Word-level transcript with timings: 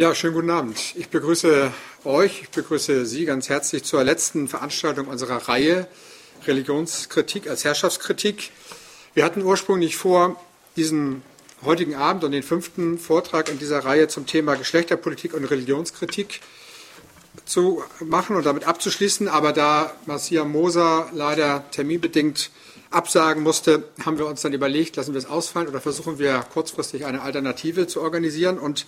Ja, 0.00 0.14
schönen 0.14 0.34
guten 0.34 0.50
Abend. 0.50 0.78
Ich 0.94 1.08
begrüße 1.08 1.72
euch, 2.04 2.42
ich 2.42 2.50
begrüße 2.50 3.04
Sie 3.04 3.24
ganz 3.24 3.48
herzlich 3.48 3.82
zur 3.82 4.04
letzten 4.04 4.46
Veranstaltung 4.46 5.08
unserer 5.08 5.48
Reihe 5.48 5.88
Religionskritik 6.46 7.50
als 7.50 7.64
Herrschaftskritik. 7.64 8.52
Wir 9.14 9.24
hatten 9.24 9.42
ursprünglich 9.42 9.96
vor, 9.96 10.40
diesen 10.76 11.22
heutigen 11.64 11.96
Abend 11.96 12.22
und 12.22 12.30
den 12.30 12.44
fünften 12.44 13.00
Vortrag 13.00 13.48
in 13.48 13.58
dieser 13.58 13.80
Reihe 13.80 14.06
zum 14.06 14.24
Thema 14.24 14.54
Geschlechterpolitik 14.54 15.34
und 15.34 15.44
Religionskritik 15.46 16.42
zu 17.44 17.82
machen 17.98 18.36
und 18.36 18.46
damit 18.46 18.68
abzuschließen. 18.68 19.26
Aber 19.26 19.52
da 19.52 19.92
Marcia 20.06 20.44
Moser 20.44 21.10
leider 21.12 21.68
terminbedingt 21.72 22.52
absagen 22.90 23.42
musste, 23.42 23.88
haben 24.06 24.16
wir 24.16 24.26
uns 24.26 24.42
dann 24.42 24.52
überlegt, 24.52 24.94
lassen 24.94 25.12
wir 25.12 25.18
es 25.18 25.26
ausfallen 25.26 25.66
oder 25.66 25.80
versuchen 25.80 26.20
wir 26.20 26.46
kurzfristig 26.52 27.04
eine 27.04 27.22
Alternative 27.22 27.88
zu 27.88 28.00
organisieren 28.00 28.60
und 28.60 28.86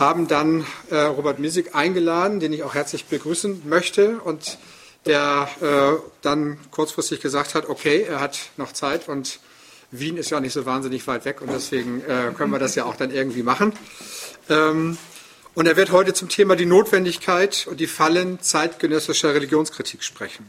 haben 0.00 0.26
dann 0.26 0.66
äh, 0.90 0.96
Robert 0.96 1.38
Misig 1.38 1.74
eingeladen, 1.74 2.40
den 2.40 2.52
ich 2.52 2.62
auch 2.64 2.74
herzlich 2.74 3.04
begrüßen 3.04 3.68
möchte 3.68 4.18
und 4.18 4.58
der 5.06 5.48
äh, 5.60 6.02
dann 6.22 6.58
kurzfristig 6.70 7.20
gesagt 7.20 7.54
hat, 7.54 7.68
okay, 7.68 8.06
er 8.08 8.20
hat 8.20 8.38
noch 8.56 8.72
Zeit 8.72 9.08
und 9.08 9.40
Wien 9.90 10.16
ist 10.16 10.30
ja 10.30 10.40
nicht 10.40 10.52
so 10.52 10.66
wahnsinnig 10.66 11.06
weit 11.06 11.24
weg 11.26 11.42
und 11.42 11.52
deswegen 11.52 12.00
äh, 12.00 12.32
können 12.36 12.50
wir 12.50 12.58
das 12.58 12.74
ja 12.74 12.84
auch 12.84 12.96
dann 12.96 13.10
irgendwie 13.10 13.42
machen. 13.42 13.74
Ähm, 14.48 14.96
und 15.54 15.66
er 15.66 15.76
wird 15.76 15.90
heute 15.90 16.14
zum 16.14 16.28
Thema 16.28 16.56
die 16.56 16.66
Notwendigkeit 16.66 17.66
und 17.68 17.80
die 17.80 17.86
Fallen 17.86 18.40
zeitgenössischer 18.40 19.34
Religionskritik 19.34 20.02
sprechen. 20.02 20.48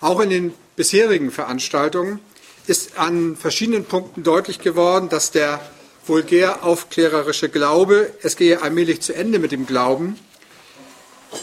Auch 0.00 0.20
in 0.20 0.28
den 0.28 0.54
bisherigen 0.76 1.30
Veranstaltungen 1.30 2.20
ist 2.66 2.98
an 2.98 3.36
verschiedenen 3.36 3.84
Punkten 3.84 4.22
deutlich 4.22 4.58
geworden, 4.58 5.08
dass 5.08 5.30
der 5.30 5.60
vulgär 6.06 6.64
aufklärerische 6.64 7.48
Glaube, 7.48 8.12
es 8.22 8.36
gehe 8.36 8.62
allmählich 8.62 9.00
zu 9.00 9.14
Ende 9.14 9.38
mit 9.38 9.52
dem 9.52 9.66
Glauben, 9.66 10.18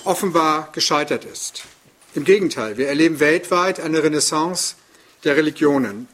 offenbar 0.04 0.70
gescheitert 0.74 1.26
ist. 1.26 1.64
Im 2.14 2.24
Gegenteil, 2.24 2.78
wir 2.78 2.88
erleben 2.88 3.20
weltweit 3.20 3.80
eine 3.80 4.04
Renaissance 4.04 4.76
der 5.24 5.38
Religionen. 5.38 6.08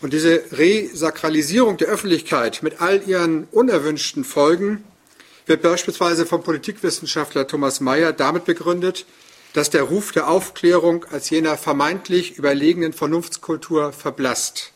Und 0.00 0.12
diese 0.12 0.42
Resakralisierung 0.52 1.76
der 1.76 1.88
Öffentlichkeit 1.88 2.62
mit 2.62 2.80
all 2.80 3.02
ihren 3.06 3.44
unerwünschten 3.50 4.24
Folgen 4.24 4.84
wird 5.46 5.62
beispielsweise 5.62 6.26
vom 6.26 6.42
Politikwissenschaftler 6.42 7.46
Thomas 7.46 7.80
Mayer 7.80 8.12
damit 8.12 8.44
begründet, 8.44 9.06
dass 9.52 9.70
der 9.70 9.82
Ruf 9.82 10.12
der 10.12 10.28
Aufklärung 10.28 11.04
als 11.10 11.30
jener 11.30 11.56
vermeintlich 11.56 12.36
überlegenen 12.38 12.92
Vernunftskultur 12.92 13.92
verblasst. 13.92 14.72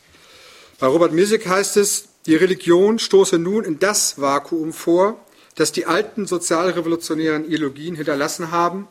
Bei 0.79 0.87
Robert 0.87 1.11
Misek 1.11 1.47
heißt 1.47 1.77
es, 1.77 2.08
die 2.29 2.35
Religion 2.35 2.99
stoße 2.99 3.39
nun 3.39 3.63
in 3.63 3.79
das 3.79 4.21
Vakuum 4.21 4.71
vor, 4.71 5.19
das 5.55 5.71
die 5.71 5.87
alten 5.87 6.27
sozialrevolutionären 6.27 7.43
Ideologien 7.43 7.95
hinterlassen 7.95 8.51
haben. 8.51 8.87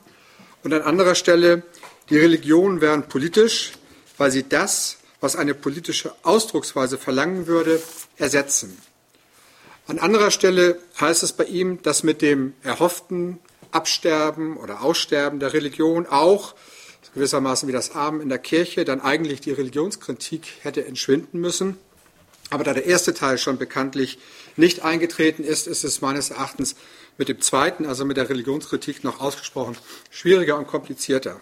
Und 0.64 0.75
an 0.75 0.83
anderer 0.83 1.14
Stelle, 1.14 1.62
die 2.11 2.19
Religionen 2.19 2.81
wären 2.81 3.09
politisch, 3.09 3.75
weil 4.16 4.33
sie 4.33 4.48
das, 4.48 4.97
was 5.20 5.36
eine 5.36 5.55
politische 5.55 6.12
Ausdrucksweise 6.25 6.98
verlangen 6.98 7.47
würde, 7.47 7.81
ersetzen. 8.16 8.77
An 9.86 10.00
anderer 10.00 10.33
Stelle 10.33 10.81
heißt 11.00 11.22
es 11.22 11.33
bei 11.33 11.44
ihm, 11.44 11.81
dass 11.83 12.03
mit 12.03 12.22
dem 12.22 12.55
erhofften 12.64 13.39
Absterben 13.70 14.56
oder 14.56 14.83
Aussterben 14.83 15.39
der 15.39 15.53
Religion 15.53 16.09
auch 16.09 16.56
gewissermaßen 17.14 17.69
wie 17.69 17.72
das 17.72 17.94
Armen 17.94 18.20
in 18.20 18.31
der 18.31 18.39
Kirche 18.39 18.84
dann 18.84 19.00
eigentlich 19.00 19.41
die 19.41 19.53
Religionskritik 19.53 20.42
hätte 20.62 20.84
entschwinden 20.84 21.41
müssen. 21.41 21.78
Aber 22.50 22.64
da 22.64 22.72
der 22.72 22.86
erste 22.86 23.14
Teil 23.14 23.38
schon 23.38 23.58
bekanntlich 23.58 24.18
nicht 24.56 24.82
eingetreten 24.82 25.44
ist, 25.44 25.66
ist 25.66 25.84
es 25.84 26.00
meines 26.00 26.30
Erachtens 26.30 26.77
mit 27.18 27.28
dem 27.28 27.41
zweiten, 27.41 27.86
also 27.86 28.04
mit 28.04 28.16
der 28.16 28.28
Religionskritik, 28.28 29.04
noch 29.04 29.20
ausgesprochen 29.20 29.77
schwieriger 30.10 30.56
und 30.56 30.66
komplizierter. 30.66 31.41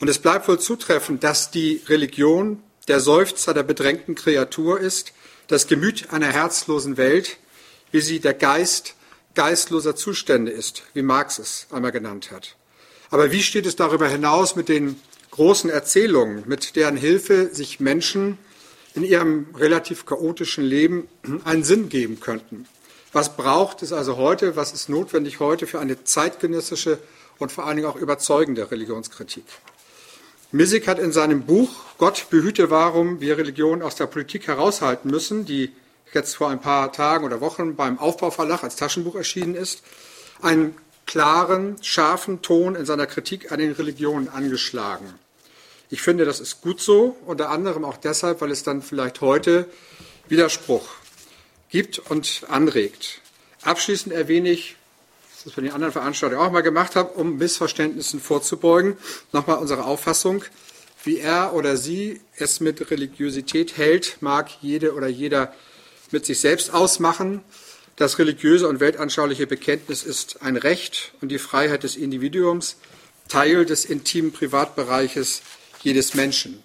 Und 0.00 0.08
es 0.08 0.18
bleibt 0.18 0.48
wohl 0.48 0.58
zutreffend, 0.58 1.24
dass 1.24 1.50
die 1.50 1.82
Religion 1.88 2.62
der 2.86 3.00
Seufzer 3.00 3.52
der 3.52 3.64
bedrängten 3.64 4.14
Kreatur 4.14 4.80
ist, 4.80 5.12
das 5.48 5.66
Gemüt 5.66 6.10
einer 6.10 6.28
herzlosen 6.28 6.96
Welt, 6.96 7.36
wie 7.90 8.00
sie 8.00 8.20
der 8.20 8.34
Geist 8.34 8.94
geistloser 9.34 9.96
Zustände 9.96 10.50
ist, 10.50 10.82
wie 10.94 11.02
Marx 11.02 11.38
es 11.38 11.66
einmal 11.70 11.92
genannt 11.92 12.30
hat. 12.30 12.56
Aber 13.10 13.30
wie 13.30 13.42
steht 13.42 13.66
es 13.66 13.76
darüber 13.76 14.08
hinaus 14.08 14.56
mit 14.56 14.68
den 14.68 15.00
großen 15.30 15.70
Erzählungen, 15.70 16.44
mit 16.46 16.76
deren 16.76 16.96
Hilfe 16.96 17.54
sich 17.54 17.80
Menschen 17.80 18.38
in 18.98 19.04
ihrem 19.04 19.46
relativ 19.54 20.06
chaotischen 20.06 20.64
Leben 20.64 21.06
einen 21.44 21.62
Sinn 21.62 21.88
geben 21.88 22.18
könnten. 22.18 22.66
Was 23.12 23.36
braucht 23.36 23.82
es 23.82 23.92
also 23.92 24.16
heute, 24.16 24.56
was 24.56 24.72
ist 24.72 24.88
notwendig 24.88 25.38
heute 25.38 25.68
für 25.68 25.78
eine 25.78 26.02
zeitgenössische 26.02 26.98
und 27.38 27.52
vor 27.52 27.64
allen 27.64 27.76
Dingen 27.76 27.88
auch 27.88 27.94
überzeugende 27.94 28.72
Religionskritik? 28.72 29.44
Misik 30.50 30.88
hat 30.88 30.98
in 30.98 31.12
seinem 31.12 31.42
Buch 31.42 31.70
Gott 31.98 32.26
behüte, 32.30 32.70
warum 32.70 33.20
wir 33.20 33.38
Religion 33.38 33.82
aus 33.82 33.94
der 33.94 34.06
Politik 34.06 34.48
heraushalten 34.48 35.10
müssen, 35.10 35.44
die 35.44 35.70
jetzt 36.12 36.34
vor 36.34 36.48
ein 36.48 36.60
paar 36.60 36.90
Tagen 36.90 37.24
oder 37.24 37.40
Wochen 37.40 37.76
beim 37.76 38.00
Aufbauverlag 38.00 38.64
als 38.64 38.74
Taschenbuch 38.74 39.14
erschienen 39.14 39.54
ist, 39.54 39.82
einen 40.42 40.74
klaren, 41.06 41.76
scharfen 41.82 42.42
Ton 42.42 42.74
in 42.74 42.84
seiner 42.84 43.06
Kritik 43.06 43.52
an 43.52 43.60
den 43.60 43.72
Religionen 43.72 44.28
angeschlagen. 44.28 45.06
Ich 45.90 46.02
finde, 46.02 46.24
das 46.26 46.40
ist 46.40 46.60
gut 46.60 46.80
so, 46.80 47.16
unter 47.24 47.50
anderem 47.50 47.84
auch 47.84 47.96
deshalb, 47.96 48.40
weil 48.40 48.50
es 48.50 48.62
dann 48.62 48.82
vielleicht 48.82 49.22
heute 49.22 49.66
Widerspruch 50.28 50.86
gibt 51.70 51.98
und 51.98 52.42
anregt. 52.48 53.22
Abschließend 53.62 54.14
erwähne 54.14 54.50
ich, 54.50 54.76
das 55.44 55.56
wir 55.56 55.58
in 55.58 55.64
den 55.64 55.74
anderen 55.74 55.92
Veranstaltungen 55.92 56.42
auch 56.42 56.52
mal 56.52 56.60
gemacht 56.62 56.94
haben, 56.94 57.08
um 57.08 57.38
Missverständnissen 57.38 58.20
vorzubeugen, 58.20 58.98
nochmal 59.32 59.58
unsere 59.58 59.84
Auffassung. 59.84 60.44
Wie 61.04 61.18
er 61.18 61.54
oder 61.54 61.76
sie 61.76 62.20
es 62.36 62.60
mit 62.60 62.90
Religiosität 62.90 63.76
hält, 63.78 64.18
mag 64.20 64.50
jede 64.60 64.94
oder 64.94 65.06
jeder 65.06 65.54
mit 66.10 66.26
sich 66.26 66.40
selbst 66.40 66.74
ausmachen. 66.74 67.42
Das 67.96 68.18
religiöse 68.18 68.68
und 68.68 68.80
weltanschauliche 68.80 69.46
Bekenntnis 69.46 70.02
ist 70.02 70.42
ein 70.42 70.56
Recht 70.56 71.12
und 71.20 71.30
die 71.30 71.38
Freiheit 71.38 71.82
des 71.82 71.96
Individuums, 71.96 72.76
Teil 73.28 73.64
des 73.64 73.84
intimen 73.84 74.32
Privatbereiches 74.32 75.42
jedes 75.82 76.14
Menschen. 76.14 76.62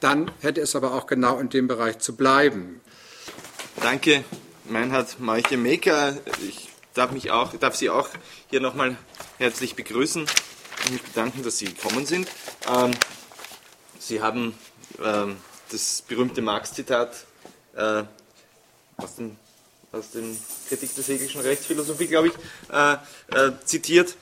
Dann 0.00 0.30
hätte 0.40 0.60
es 0.60 0.76
aber 0.76 0.94
auch 0.94 1.06
genau 1.06 1.38
in 1.38 1.48
dem 1.48 1.66
Bereich 1.66 1.98
zu 1.98 2.14
bleiben. 2.14 2.80
Danke, 3.82 4.24
Meinhard 4.64 5.18
Malche-Mecker. 5.18 6.16
Ich 6.46 6.68
darf, 6.94 7.10
mich 7.10 7.30
auch, 7.30 7.54
darf 7.54 7.76
Sie 7.76 7.90
auch 7.90 8.08
hier 8.50 8.60
nochmal 8.60 8.96
herzlich 9.38 9.74
begrüßen 9.74 10.22
und 10.22 10.92
mich 10.92 11.02
bedanken, 11.02 11.42
dass 11.42 11.58
Sie 11.58 11.66
gekommen 11.66 12.06
sind. 12.06 12.28
Ähm, 12.68 12.92
Sie 13.98 14.22
haben 14.22 14.54
ähm, 15.02 15.36
das 15.70 16.02
berühmte 16.06 16.42
Marx-Zitat 16.42 17.26
äh, 17.76 18.04
aus, 18.96 19.16
dem, 19.16 19.36
aus 19.92 20.10
dem 20.10 20.36
Kritik 20.68 20.94
der 20.94 21.04
hegelischen 21.04 21.40
Rechtsphilosophie, 21.40 22.06
glaube 22.06 22.28
ich, 22.28 22.34
äh, 22.72 22.94
äh, 23.36 23.52
zitiert. 23.64 24.16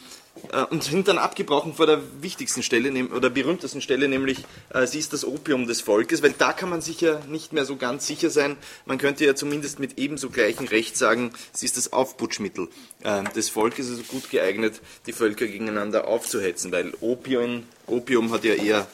Äh, 0.52 0.64
und 0.64 0.84
sind 0.84 1.08
dann 1.08 1.18
abgebrochen 1.18 1.74
vor 1.74 1.86
der 1.86 2.00
wichtigsten 2.20 2.62
Stelle 2.62 2.92
oder 3.08 3.30
berühmtesten 3.30 3.80
Stelle, 3.80 4.08
nämlich 4.08 4.44
äh, 4.70 4.86
sie 4.86 4.98
ist 4.98 5.12
das 5.12 5.24
Opium 5.24 5.66
des 5.66 5.80
Volkes, 5.80 6.22
weil 6.22 6.32
da 6.32 6.52
kann 6.52 6.68
man 6.68 6.80
sicher 6.80 7.22
nicht 7.28 7.52
mehr 7.52 7.64
so 7.64 7.76
ganz 7.76 8.06
sicher 8.06 8.30
sein. 8.30 8.56
Man 8.84 8.98
könnte 8.98 9.24
ja 9.24 9.34
zumindest 9.34 9.78
mit 9.78 9.98
ebenso 9.98 10.30
gleichem 10.30 10.66
Recht 10.66 10.96
sagen, 10.96 11.32
sie 11.52 11.66
ist 11.66 11.76
das 11.76 11.92
Aufputschmittel 11.92 12.68
äh, 13.02 13.24
des 13.34 13.48
Volkes, 13.48 13.88
also 13.88 14.02
gut 14.02 14.30
geeignet, 14.30 14.80
die 15.06 15.12
Völker 15.12 15.46
gegeneinander 15.46 16.06
aufzuhetzen, 16.06 16.70
weil 16.72 16.92
Opium, 17.00 17.64
Opium 17.86 18.32
hat 18.32 18.44
ja 18.44 18.54
eher 18.54 18.86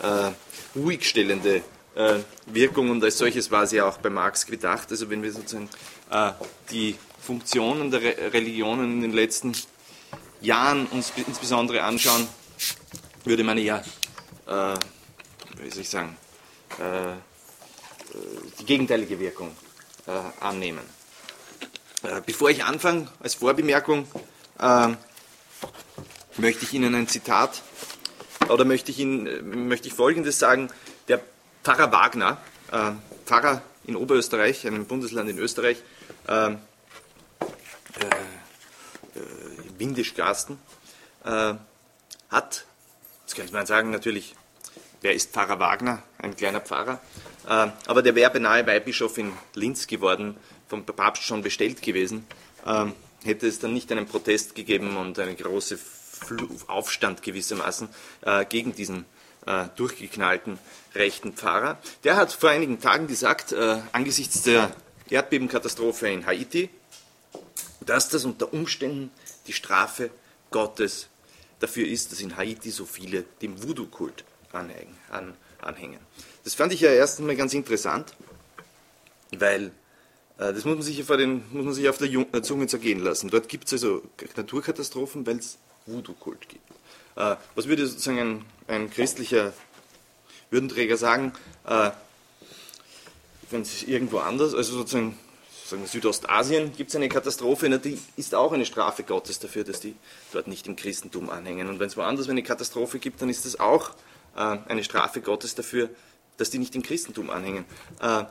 äh, 0.00 0.30
ruhigstellende 0.78 1.62
äh, 1.94 2.14
Wirkung 2.46 2.90
und 2.90 3.02
als 3.04 3.18
solches 3.18 3.50
war 3.50 3.66
sie 3.66 3.76
ja 3.76 3.88
auch 3.88 3.98
bei 3.98 4.10
Marx 4.10 4.46
gedacht. 4.46 4.90
Also 4.90 5.10
wenn 5.10 5.22
wir 5.22 5.32
sozusagen 5.32 5.68
äh, 6.10 6.32
die 6.70 6.96
Funktionen 7.20 7.90
der 7.90 8.02
Re 8.02 8.32
Religionen 8.32 8.94
in 8.94 9.02
den 9.02 9.12
letzten 9.12 9.54
Jahren 10.40 10.86
uns 10.86 11.12
insbesondere 11.16 11.82
anschauen, 11.82 12.28
würde 13.24 13.44
man 13.44 13.58
ja, 13.58 13.78
äh, 14.46 14.74
wie 15.56 15.70
soll 15.70 15.82
ich 15.82 15.90
sagen, 15.90 16.16
äh, 16.78 17.14
die 18.58 18.64
gegenteilige 18.64 19.18
Wirkung 19.20 19.54
äh, 20.06 20.12
annehmen. 20.40 20.82
Äh, 22.02 22.22
bevor 22.24 22.50
ich 22.50 22.64
anfange, 22.64 23.08
als 23.20 23.34
Vorbemerkung, 23.34 24.06
äh, 24.58 24.88
möchte 26.36 26.64
ich 26.64 26.72
Ihnen 26.72 26.94
ein 26.94 27.08
Zitat 27.08 27.62
oder 28.48 28.64
möchte 28.64 28.90
ich 28.90 28.98
Ihnen 29.00 29.68
möchte 29.68 29.88
ich 29.88 29.94
Folgendes 29.94 30.38
sagen. 30.38 30.70
Der 31.08 31.20
Pfarrer 31.64 31.90
Wagner, 31.92 32.38
äh, 32.70 32.92
Pfarrer 33.26 33.62
in 33.84 33.96
Oberösterreich, 33.96 34.66
einem 34.66 34.86
Bundesland 34.86 35.28
in 35.30 35.38
Österreich, 35.38 35.78
Windischgarsten, 39.78 40.58
äh, 41.24 41.54
hat, 42.30 42.64
jetzt 43.22 43.36
könnte 43.36 43.52
man 43.52 43.66
sagen, 43.66 43.90
natürlich, 43.90 44.34
wer 45.00 45.14
ist 45.14 45.32
Pfarrer 45.32 45.58
Wagner? 45.58 46.02
Ein 46.18 46.36
kleiner 46.36 46.60
Pfarrer. 46.60 47.00
Äh, 47.46 47.68
aber 47.86 48.02
der 48.02 48.14
wäre 48.14 48.30
beinahe 48.30 48.66
Weihbischof 48.66 49.16
in 49.18 49.32
Linz 49.54 49.86
geworden, 49.86 50.36
vom 50.68 50.84
Papst 50.84 51.22
schon 51.22 51.42
bestellt 51.42 51.82
gewesen. 51.82 52.26
Äh, 52.66 52.86
hätte 53.24 53.46
es 53.46 53.58
dann 53.58 53.72
nicht 53.72 53.90
einen 53.90 54.06
Protest 54.06 54.54
gegeben 54.54 54.96
und 54.96 55.18
einen 55.18 55.36
großen 55.36 55.78
Aufstand 56.66 57.22
gewissermaßen 57.22 57.88
äh, 58.22 58.44
gegen 58.44 58.74
diesen 58.74 59.04
äh, 59.46 59.66
durchgeknallten 59.76 60.58
rechten 60.94 61.32
Pfarrer. 61.32 61.78
Der 62.04 62.16
hat 62.16 62.32
vor 62.32 62.50
einigen 62.50 62.80
Tagen 62.80 63.06
gesagt, 63.06 63.52
äh, 63.52 63.78
angesichts 63.92 64.42
der 64.42 64.70
Erdbebenkatastrophe 65.10 66.08
in 66.08 66.26
Haiti, 66.26 66.70
dass 67.80 68.08
das 68.08 68.24
unter 68.24 68.52
Umständen 68.52 69.10
die 69.48 69.52
Strafe 69.52 70.10
Gottes 70.50 71.08
dafür 71.58 71.86
ist, 71.86 72.12
dass 72.12 72.20
in 72.20 72.36
Haiti 72.36 72.70
so 72.70 72.84
viele 72.84 73.24
dem 73.42 73.62
Voodoo-Kult 73.62 74.24
anhängen. 74.52 75.98
Das 76.44 76.54
fand 76.54 76.72
ich 76.72 76.80
ja 76.80 76.90
erst 76.90 77.18
einmal 77.18 77.36
ganz 77.36 77.52
interessant, 77.52 78.14
weil 79.36 79.72
äh, 80.38 80.52
das 80.52 80.64
muss 80.64 80.76
man 80.76 80.82
sich, 80.82 81.04
den, 81.04 81.42
muss 81.50 81.64
man 81.64 81.74
sich 81.74 81.88
auf 81.88 81.98
der 81.98 82.08
äh, 82.08 82.42
Zunge 82.42 82.66
zergehen 82.66 83.00
lassen. 83.00 83.28
Dort 83.28 83.48
gibt 83.48 83.66
es 83.66 83.72
also 83.72 84.02
Naturkatastrophen, 84.36 85.26
weil 85.26 85.38
es 85.38 85.58
Voodoo-Kult 85.86 86.48
gibt. 86.48 86.70
Äh, 87.16 87.36
was 87.54 87.66
würde 87.66 87.86
sozusagen 87.86 88.18
ein, 88.18 88.44
ein 88.68 88.90
christlicher 88.90 89.52
Würdenträger 90.50 90.96
sagen, 90.96 91.32
wenn 93.50 93.60
es 93.60 93.82
irgendwo 93.82 94.18
anders, 94.20 94.54
also 94.54 94.72
sozusagen 94.78 95.18
sagen 95.68 95.82
wir 95.82 95.88
Südostasien 95.88 96.72
gibt 96.74 96.90
es 96.90 96.96
eine 96.96 97.08
Katastrophe, 97.10 97.68
die 97.78 97.98
ist 98.16 98.34
auch 98.34 98.52
eine 98.52 98.64
Strafe 98.64 99.02
Gottes 99.02 99.38
dafür, 99.38 99.64
dass 99.64 99.80
die 99.80 99.94
dort 100.32 100.46
nicht 100.46 100.66
im 100.66 100.76
Christentum 100.76 101.28
anhängen. 101.28 101.68
Und 101.68 101.78
wenn 101.78 101.88
es 101.88 101.96
woanders 101.96 102.28
eine 102.28 102.42
Katastrophe 102.42 102.98
gibt, 102.98 103.20
dann 103.20 103.28
ist 103.28 103.44
das 103.44 103.60
auch 103.60 103.90
äh, 104.34 104.40
eine 104.40 104.82
Strafe 104.82 105.20
Gottes 105.20 105.54
dafür, 105.54 105.90
dass 106.38 106.48
die 106.48 106.58
nicht 106.58 106.74
im 106.74 106.82
Christentum 106.82 107.28
anhängen. 107.28 107.66
Äh, 108.00 108.24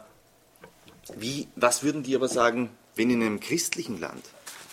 wie, 1.15 1.47
was 1.55 1.83
würden 1.83 2.01
die 2.01 2.15
aber 2.15 2.27
sagen, 2.27 2.71
wenn 2.95 3.11
in 3.11 3.21
einem 3.21 3.39
christlichen 3.39 3.99
Land 3.99 4.25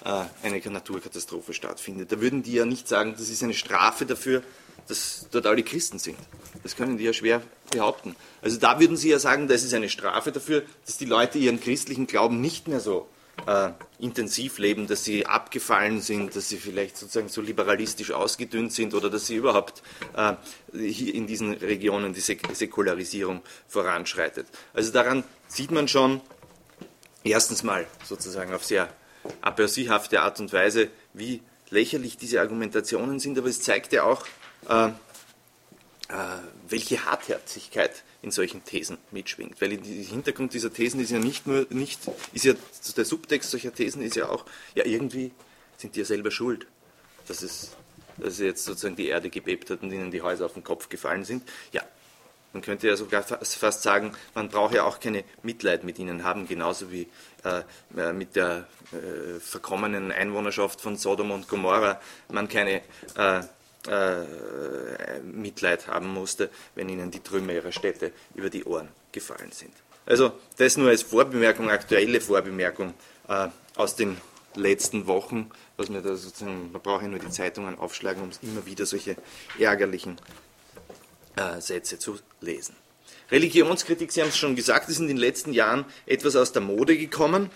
äh, 0.05 0.25
eine 0.43 0.59
Naturkatastrophe 0.59 1.53
stattfindet? 1.53 2.13
Da 2.13 2.21
würden 2.21 2.43
die 2.43 2.55
ja 2.55 2.65
nicht 2.65 2.89
sagen, 2.89 3.15
das 3.19 3.29
ist 3.29 3.43
eine 3.43 3.55
Strafe 3.55 4.07
dafür, 4.07 4.43
dass 4.89 5.27
dort 5.31 5.47
alle 5.47 5.63
Christen 5.63 5.99
sind. 5.99 6.19
Das 6.63 6.77
können 6.77 6.99
die 6.99 7.05
ja 7.05 7.13
schwer 7.13 7.43
behaupten. 7.71 8.17
Also 8.43 8.59
da 8.59 8.81
würden 8.81 8.97
Sie 8.97 9.11
ja 9.11 9.19
sagen, 9.19 9.49
das 9.49 9.65
ist 9.65 9.75
eine 9.75 9.89
Strafe 9.89 10.33
dafür, 10.33 10.63
dass 10.87 10.99
die 10.99 11.05
Leute 11.05 11.39
ihren 11.39 11.61
christlichen 11.61 12.07
Glauben 12.07 12.41
nicht 12.41 12.69
mehr 12.69 12.81
so 12.81 13.09
äh, 13.47 13.71
intensiv 13.99 14.59
leben, 14.59 14.87
dass 14.87 15.05
sie 15.05 15.27
abgefallen 15.27 16.01
sind, 16.01 16.37
dass 16.37 16.49
sie 16.49 16.57
vielleicht 16.57 16.97
sozusagen 16.97 17.29
so 17.29 17.41
liberalistisch 17.41 18.13
ausgedünnt 18.13 18.73
sind 18.73 18.95
oder 18.95 19.11
dass 19.11 19.27
sie 19.27 19.37
überhaupt 19.37 19.83
äh, 20.17 20.35
hier 20.73 21.15
in 21.15 21.27
diesen 21.27 21.55
Regionen 21.55 22.13
die 22.13 22.21
Säkularisierung 22.21 23.43
voranschreitet. 23.69 24.47
Also 24.73 24.93
daran 24.93 25.25
sieht 25.49 25.71
man 25.71 25.89
schon 25.89 26.21
erstens 27.25 27.63
mal 27.63 27.87
sozusagen 28.05 28.55
auf 28.55 28.65
sehr 28.65 28.89
apercihafte 29.41 30.21
Art 30.21 30.41
und 30.41 30.53
Weise, 30.53 30.89
wie 31.13 31.41
lächerlich 31.71 32.17
diese 32.17 32.41
Argumentationen 32.41 33.19
sind, 33.19 33.39
aber 33.39 33.49
es 33.49 33.63
zeigt 33.63 33.93
ja 33.93 34.05
auch, 34.05 34.27
äh, 34.69 34.91
äh, 36.09 36.39
welche 36.69 37.05
Hartherzigkeit 37.05 38.05
in 38.23 38.31
solchen 38.31 38.65
Thesen 38.65 38.99
mitschwingt. 39.11 39.61
Weil 39.61 39.77
der 39.77 40.05
Hintergrund 40.05 40.55
dieser 40.55 40.73
Thesen 40.73 41.01
ist 41.01 41.11
ja 41.11 41.19
nicht 41.19 41.47
nur, 41.47 41.67
nicht, 41.71 42.01
ist 42.33 42.45
ja, 42.45 42.55
der 42.97 43.05
Subtext 43.05 43.51
solcher 43.51 43.73
Thesen 43.73 44.03
ist 44.03 44.17
ja 44.17 44.29
auch, 44.29 44.45
ja 44.75 44.85
irgendwie 44.85 45.33
sind 45.77 45.97
die 45.97 46.01
ja 46.01 46.07
selber 46.07 46.31
schuld, 46.31 46.67
dass 47.27 47.43
es, 47.43 47.73
dass 48.17 48.39
jetzt 48.39 48.65
sozusagen 48.65 48.97
die 48.97 49.09
Erde 49.09 49.31
gebebt 49.31 49.71
hat 49.71 49.83
und 49.83 49.93
ihnen 49.93 50.11
die 50.11 50.23
Häuser 50.23 50.47
auf 50.47 50.55
den 50.55 50.65
Kopf 50.65 50.89
gefallen 50.89 51.25
sind. 51.25 51.43
Ja, 51.73 51.83
man 52.53 52.63
könnte 52.63 52.87
ja 52.87 52.97
sogar 52.97 53.23
fast 53.23 53.83
sagen, 53.83 54.13
man 54.35 54.49
braucht 54.49 54.75
ja 54.75 54.85
auch 54.85 55.01
keine 55.01 55.25
Mitleid 55.43 55.85
mit 55.85 55.99
ihnen 55.99 56.23
haben, 56.23 56.47
genauso 56.47 56.93
wie 56.93 57.09
äh, 57.45 57.63
äh 57.97 58.13
mit 58.13 58.37
der 58.37 58.69
äh, 58.93 59.41
verkommenen 59.41 60.13
Einwohnerschaft 60.13 60.81
von 60.81 60.97
Sodom 60.97 61.33
und 61.33 61.49
Gomorra 61.49 62.01
man 62.29 62.49
keine 62.49 62.83
äh, 63.17 63.43
äh, 63.89 65.21
Mitleid 65.21 65.87
haben 65.89 66.09
musste, 66.09 66.51
wenn 66.75 66.89
ihnen 66.89 67.11
die 67.11 67.21
Trümmer 67.21 67.53
ihrer 67.53 67.73
Städte 67.73 68.13
über 68.35 68.51
die 68.51 68.65
Ohren 68.65 68.89
gefallen 69.13 69.53
sind. 69.53 69.73
Also 70.07 70.33
das 70.57 70.77
nur 70.77 70.91
als 70.91 71.03
Vorbemerkung, 71.03 71.71
aktuelle 71.71 72.21
Vorbemerkung 72.21 72.95
äh, 73.29 73.49
aus 73.77 73.97
den 73.97 74.17
letzten 74.55 75.07
Wochen, 75.07 75.51
was 75.77 75.89
mir 75.89 76.03
da 76.03 76.15
sozusagen, 76.15 76.71
man 76.73 76.81
braucht 76.81 77.03
ja 77.03 77.09
nur 77.09 77.19
die 77.19 77.31
Zeitungen 77.31 77.79
aufschlagen, 77.79 78.23
um 78.23 78.31
immer 78.43 78.67
wieder 78.67 78.87
solche 78.87 79.17
ärgerlichen 79.59 80.19
äh, 81.37 81.61
Sätze 81.61 81.99
zu 81.99 82.19
lesen. 82.41 82.77
Religionskritik, 83.31 84.13
Sie 84.13 84.21
haben 84.21 84.29
es 84.29 84.37
schon 84.37 84.55
gesagt, 84.55 84.89
ist 84.89 85.01
in 85.01 85.09
den 85.09 85.17
letzten 85.17 85.53
Jahren 85.53 85.87
etwas 86.07 86.37
aus 86.37 86.53
der 86.53 86.63
Mode 86.63 86.97
gekommen, 86.97 87.51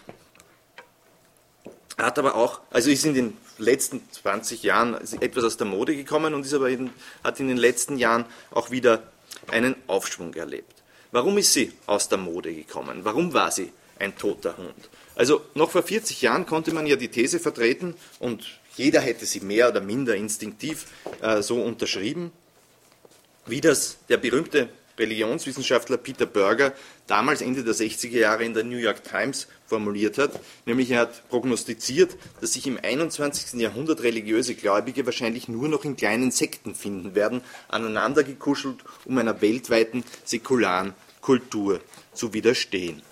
hat 1.98 2.18
aber 2.18 2.34
auch, 2.34 2.60
also 2.70 2.90
ist 2.90 3.04
in 3.04 3.14
den 3.14 3.36
letzten 3.58 4.02
20 4.10 4.62
Jahren 4.62 4.94
etwas 5.20 5.44
aus 5.44 5.56
der 5.56 5.66
Mode 5.66 5.94
gekommen 5.94 6.34
und 6.34 6.44
ist 6.44 6.54
aber 6.54 6.70
in, 6.70 6.90
hat 7.22 7.40
in 7.40 7.48
den 7.48 7.56
letzten 7.56 7.98
Jahren 7.98 8.24
auch 8.50 8.70
wieder 8.70 9.02
einen 9.48 9.76
Aufschwung 9.86 10.34
erlebt. 10.34 10.82
Warum 11.10 11.38
ist 11.38 11.52
sie 11.52 11.72
aus 11.86 12.08
der 12.08 12.18
Mode 12.18 12.54
gekommen? 12.54 13.00
Warum 13.02 13.32
war 13.32 13.50
sie 13.50 13.72
ein 13.98 14.16
toter 14.16 14.56
Hund? 14.56 14.88
Also 15.14 15.42
noch 15.54 15.70
vor 15.70 15.82
40 15.82 16.22
Jahren 16.22 16.46
konnte 16.46 16.72
man 16.72 16.86
ja 16.86 16.96
die 16.96 17.08
These 17.08 17.40
vertreten 17.40 17.94
und 18.20 18.46
jeder 18.76 19.00
hätte 19.00 19.26
sie 19.26 19.40
mehr 19.40 19.68
oder 19.70 19.80
minder 19.80 20.14
instinktiv 20.14 20.86
äh, 21.20 21.42
so 21.42 21.60
unterschrieben, 21.60 22.30
wie 23.46 23.60
das 23.60 23.98
der 24.08 24.18
berühmte 24.18 24.68
Religionswissenschaftler 24.98 25.96
Peter 25.96 26.26
Berger 26.26 26.72
damals 27.06 27.40
Ende 27.40 27.64
der 27.64 27.74
60er 27.74 28.18
Jahre 28.18 28.44
in 28.44 28.54
der 28.54 28.64
New 28.64 28.76
York 28.76 29.04
Times 29.04 29.48
formuliert 29.66 30.18
hat. 30.18 30.38
Nämlich 30.66 30.90
er 30.90 31.00
hat 31.00 31.28
prognostiziert, 31.28 32.16
dass 32.40 32.54
sich 32.54 32.66
im 32.66 32.78
21. 32.82 33.60
Jahrhundert 33.60 34.02
religiöse 34.02 34.54
Gläubige 34.54 35.06
wahrscheinlich 35.06 35.48
nur 35.48 35.68
noch 35.68 35.84
in 35.84 35.96
kleinen 35.96 36.30
Sekten 36.30 36.74
finden 36.74 37.14
werden, 37.14 37.42
aneinandergekuschelt, 37.68 38.78
um 39.04 39.18
einer 39.18 39.40
weltweiten 39.40 40.04
säkularen 40.24 40.94
Kultur 41.20 41.80
zu 42.12 42.32
widerstehen. 42.32 43.02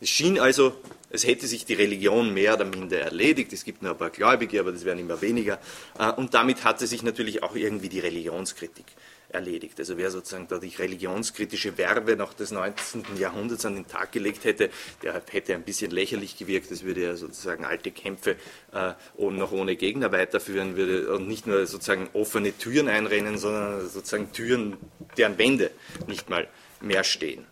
Es 0.00 0.10
schien 0.10 0.38
also, 0.38 0.74
es 1.10 1.26
hätte 1.26 1.46
sich 1.46 1.64
die 1.64 1.74
Religion 1.74 2.32
mehr 2.34 2.54
oder 2.54 2.64
minder 2.64 3.00
erledigt. 3.00 3.52
Es 3.52 3.64
gibt 3.64 3.82
nur 3.82 3.92
ein 3.92 3.98
paar 3.98 4.10
Gläubige, 4.10 4.60
aber 4.60 4.72
das 4.72 4.84
werden 4.84 5.00
immer 5.00 5.20
weniger. 5.22 5.58
Äh, 5.98 6.12
und 6.12 6.34
damit 6.34 6.64
hatte 6.64 6.86
sich 6.86 7.02
natürlich 7.02 7.42
auch 7.42 7.56
irgendwie 7.56 7.88
die 7.88 8.00
Religionskritik 8.00 8.86
erledigt. 9.30 9.78
Also 9.78 9.96
wer 9.96 10.10
sozusagen 10.10 10.48
da 10.48 10.58
die 10.58 10.74
religionskritische 10.74 11.76
Werbe 11.76 12.16
noch 12.16 12.32
des 12.32 12.50
19. 12.50 13.04
Jahrhunderts 13.18 13.66
an 13.66 13.74
den 13.74 13.86
Tag 13.86 14.12
gelegt 14.12 14.44
hätte, 14.44 14.70
der 15.02 15.20
hätte 15.30 15.54
ein 15.54 15.62
bisschen 15.62 15.90
lächerlich 15.90 16.36
gewirkt. 16.36 16.70
Das 16.70 16.82
würde 16.82 17.02
ja 17.02 17.16
sozusagen 17.16 17.64
alte 17.64 17.90
Kämpfe 17.90 18.36
äh, 18.72 18.92
noch 19.18 19.52
ohne 19.52 19.76
Gegner 19.76 20.12
weiterführen 20.12 20.76
würde 20.76 21.12
und 21.14 21.28
nicht 21.28 21.46
nur 21.46 21.66
sozusagen 21.66 22.08
offene 22.14 22.56
Türen 22.56 22.88
einrennen, 22.88 23.38
sondern 23.38 23.88
sozusagen 23.88 24.32
Türen, 24.32 24.76
deren 25.16 25.36
Wände 25.38 25.70
nicht 26.06 26.30
mal 26.30 26.48
mehr 26.80 27.04
stehen. 27.04 27.46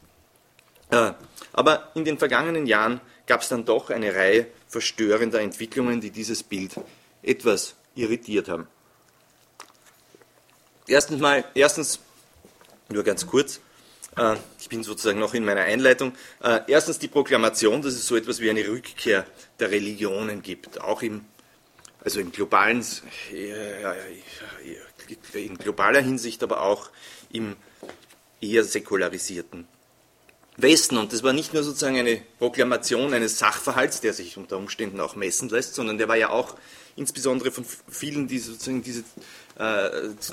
Äh, 0.91 1.13
aber 1.53 1.91
in 1.95 2.05
den 2.05 2.19
vergangenen 2.19 2.67
Jahren 2.67 3.01
gab 3.27 3.43
es 3.43 3.49
dann 3.49 3.65
doch 3.65 3.91
eine 3.91 4.15
Reihe 4.15 4.47
verstörender 4.69 5.41
Entwicklungen, 5.41 6.01
die 6.01 6.11
dieses 6.11 6.43
Bild 6.43 6.75
etwas 7.23 7.75
irritiert 7.95 8.49
haben. 8.49 8.69
Erstens 10.89 11.21
mal, 11.21 11.45
erstens, 11.55 11.99
nur 12.89 13.03
ganz 13.03 13.27
kurz, 13.27 13.61
äh, 14.17 14.37
ich 14.61 14.69
bin 14.69 14.85
sozusagen 14.85 15.19
noch 15.19 15.35
in 15.35 15.45
meiner 15.45 15.63
Einleitung. 15.63 16.13
Äh, 16.43 16.61
erstens 16.69 16.99
die 16.99 17.09
Proklamation, 17.09 17.83
dass 17.83 17.95
es 17.95 18.07
so 18.07 18.17
etwas 18.17 18.41
wie 18.41 18.51
eine 18.51 18.67
Rückkehr 18.67 19.27
der 19.59 19.71
Religionen 19.71 20.43
gibt, 20.43 20.81
auch 20.81 21.03
im, 21.03 21.25
also 22.05 22.21
im 22.21 22.31
globalen, 22.31 22.85
in 25.33 25.59
globaler 25.59 26.01
Hinsicht, 26.01 26.43
aber 26.45 26.63
auch 26.63 26.91
im 27.31 27.57
eher 28.41 28.63
säkularisierten 28.63 29.67
Westen. 30.57 30.97
Und 30.99 31.13
das 31.13 31.23
war 31.23 31.33
nicht 31.33 31.53
nur 31.53 31.63
sozusagen 31.63 31.99
eine 31.99 32.23
Proklamation 32.39 33.13
eines 33.13 33.39
Sachverhalts, 33.39 34.01
der 34.01 34.13
sich 34.13 34.37
unter 34.37 34.57
Umständen 34.57 35.01
auch 35.01 35.17
messen 35.17 35.49
lässt, 35.49 35.75
sondern 35.75 35.99
der 35.99 36.09
war 36.09 36.17
ja 36.17 36.31
auch 36.31 36.55
insbesondere 36.97 37.51
von 37.53 37.67
vielen, 37.89 38.27
die 38.27 38.39
sozusagen 38.39 38.83
diese, 38.83 39.01
äh, 39.01 39.05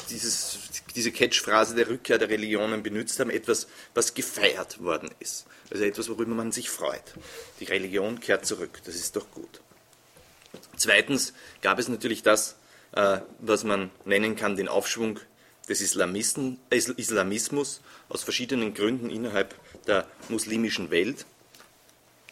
dieses, 0.10 0.60
diese 0.96 1.12
Catchphrase 1.12 1.76
der 1.76 1.88
Rückkehr 1.88 2.18
der 2.18 2.30
Religionen 2.30 2.84
benutzt 2.84 3.20
haben, 3.20 3.30
etwas, 3.30 3.68
was 3.94 4.14
gefeiert 4.14 4.84
worden 4.84 5.10
ist. 5.20 5.46
Also 5.72 5.86
etwas, 5.86 6.10
worüber 6.10 6.36
man 6.36 6.52
sich 6.52 6.70
freut. 6.70 7.14
Die 7.60 7.66
Religion 7.66 8.20
kehrt 8.20 8.46
zurück, 8.46 8.82
das 8.86 8.96
ist 8.96 9.16
doch 9.16 9.30
gut. 9.32 9.62
Zweitens 10.76 11.34
gab 11.62 11.80
es 11.80 11.88
natürlich 11.88 12.22
das, 12.22 12.58
äh, 12.92 13.20
was 13.40 13.64
man 13.64 13.92
nennen 14.06 14.36
kann, 14.36 14.56
den 14.56 14.68
Aufschwung 14.68 15.20
des 15.70 15.82
Islamisten, 15.82 16.60
äh, 16.70 16.78
Islamismus 16.78 17.82
aus 18.10 18.24
verschiedenen 18.24 18.74
Gründen 18.74 19.10
innerhalb 19.10 19.56
der 19.86 20.06
muslimischen 20.30 20.92
Welt. 20.92 21.26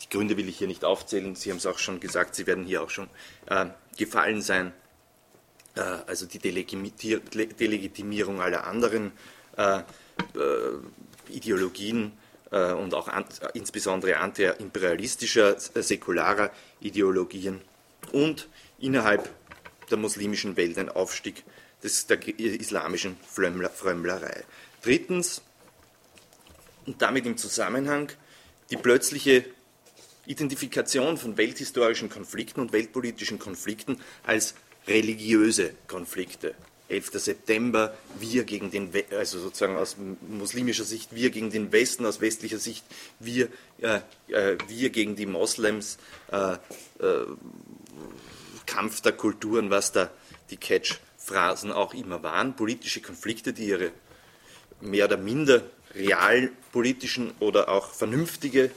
Die 0.04 0.10
Gründe 0.10 0.38
will 0.38 0.50
ich 0.50 0.58
hier 0.58 0.68
nicht 0.68 0.84
aufzählen, 0.84 1.36
Sie 1.36 1.52
haben 1.52 1.58
es 1.58 1.66
auch 1.66 1.80
schon 1.80 2.00
gesagt, 2.00 2.36
sie 2.36 2.48
werden 2.48 2.66
hier 2.66 2.84
auch 2.84 2.90
schon 2.90 3.10
äh, 3.48 3.68
gefallen 3.98 4.42
sein. 4.42 4.74
Äh, 5.76 5.82
also 6.08 6.26
die 6.26 6.40
Delegitimierung 6.40 8.42
aller 8.42 8.66
anderen 8.68 9.12
äh, 9.58 9.80
äh, 9.80 9.84
Ideologien 11.30 12.14
und 12.54 12.94
auch 12.94 13.10
insbesondere 13.54 14.18
antiimperialistischer, 14.18 15.58
säkularer 15.58 16.52
Ideologien 16.82 17.62
und 18.12 18.50
innerhalb 18.78 19.30
der 19.90 19.98
muslimischen 19.98 20.58
Welt 20.58 20.78
ein 20.78 20.90
Aufstieg 20.90 21.46
des, 21.82 22.08
der 22.08 22.20
islamischen 22.28 23.16
Frömmlerei. 23.26 24.44
Drittens, 24.82 25.42
und 26.86 27.02
damit 27.02 27.26
im 27.26 27.38
Zusammenhang, 27.38 28.12
die 28.70 28.76
plötzliche 28.76 29.46
Identifikation 30.26 31.16
von 31.16 31.38
welthistorischen 31.38 32.10
Konflikten 32.10 32.60
und 32.60 32.74
weltpolitischen 32.74 33.40
Konflikten 33.40 33.98
als 34.24 34.56
religiöse 34.88 35.74
Konflikte. 35.88 36.56
11. 36.92 37.12
September, 37.14 37.98
wir 38.20 38.44
gegen 38.44 38.70
den, 38.70 38.92
also 39.12 39.40
sozusagen 39.40 39.78
aus 39.78 39.96
muslimischer 40.28 40.84
Sicht, 40.84 41.16
wir 41.16 41.30
gegen 41.30 41.50
den 41.50 41.72
Westen, 41.72 42.06
aus 42.06 42.20
westlicher 42.20 42.60
Sicht, 42.60 42.84
wir, 43.20 43.48
äh, 43.80 44.02
äh, 44.28 44.58
wir 44.68 44.90
gegen 44.90 45.16
die 45.16 45.26
Moslems, 45.26 45.98
äh, 46.32 46.54
äh 46.54 47.26
Kampf 48.66 49.02
der 49.02 49.12
Kulturen, 49.14 49.70
was 49.70 49.92
da 49.92 50.10
die 50.50 50.56
Catch-Phrasen 50.56 51.72
auch 51.72 51.94
immer 51.94 52.24
waren, 52.24 52.56
politische 52.56 53.02
Konflikte, 53.02 53.52
die 53.52 53.68
ihre 53.68 53.92
mehr 54.80 55.06
oder 55.06 55.18
minder 55.18 55.64
realpolitischen 55.94 57.34
oder 57.40 57.68
auch 57.70 57.92
vernünftige 57.92 58.72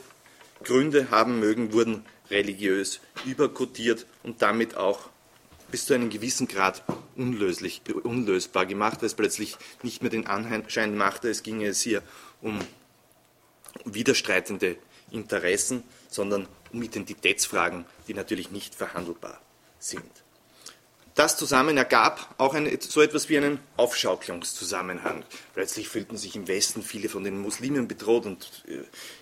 Gründe 0.63 1.11
haben 1.11 1.39
mögen, 1.39 1.71
wurden 1.71 2.05
religiös 2.29 2.99
überkotiert 3.25 4.05
und 4.23 4.41
damit 4.41 4.75
auch 4.75 5.09
bis 5.71 5.85
zu 5.85 5.93
einem 5.93 6.09
gewissen 6.09 6.47
Grad 6.47 6.83
unlöslich, 7.15 7.81
unlösbar 8.03 8.65
gemacht, 8.65 9.01
weil 9.01 9.07
es 9.07 9.13
plötzlich 9.13 9.57
nicht 9.83 10.01
mehr 10.01 10.11
den 10.11 10.27
Anschein 10.27 10.95
machte, 10.97 11.29
es 11.29 11.43
ginge 11.43 11.67
es 11.67 11.81
hier 11.81 12.01
um 12.41 12.59
widerstreitende 13.85 14.77
Interessen, 15.11 15.83
sondern 16.09 16.47
um 16.71 16.81
Identitätsfragen, 16.81 17.85
die 18.07 18.13
natürlich 18.13 18.51
nicht 18.51 18.75
verhandelbar 18.75 19.41
sind. 19.79 20.24
Das 21.15 21.37
zusammen 21.37 21.77
ergab 21.77 22.35
auch 22.37 22.53
eine, 22.53 22.77
so 22.81 23.01
etwas 23.01 23.29
wie 23.29 23.37
einen 23.37 23.59
Aufschaukelungszusammenhang. 23.77 25.23
Plötzlich 25.53 25.87
fühlten 25.87 26.17
sich 26.17 26.35
im 26.35 26.49
Westen 26.49 26.83
viele 26.83 27.07
von 27.07 27.23
den 27.23 27.39
Muslimen 27.39 27.87
bedroht 27.87 28.25
und 28.25 28.65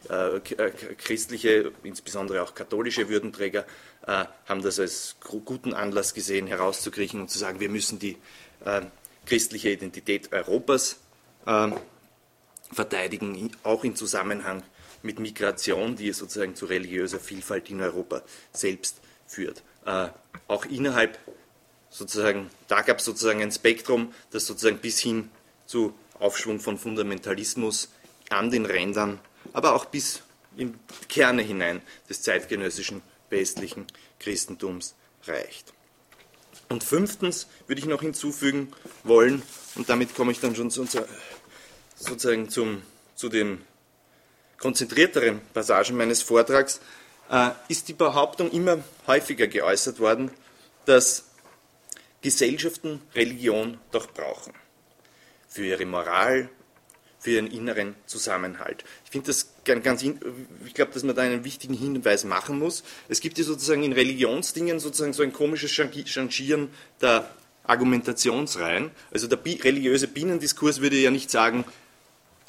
äh, 0.09 0.37
äh, 0.37 0.71
christliche, 0.97 1.71
insbesondere 1.83 2.41
auch 2.41 2.55
katholische 2.55 3.09
Würdenträger 3.09 3.65
äh, 4.07 4.25
haben 4.47 4.63
das 4.63 4.79
als 4.79 5.17
guten 5.21 5.75
Anlass 5.75 6.15
gesehen, 6.15 6.47
herauszukriechen 6.47 7.21
und 7.21 7.29
zu 7.29 7.37
sagen, 7.37 7.59
wir 7.59 7.69
müssen 7.69 7.99
die 7.99 8.17
äh, 8.65 8.81
christliche 9.27 9.69
Identität 9.69 10.33
Europas 10.33 10.97
äh, 11.45 11.69
verteidigen, 12.71 13.51
auch 13.61 13.83
in 13.83 13.95
Zusammenhang 13.95 14.63
mit 15.03 15.19
Migration, 15.19 15.95
die 15.95 16.11
sozusagen 16.11 16.55
zu 16.55 16.65
religiöser 16.65 17.19
Vielfalt 17.19 17.69
in 17.69 17.81
Europa 17.81 18.23
selbst 18.51 18.99
führt. 19.27 19.61
Äh, 19.85 20.07
auch 20.47 20.65
innerhalb 20.65 21.19
sozusagen, 21.93 22.49
da 22.67 22.81
gab 22.81 22.97
es 22.99 23.05
sozusagen 23.05 23.41
ein 23.41 23.51
Spektrum, 23.51 24.13
das 24.31 24.47
sozusagen 24.47 24.79
bis 24.79 24.99
hin 24.99 25.29
zu 25.67 25.93
Aufschwung 26.19 26.59
von 26.59 26.77
Fundamentalismus 26.77 27.89
an 28.29 28.49
den 28.49 28.65
Rändern, 28.65 29.19
aber 29.53 29.75
auch 29.75 29.85
bis 29.85 30.21
in 30.57 30.77
Kerne 31.07 31.43
hinein 31.43 31.81
des 32.09 32.21
zeitgenössischen 32.23 33.01
westlichen 33.29 33.85
Christentums 34.19 34.95
reicht. 35.25 35.73
Und 36.69 36.83
fünftens 36.83 37.47
würde 37.67 37.79
ich 37.79 37.85
noch 37.85 38.01
hinzufügen 38.01 38.73
wollen, 39.03 39.43
und 39.75 39.89
damit 39.89 40.15
komme 40.15 40.31
ich 40.31 40.39
dann 40.39 40.55
schon 40.55 40.71
zu, 40.71 40.87
sozusagen 41.95 42.49
zum, 42.49 42.81
zu 43.15 43.29
den 43.29 43.61
konzentrierteren 44.57 45.41
Passagen 45.53 45.97
meines 45.97 46.23
Vortrags, 46.23 46.79
äh, 47.29 47.51
ist 47.67 47.87
die 47.87 47.93
Behauptung 47.93 48.49
immer 48.51 48.83
häufiger 49.07 49.47
geäußert 49.47 49.99
worden, 49.99 50.31
dass 50.85 51.25
Gesellschaften 52.23 53.01
Religion 53.13 53.77
doch 53.91 54.11
brauchen. 54.11 54.53
Für 55.47 55.65
ihre 55.65 55.85
Moral, 55.85 56.49
für 57.19 57.31
ihren 57.31 57.47
inneren 57.51 57.95
Zusammenhalt. 58.05 58.83
Ich 59.05 59.11
finde 59.11 59.27
das 59.27 59.53
ganz, 59.63 60.01
ich 60.01 60.73
glaube, 60.73 60.91
dass 60.93 61.03
man 61.03 61.15
da 61.15 61.21
einen 61.21 61.43
wichtigen 61.43 61.73
Hinweis 61.73 62.23
machen 62.23 62.57
muss. 62.57 62.83
Es 63.07 63.21
gibt 63.21 63.37
ja 63.37 63.43
sozusagen 63.43 63.83
in 63.83 63.93
Religionsdingen 63.93 64.79
sozusagen 64.79 65.13
so 65.13 65.21
ein 65.21 65.31
komisches 65.31 65.71
Changieren 65.71 66.69
der 67.01 67.29
Argumentationsreihen. 67.65 68.91
Also 69.11 69.27
der 69.27 69.39
religiöse 69.45 70.07
Binnendiskurs 70.07 70.81
würde 70.81 70.97
ja 70.97 71.11
nicht 71.11 71.29
sagen, 71.29 71.65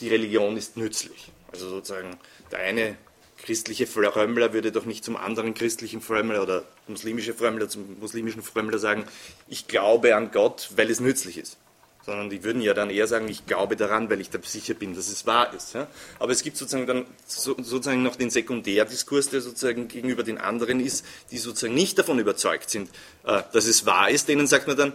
die 0.01 0.09
Religion 0.09 0.57
ist 0.57 0.77
nützlich. 0.77 1.31
Also 1.53 1.69
sozusagen 1.69 2.17
der 2.51 2.61
eine 2.61 2.97
christliche 3.45 3.87
Frömmler 3.87 4.53
würde 4.55 4.73
doch 4.73 4.87
nicht 4.87 5.05
zum 5.05 5.17
anderen 5.17 5.53
christlichen 5.53 6.01
Frömmler 6.01 6.43
oder 6.43 6.65
muslimische 6.89 7.35
Frömmler 7.35 7.69
zum 7.69 7.99
muslimischen 8.01 8.43
Frömmler 8.43 8.79
sagen, 8.79 9.05
ich 9.49 9.67
glaube 9.67 10.17
an 10.17 10.31
Gott, 10.33 10.71
weil 10.77 10.91
es 10.91 10.99
nützlich 10.99 11.37
ist. 11.37 11.59
Sondern 12.07 12.29
die 12.29 12.43
würden 12.43 12.61
ja 12.61 12.75
dann 12.75 12.91
eher 12.91 13.07
sagen, 13.07 13.29
ich 13.29 13.47
glaube 13.47 13.77
daran, 13.77 14.11
weil 14.11 14.21
ich 14.21 14.31
da 14.31 14.39
sicher 14.43 14.75
bin, 14.75 14.95
dass 14.95 15.09
es 15.09 15.27
wahr 15.27 15.53
ist. 15.55 15.75
Ja? 15.75 15.89
Aber 16.19 16.33
es 16.33 16.43
gibt 16.43 16.57
sozusagen 16.57 16.87
dann 16.87 17.07
so, 17.27 17.55
sozusagen 17.59 18.03
noch 18.03 18.17
den 18.17 18.31
Sekundärdiskurs, 18.31 19.31
der 19.31 19.41
sozusagen 19.41 19.89
gegenüber 19.89 20.23
den 20.23 20.39
anderen 20.39 20.81
ist, 20.81 21.05
die 21.31 21.39
sozusagen 21.39 21.75
nicht 21.75 21.99
davon 21.99 22.19
überzeugt 22.19 22.69
sind, 22.69 22.91
äh, 23.25 23.43
dass 23.53 23.67
es 23.67 23.87
wahr 23.87 24.11
ist. 24.11 24.29
Denen 24.29 24.47
sagt 24.47 24.67
man 24.67 24.77
dann, 24.77 24.93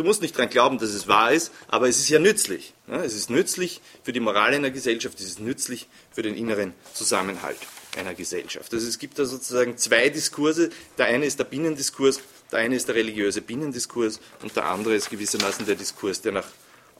Du 0.00 0.04
musst 0.06 0.22
nicht 0.22 0.34
daran 0.34 0.48
glauben, 0.48 0.78
dass 0.78 0.88
es 0.88 1.08
wahr 1.08 1.30
ist, 1.30 1.52
aber 1.68 1.86
es 1.86 1.98
ist 1.98 2.08
ja 2.08 2.18
nützlich. 2.18 2.72
Es 2.86 3.14
ist 3.14 3.28
nützlich 3.28 3.82
für 4.02 4.14
die 4.14 4.20
Moral 4.20 4.54
einer 4.54 4.70
Gesellschaft, 4.70 5.20
es 5.20 5.26
ist 5.26 5.40
nützlich 5.40 5.88
für 6.10 6.22
den 6.22 6.36
inneren 6.36 6.72
Zusammenhalt 6.94 7.58
einer 7.98 8.14
Gesellschaft. 8.14 8.72
Also 8.72 8.88
es 8.88 8.98
gibt 8.98 9.18
da 9.18 9.26
sozusagen 9.26 9.76
zwei 9.76 10.08
Diskurse. 10.08 10.70
Der 10.96 11.04
eine 11.04 11.26
ist 11.26 11.38
der 11.38 11.44
Binnendiskurs, 11.44 12.20
der 12.50 12.60
eine 12.60 12.76
ist 12.76 12.88
der 12.88 12.94
religiöse 12.94 13.42
Binnendiskurs 13.42 14.20
und 14.40 14.56
der 14.56 14.64
andere 14.64 14.94
ist 14.94 15.10
gewissermaßen 15.10 15.66
der 15.66 15.74
Diskurs, 15.74 16.22
der 16.22 16.32
nach 16.32 16.48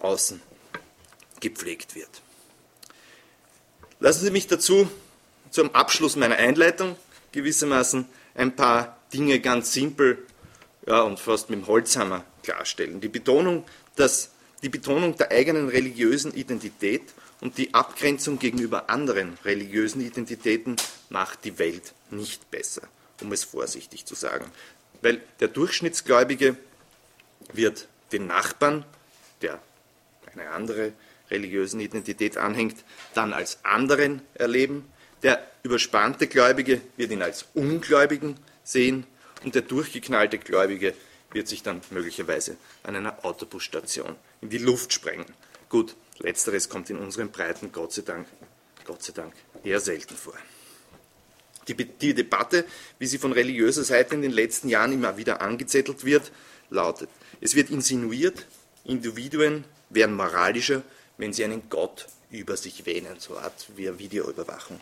außen 0.01 0.43
gepflegt 1.41 1.95
wird. 1.95 2.11
Lassen 3.99 4.27
Sie 4.27 4.31
mich 4.31 4.47
dazu 4.47 4.91
zum 5.51 5.75
Abschluss 5.75 6.17
meiner 6.17 6.37
Einleitung 6.37 6.97
gewissermaßen 7.33 8.05
ein 8.35 8.55
paar 8.55 8.99
Dinge 9.15 9.41
ganz 9.41 9.73
simpel 9.73 10.19
ja, 10.87 11.01
und 11.01 11.19
fast 11.19 11.49
mit 11.49 11.61
dem 11.61 11.67
Holzhammer 11.67 12.27
klarstellen. 12.43 13.01
Die 13.01 13.09
Betonung, 13.09 13.65
dass, 13.97 14.31
die 14.63 14.69
Betonung 14.69 15.17
der 15.17 15.31
eigenen 15.31 15.69
religiösen 15.69 16.35
Identität 16.35 17.03
und 17.41 17.59
die 17.59 17.73
Abgrenzung 17.73 18.39
gegenüber 18.39 18.91
anderen 18.91 19.39
religiösen 19.45 20.01
Identitäten 20.01 20.77
macht 21.09 21.45
die 21.45 21.59
Welt 21.59 21.95
nicht 22.11 22.51
besser, 22.51 22.83
um 23.21 23.33
es 23.33 23.45
vorsichtig 23.45 24.05
zu 24.05 24.15
sagen. 24.15 24.45
Weil 25.03 25.23
der 25.41 25.49
Durchschnittsgläubige 25.49 26.57
wird 27.53 27.89
den 28.13 28.27
Nachbarn, 28.27 28.85
der 29.41 29.61
eine 30.33 30.51
andere 30.51 30.93
religiösen 31.31 31.81
Identität 31.81 32.37
anhängt, 32.37 32.85
dann 33.15 33.33
als 33.33 33.65
anderen 33.65 34.23
erleben. 34.35 34.85
Der 35.23 35.47
überspannte 35.63 36.27
Gläubige 36.27 36.81
wird 36.97 37.11
ihn 37.13 37.23
als 37.23 37.47
Ungläubigen 37.55 38.37
sehen 38.65 39.07
und 39.45 39.55
der 39.55 39.63
durchgeknallte 39.63 40.39
Gläubige 40.39 40.95
wird 41.33 41.49
sich 41.49 41.63
dann 41.63 41.81
möglicherweise 41.91 42.57
an 42.83 42.97
einer 42.97 43.25
Autobusstation 43.25 44.17
in 44.41 44.51
die 44.51 44.59
Luft 44.59 44.93
sprengen. 44.93 45.27
Gut, 45.69 45.95
letzteres 46.19 46.69
kommt 46.69 46.91
in 46.91 46.99
unseren 46.99 47.31
Breiten 47.31 47.73
Gott 47.73 47.93
sei 47.93 48.03
Dank, 48.03 48.27
Gott 48.85 49.03
sei 49.03 49.13
Dank 49.13 49.33
eher 49.63 49.81
selten 49.81 50.17
vor. 50.17 50.35
Die, 51.69 51.75
die 51.75 52.15
Debatte, 52.15 52.65
wie 52.99 53.07
sie 53.07 53.19
von 53.19 53.33
religiöser 53.33 53.85
Seite 53.85 54.15
in 54.15 54.23
den 54.23 54.33
letzten 54.33 54.69
Jahren 54.69 54.93
immer 54.93 55.17
wieder 55.17 55.41
angezettelt 55.41 56.05
wird, 56.05 56.33
lautet, 56.71 57.09
es 57.41 57.55
wird 57.55 57.71
insinuiert, 57.71 58.47
Individuen 58.85 59.65
wären 59.91 60.15
moralischer, 60.15 60.83
wenn 61.19 61.33
sie 61.33 61.45
einen 61.45 61.69
Gott 61.69 62.09
über 62.31 62.57
sich 62.57 62.87
wähnen, 62.87 63.17
so 63.19 63.37
Art 63.37 63.67
wie 63.77 63.99
Videoüberwachung, 63.99 64.81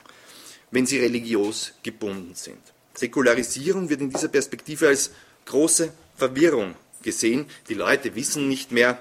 wenn 0.71 0.87
sie 0.87 0.99
religiös 0.99 1.73
gebunden 1.83 2.35
sind. 2.35 2.61
Säkularisierung 2.95 3.89
wird 3.91 4.01
in 4.01 4.11
dieser 4.11 4.29
Perspektive 4.29 4.89
als 4.89 5.11
große 5.49 5.93
Verwirrung 6.17 6.75
gesehen. 7.03 7.47
Die 7.69 7.75
Leute 7.75 8.15
wissen 8.15 8.49
nicht 8.49 8.71
mehr, 8.71 8.99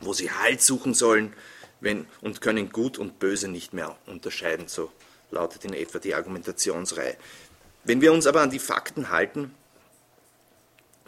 wo 0.00 0.12
sie 0.12 0.30
Halt 0.30 0.62
suchen 0.62 0.94
sollen 0.94 1.32
wenn, 1.80 2.06
und 2.20 2.40
können 2.40 2.70
Gut 2.70 2.98
und 2.98 3.18
Böse 3.18 3.48
nicht 3.48 3.72
mehr 3.72 3.96
unterscheiden. 4.06 4.68
So 4.68 4.90
lautet 5.30 5.64
in 5.64 5.74
etwa 5.74 5.98
die 5.98 6.14
Argumentationsreihe. 6.14 7.16
Wenn 7.84 8.00
wir 8.00 8.12
uns 8.12 8.26
aber 8.26 8.40
an 8.40 8.50
die 8.50 8.58
Fakten 8.58 9.10
halten, 9.10 9.54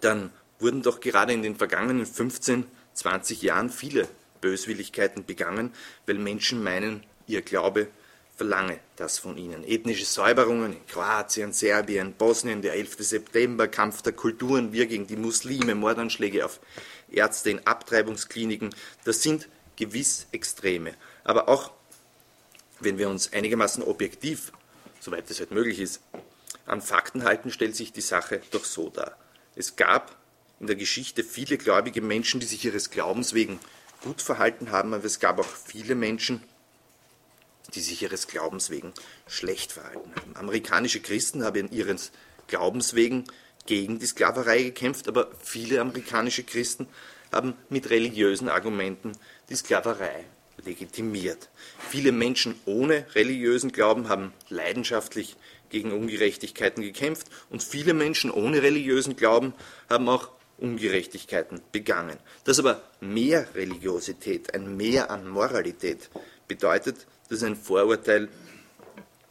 dann 0.01 0.31
wurden 0.59 0.83
doch 0.83 1.01
gerade 1.01 1.33
in 1.33 1.43
den 1.43 1.57
vergangenen 1.57 2.07
15, 2.07 2.65
20 2.95 3.43
Jahren 3.43 3.71
viele 3.71 4.09
Böswilligkeiten 4.41 5.25
begangen, 5.25 5.73
weil 6.07 6.19
Menschen 6.19 6.63
meinen, 6.63 7.03
ihr 7.27 7.43
Glaube 7.43 7.89
verlange 8.39 8.79
das 8.95 9.19
von 9.19 9.37
ihnen. 9.37 9.65
Ethnische 9.65 10.05
Säuberungen 10.05 10.73
in 10.73 10.87
Kroatien, 10.87 11.53
Serbien, 11.53 12.15
Bosnien, 12.15 12.63
der 12.63 12.75
11. 12.75 12.97
September, 13.01 13.67
Kampf 13.67 14.01
der 14.03 14.13
Kulturen, 14.13 14.73
wir 14.73 14.87
gegen 14.87 15.09
die 15.09 15.17
Muslime, 15.17 15.75
Mordanschläge 15.75 16.45
auf 16.45 16.61
Ärzte 17.11 17.51
in 17.51 17.67
Abtreibungskliniken, 17.67 18.73
das 19.05 19.23
sind 19.23 19.49
gewiss 19.75 20.29
Extreme. 20.31 20.95
Aber 21.25 21.49
auch 21.49 21.73
wenn 22.79 22.97
wir 22.97 23.09
uns 23.09 23.33
einigermaßen 23.33 23.83
objektiv, 23.83 24.53
soweit 25.01 25.29
es 25.29 25.41
halt 25.41 25.51
möglich 25.51 25.81
ist, 25.81 26.01
an 26.65 26.81
Fakten 26.81 27.25
halten, 27.25 27.51
stellt 27.51 27.75
sich 27.75 27.93
die 27.93 28.01
Sache 28.01 28.41
doch 28.53 28.65
so 28.65 28.89
dar. 28.89 29.19
Es 29.57 29.75
gab 29.75 30.17
in 30.61 30.69
der 30.69 30.77
Geschichte 30.77 31.25
viele 31.25 31.59
gläubige 31.59 32.03
Menschen, 32.03 32.39
die 32.39 32.47
sich 32.47 32.65
ihres 32.65 32.91
Glaubens 32.91 33.35
wegen 33.35 33.59
gut 34.03 34.23
verhalten 34.23 34.71
haben, 34.71 34.95
aber 34.95 35.05
es 35.05 35.19
gab 35.19 35.41
auch 35.41 35.45
viele 35.45 35.97
Menschen, 35.97 36.41
die 36.41 36.58
sich 37.75 38.03
ihres 38.03 38.27
Glaubens 38.27 38.71
wegen 38.71 38.93
schlecht 39.27 39.73
verhalten 39.73 40.11
haben. 40.17 40.37
Amerikanische 40.37 41.01
Christen 41.01 41.45
haben 41.45 41.71
ihres 41.71 42.13
Glaubens 42.47 42.95
wegen 42.95 43.25
gegen 43.67 43.99
die 43.99 44.07
Sklaverei 44.07 44.63
gekämpft, 44.63 45.09
aber 45.09 45.31
viele 45.43 45.81
amerikanische 45.81 46.43
Christen 46.43 46.89
haben 47.31 47.55
mit 47.69 47.91
religiösen 47.91 48.49
Argumenten 48.49 49.13
die 49.51 49.57
Sklaverei 49.57 50.25
legitimiert. 50.65 51.49
Viele 51.91 52.13
Menschen 52.13 52.55
ohne 52.65 53.05
religiösen 53.15 53.71
Glauben 53.71 54.09
haben 54.09 54.33
leidenschaftlich 54.49 55.37
gegen 55.69 55.93
Ungerechtigkeiten 55.93 56.83
gekämpft 56.83 57.29
und 57.51 57.63
viele 57.63 57.95
Menschen 57.95 58.31
ohne 58.31 58.63
religiösen 58.63 59.17
Glauben 59.17 59.53
haben 59.91 60.09
auch 60.09 60.31
Ungerechtigkeiten 60.57 61.61
begangen. 61.71 62.17
Dass 62.45 62.59
aber 62.59 62.83
mehr 63.01 63.47
Religiosität, 63.55 64.55
ein 64.55 64.77
Mehr 64.77 65.11
an 65.11 65.29
Moralität 65.29 66.11
bedeutet, 66.49 67.07
das 67.29 67.39
ist 67.39 67.45
ein 67.45 67.57
Vorurteil, 67.57 68.29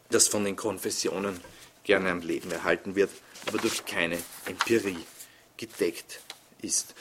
das 0.09 0.27
von 0.27 0.45
den 0.45 0.55
Konfessionen 0.55 1.39
gerne 1.83 2.11
am 2.11 2.21
Leben 2.21 2.51
erhalten 2.51 2.95
wird, 2.95 3.09
aber 3.45 3.57
durch 3.57 3.85
keine 3.85 4.17
Empirie 4.45 5.05
gedeckt 5.57 6.21
ist. 6.61 6.93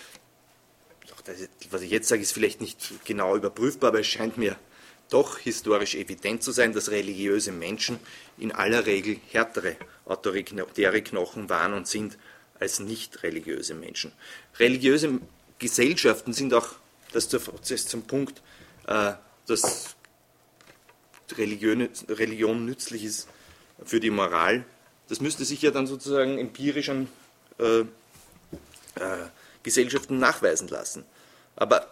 Was 1.71 1.83
ich 1.83 1.91
jetzt 1.91 2.09
sage, 2.09 2.23
ist 2.23 2.33
vielleicht 2.33 2.61
nicht 2.61 3.05
genau 3.05 3.37
überprüfbar, 3.37 3.89
aber 3.89 4.01
es 4.01 4.07
scheint 4.07 4.39
mir 4.39 4.57
doch 5.11 5.39
historisch 5.39 5.95
evident 5.95 6.43
zu 6.43 6.53
sein, 6.53 6.73
dass 6.73 6.91
religiöse 6.91 7.53
Menschen 7.53 7.99
in 8.39 8.53
aller 8.53 8.87
Regel 8.87 9.19
härtere 9.31 9.77
autoritäre 10.05 11.03
Knochen 11.03 11.49
waren 11.49 11.75
und 11.75 11.87
sind 11.87 12.17
als 12.59 12.81
nicht 12.81 13.23
religiöse 13.23 13.75
Menschen. 13.75 14.13
Religiöse 14.59 15.21
Gesellschaften 15.59 16.33
sind 16.33 16.55
auch, 16.55 16.69
das, 17.13 17.33
ist 17.71 17.89
zum 17.89 18.03
Punkt, 18.03 18.43
äh, 18.87 19.13
dass 19.47 19.96
Religion, 21.37 21.89
Religion 22.09 22.65
nützlich 22.65 23.05
ist 23.05 23.29
für 23.85 24.01
die 24.01 24.11
Moral. 24.11 24.65
Das 25.09 25.21
müsste 25.21 25.45
sich 25.45 25.63
ja 25.63 25.71
dann 25.71 25.87
sozusagen 25.87 26.39
empirisch 26.39 26.89
an 26.89 27.09
äh, 27.59 27.81
äh, 27.81 27.87
Gesellschaften 29.63 30.19
nachweisen 30.19 30.69
lassen. 30.69 31.05
Aber 31.57 31.87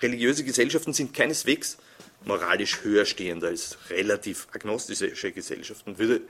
religiöse 0.00 0.44
Gesellschaften 0.44 0.92
sind 0.92 1.14
keineswegs 1.14 1.78
moralisch 2.24 2.82
höher 2.82 3.04
stehend 3.06 3.44
als 3.44 3.78
relativ 3.90 4.48
agnostische 4.52 5.32
Gesellschaften. 5.32 5.98
Würde 5.98 6.22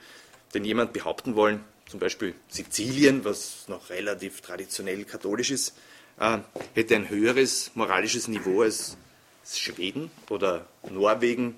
denn 0.55 0.65
jemand 0.65 0.93
behaupten 0.93 1.35
wollen, 1.35 1.65
zum 1.89 2.01
Beispiel 2.01 2.35
Sizilien, 2.49 3.25
was 3.25 3.69
noch 3.69 3.91
relativ 3.91 4.41
traditionell 4.41 5.05
katholisch 5.05 5.51
ist, 5.51 5.75
äh, 6.19 6.39
hätte 6.75 6.97
ein 6.97 7.09
höheres 7.09 7.71
moralisches 7.75 8.29
Niveau 8.29 8.63
als 8.63 8.97
Schweden 9.45 10.11
oder 10.29 10.67
Norwegen, 10.91 11.55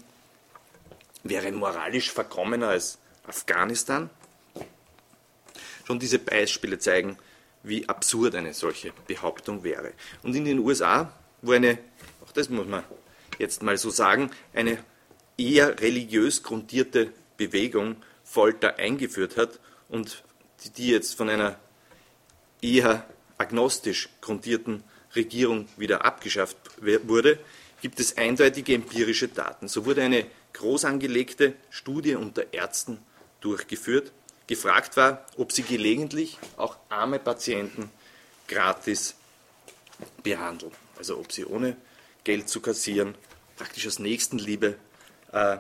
wäre 1.28 1.50
moralisch 1.52 2.11
verkommener 2.11 2.68
als 2.68 2.99
Afghanistan. 3.26 4.11
Schon 5.87 5.99
diese 5.99 6.18
Beispiele 6.18 6.78
zeigen, 6.78 7.18
wie 7.62 7.88
absurd 7.88 8.35
eine 8.35 8.54
solche 8.54 8.92
Behauptung 9.06 9.64
wäre. 9.64 9.92
Und 10.23 10.35
in 10.35 10.44
den 10.44 10.58
USA, 10.58 11.12
wo 11.42 11.52
eine, 11.52 11.78
auch 12.25 12.32
das 12.32 12.49
muss 12.49 12.66
man 12.66 12.85
jetzt 13.38 13.62
mal 13.62 13.76
so 13.76 13.90
sagen, 13.90 14.30
eine 14.52 14.78
eher 15.37 15.80
religiös 15.80 16.42
grundierte 16.42 17.12
Bewegung 17.37 17.97
Folter 18.25 18.76
eingeführt 18.76 19.37
hat 19.37 19.61
und 19.88 20.23
die 20.76 20.88
jetzt 20.88 21.16
von 21.16 21.30
einer 21.30 21.58
eher 22.61 23.06
agnostisch 23.38 24.08
grundierten 24.20 24.82
Regierung 25.14 25.68
wieder 25.76 26.04
abgeschafft 26.04 26.56
wurde, 27.04 27.38
gibt 27.81 28.01
es 28.01 28.17
eindeutige 28.17 28.75
empirische 28.75 29.29
Daten. 29.29 29.69
So 29.69 29.87
wurde 29.87 30.03
eine 30.03 30.27
groß 30.55 30.85
angelegte 30.85 31.55
Studie 31.71 32.14
unter 32.14 32.53
Ärzten 32.53 32.99
durchgeführt. 33.41 34.12
Gefragt 34.47 34.97
war, 34.97 35.27
ob 35.37 35.53
sie 35.53 35.62
gelegentlich 35.62 36.38
auch 36.57 36.77
arme 36.88 37.19
Patienten 37.19 37.91
gratis 38.47 39.14
behandeln. 40.23 40.73
Also 40.97 41.19
ob 41.19 41.33
sie 41.33 41.45
ohne 41.45 41.77
Geld 42.25 42.49
zu 42.49 42.61
kassieren 42.61 43.14
praktisch 43.59 43.87
aus 43.87 43.99
Nächstenliebe 43.99 44.77
äh, 45.33 45.59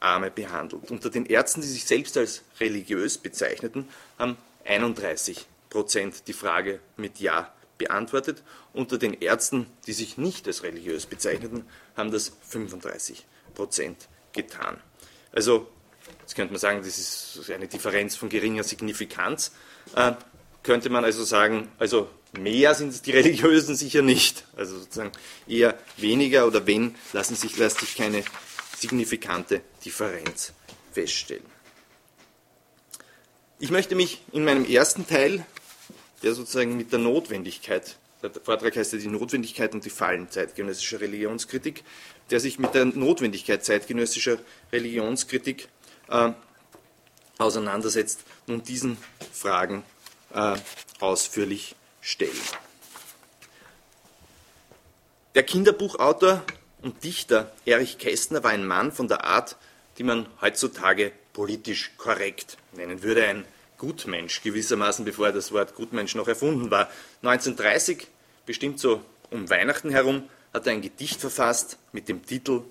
Arme 0.00 0.30
behandelt. 0.30 0.90
Unter 0.90 1.10
den 1.10 1.26
Ärzten, 1.26 1.60
die 1.62 1.66
sich 1.66 1.84
selbst 1.84 2.16
als 2.16 2.42
religiös 2.60 3.18
bezeichneten, 3.18 3.88
haben 4.18 4.36
31 4.64 5.46
Prozent 5.70 6.28
die 6.28 6.32
Frage 6.32 6.80
mit 6.96 7.18
Ja 7.18 7.52
beantwortet. 7.78 8.42
Unter 8.72 8.98
den 8.98 9.14
Ärzten, 9.14 9.66
die 9.86 9.92
sich 9.92 10.18
nicht 10.18 10.46
als 10.46 10.62
religiös 10.62 11.06
bezeichneten, 11.06 11.64
haben 11.96 12.10
das 12.10 12.32
35 12.48 13.24
Prozent 13.54 14.08
getan. 14.32 14.80
Also, 15.32 15.68
jetzt 16.20 16.34
könnte 16.34 16.52
man 16.52 16.60
sagen, 16.60 16.78
das 16.78 16.98
ist 16.98 17.50
eine 17.50 17.68
Differenz 17.68 18.16
von 18.16 18.28
geringer 18.28 18.64
Signifikanz. 18.64 19.52
Äh, 19.94 20.12
könnte 20.62 20.90
man 20.90 21.04
also 21.04 21.24
sagen, 21.24 21.68
also 21.78 22.10
mehr 22.38 22.74
sind 22.74 23.06
die 23.06 23.12
Religiösen 23.12 23.74
sicher 23.74 24.02
nicht. 24.02 24.44
Also 24.56 24.78
sozusagen 24.78 25.12
eher 25.46 25.78
weniger 25.96 26.46
oder 26.46 26.66
wenn, 26.66 26.94
lassen 27.12 27.36
sich, 27.36 27.56
lässt 27.56 27.80
sich 27.80 27.96
keine 27.96 28.22
signifikante 28.76 29.62
Differenz 29.84 30.52
feststellen. 30.92 31.46
Ich 33.58 33.70
möchte 33.70 33.94
mich 33.94 34.22
in 34.32 34.44
meinem 34.44 34.64
ersten 34.64 35.06
Teil, 35.06 35.44
der 36.22 36.34
sozusagen 36.34 36.76
mit 36.76 36.92
der 36.92 36.98
Notwendigkeit, 36.98 37.96
der 38.22 38.30
Vortrag 38.30 38.76
heißt 38.76 38.92
ja 38.92 38.98
die 38.98 39.08
Notwendigkeit 39.08 39.74
und 39.74 39.84
die 39.84 39.90
Fallen 39.90 40.28
zeitgenössischer 40.30 41.00
Religionskritik, 41.00 41.84
der 42.30 42.40
sich 42.40 42.58
mit 42.58 42.74
der 42.74 42.86
Notwendigkeit 42.86 43.64
zeitgenössischer 43.64 44.38
Religionskritik 44.72 45.68
äh, 46.08 46.32
auseinandersetzt, 47.38 48.24
nun 48.46 48.62
diesen 48.62 48.96
Fragen 49.32 49.84
äh, 50.34 50.56
ausführlich 50.98 51.76
stellen. 52.00 52.32
Der 55.34 55.44
Kinderbuchautor 55.44 56.42
und 56.82 57.04
Dichter 57.04 57.52
Erich 57.64 57.98
Kästner 57.98 58.42
war 58.42 58.50
ein 58.50 58.66
Mann 58.66 58.90
von 58.90 59.06
der 59.06 59.24
Art, 59.24 59.56
die 59.98 60.02
man 60.02 60.26
heutzutage 60.40 61.12
politisch 61.32 61.92
korrekt 61.96 62.56
nennen 62.72 63.02
würde, 63.02 63.24
ein 63.24 63.44
Gutmensch 63.78 64.42
gewissermaßen, 64.42 65.04
bevor 65.04 65.32
das 65.32 65.52
Wort 65.52 65.74
Gutmensch 65.74 66.14
noch 66.14 66.28
erfunden 66.28 66.70
war. 66.70 66.90
1930, 67.22 68.06
bestimmt 68.44 68.80
so 68.80 69.02
um 69.30 69.48
Weihnachten 69.48 69.90
herum, 69.90 70.28
hat 70.52 70.66
er 70.66 70.72
ein 70.72 70.82
Gedicht 70.82 71.20
verfasst 71.20 71.78
mit 71.92 72.08
dem 72.08 72.24
Titel 72.24 72.62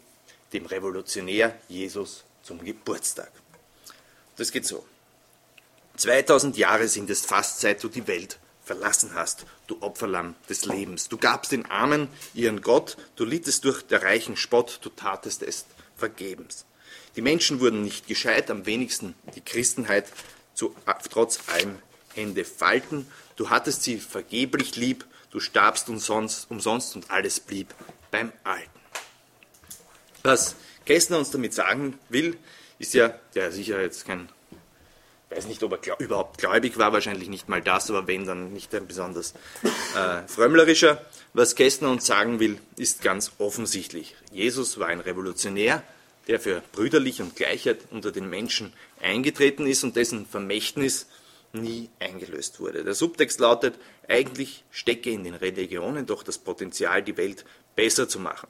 Dem 0.54 0.66
Revolutionär 0.66 1.58
Jesus 1.68 2.24
zum 2.44 2.64
Geburtstag. 2.64 3.32
Das 4.36 4.52
geht 4.52 4.66
so. 4.66 4.86
2000 5.96 6.58
Jahre 6.58 6.88
sind 6.88 7.10
es 7.10 7.26
fast, 7.26 7.60
seit 7.60 7.84
du 7.84 7.88
die 7.88 8.08
Welt 8.08 8.38
verlassen 8.64 9.12
hast, 9.16 9.46
du 9.66 9.82
Opferlamm 9.82 10.36
des 10.50 10.66
Lebens. 10.66 11.08
Du 11.08 11.18
gabst 11.18 11.52
den 11.52 11.66
Armen 11.66 12.10
ihren 12.34 12.62
Gott, 12.62 12.98
du 13.16 13.26
littest 13.26 13.64
durch 13.64 13.82
der 13.82 14.04
reichen 14.04 14.36
Spott, 14.36 14.80
du 14.82 14.90
tatest 14.90 15.42
es 15.42 15.66
vergebens. 15.96 16.66
Die 17.16 17.22
Menschen 17.22 17.60
wurden 17.60 17.82
nicht 17.82 18.08
gescheit, 18.08 18.52
am 18.52 18.66
wenigsten 18.68 19.16
die 19.36 19.42
Christenheit, 19.42 20.06
zu, 20.58 20.76
trotz 21.12 21.40
allem 21.50 21.78
Hände 22.16 22.44
falten. 22.44 23.08
Du 23.36 23.50
hattest 23.50 23.84
sie 23.84 24.00
vergeblich 24.00 24.76
lieb, 24.76 25.06
du 25.30 25.40
starbst 25.40 25.88
umsonst, 25.88 26.50
umsonst 26.50 26.96
und 26.96 27.12
alles 27.12 27.40
blieb 27.40 27.74
beim 28.10 28.32
Alten. 28.44 28.80
Was 30.24 30.56
Kästner 30.86 31.20
uns 31.20 31.30
damit 31.30 31.54
sagen 31.54 32.00
will, 32.10 32.38
ist 32.80 32.94
ja, 32.96 33.10
der 33.36 33.52
sicher 33.52 33.80
jetzt 33.82 34.06
kein 34.06 34.30
weiß 35.30 35.48
nicht, 35.48 35.62
ob 35.62 35.74
er 35.74 35.78
glaub, 35.78 36.00
überhaupt 36.00 36.38
gläubig 36.38 36.78
war, 36.78 36.94
wahrscheinlich 36.94 37.28
nicht 37.28 37.50
mal 37.50 37.62
das, 37.62 37.90
aber 37.90 38.08
wenn, 38.08 38.26
dann 38.26 38.54
nicht 38.54 38.74
ein 38.74 38.88
besonders 38.88 39.34
äh, 39.94 40.26
frömmlerischer. 40.26 41.06
Was 41.34 41.56
Kästner 41.56 41.90
uns 41.90 42.06
sagen 42.06 42.40
will, 42.40 42.60
ist 42.78 43.02
ganz 43.02 43.34
offensichtlich. 43.38 44.16
Jesus 44.32 44.80
war 44.80 44.88
ein 44.88 45.02
Revolutionär, 45.02 45.84
der 46.28 46.40
für 46.40 46.62
Brüderlich 46.72 47.22
und 47.22 47.36
Gleichheit 47.36 47.80
unter 47.92 48.12
den 48.12 48.30
Menschen 48.30 48.74
eingetreten 49.02 49.66
ist 49.66 49.84
und 49.84 49.96
dessen 49.96 50.26
Vermächtnis 50.26 51.08
nie 51.54 51.90
eingelöst 52.00 52.60
wurde. 52.60 52.84
Der 52.84 52.94
Subtext 52.94 53.40
lautet, 53.40 53.76
eigentlich 54.08 54.64
stecke 54.72 55.10
in 55.10 55.24
den 55.24 55.34
Religionen 55.34 56.06
doch 56.06 56.24
das 56.24 56.38
Potenzial, 56.38 57.02
die 57.02 57.18
Welt 57.18 57.46
besser 57.76 58.10
zu 58.10 58.20
machen. 58.20 58.50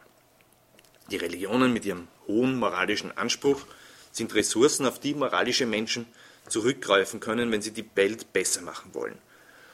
Die 1.12 1.18
Religionen 1.18 1.72
mit 1.72 1.86
ihrem 1.86 2.08
hohen 2.28 2.58
moralischen 2.58 3.16
Anspruch 3.18 3.66
sind 4.12 4.34
Ressourcen, 4.34 4.86
auf 4.86 5.00
die 5.00 5.13
moralische 5.13 5.66
Menschen 5.66 6.06
zurückgreifen 6.50 7.20
können, 7.20 7.52
wenn 7.52 7.62
sie 7.62 7.72
die 7.72 7.86
Welt 7.96 8.34
besser 8.34 8.62
machen 8.62 8.94
wollen. 8.94 9.18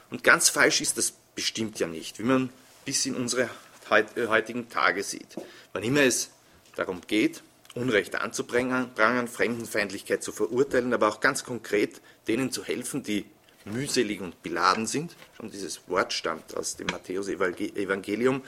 Und 0.09 0.23
ganz 0.23 0.49
falsch 0.49 0.81
ist 0.81 0.97
das 0.97 1.13
bestimmt 1.33 1.79
ja 1.79 1.87
nicht, 1.87 2.19
wie 2.19 2.23
man 2.23 2.49
bis 2.85 3.05
in 3.05 3.15
unsere 3.15 3.49
heutigen 3.89 4.69
Tage 4.69 5.03
sieht. 5.03 5.35
Wann 5.71 5.83
immer 5.83 6.01
es 6.01 6.29
darum 6.75 7.01
geht, 7.07 7.41
Unrecht 7.75 8.15
anzuprangern, 8.15 9.27
Fremdenfeindlichkeit 9.27 10.23
zu 10.23 10.31
verurteilen, 10.31 10.93
aber 10.93 11.07
auch 11.07 11.19
ganz 11.19 11.43
konkret 11.43 12.01
denen 12.27 12.51
zu 12.51 12.63
helfen, 12.63 13.03
die 13.03 13.25
mühselig 13.65 14.21
und 14.21 14.43
beladen 14.43 14.85
sind. 14.85 15.15
Schon 15.35 15.49
dieses 15.49 15.87
Wort 15.87 16.13
stammt 16.13 16.55
aus 16.55 16.75
dem 16.75 16.87
Matthäus-Evangelium. 16.87 18.43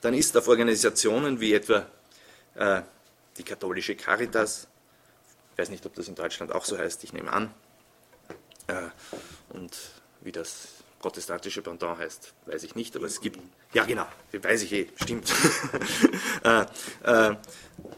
Dann 0.00 0.14
ist 0.14 0.36
auf 0.36 0.48
Organisationen 0.48 1.40
wie 1.40 1.54
etwa 1.54 1.86
äh, 2.54 2.82
die 3.36 3.42
katholische 3.42 3.94
Caritas, 3.94 4.66
ich 5.52 5.58
weiß 5.58 5.70
nicht, 5.70 5.86
ob 5.86 5.94
das 5.94 6.08
in 6.08 6.14
Deutschland 6.14 6.52
auch 6.52 6.64
so 6.64 6.76
heißt, 6.76 7.04
ich 7.04 7.12
nehme 7.12 7.32
an, 7.32 7.54
äh, 8.66 8.88
und 9.50 9.76
wie 10.20 10.32
das 10.32 10.83
protestantische 11.04 11.60
Pendant 11.60 11.98
heißt, 11.98 12.32
weiß 12.46 12.62
ich 12.62 12.76
nicht, 12.76 12.96
aber 12.96 13.04
es 13.04 13.20
gibt, 13.20 13.38
ja 13.74 13.84
genau, 13.84 14.06
weiß 14.32 14.62
ich 14.62 14.72
eh, 14.72 14.86
stimmt, 14.96 15.30
äh, 16.44 16.64
äh, 17.02 17.36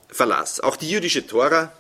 Verlass. 0.09 0.59
Auch 0.59 0.75
die 0.75 0.91
jüdische 0.91 1.25
Tora 1.25 1.73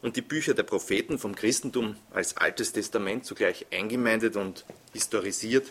und 0.00 0.16
die 0.16 0.22
Bücher 0.22 0.54
der 0.54 0.62
Propheten 0.62 1.18
vom 1.18 1.34
Christentum 1.34 1.96
als 2.12 2.38
Altes 2.38 2.72
Testament 2.72 3.26
zugleich 3.26 3.66
eingemeindet 3.70 4.36
und 4.36 4.64
historisiert, 4.94 5.70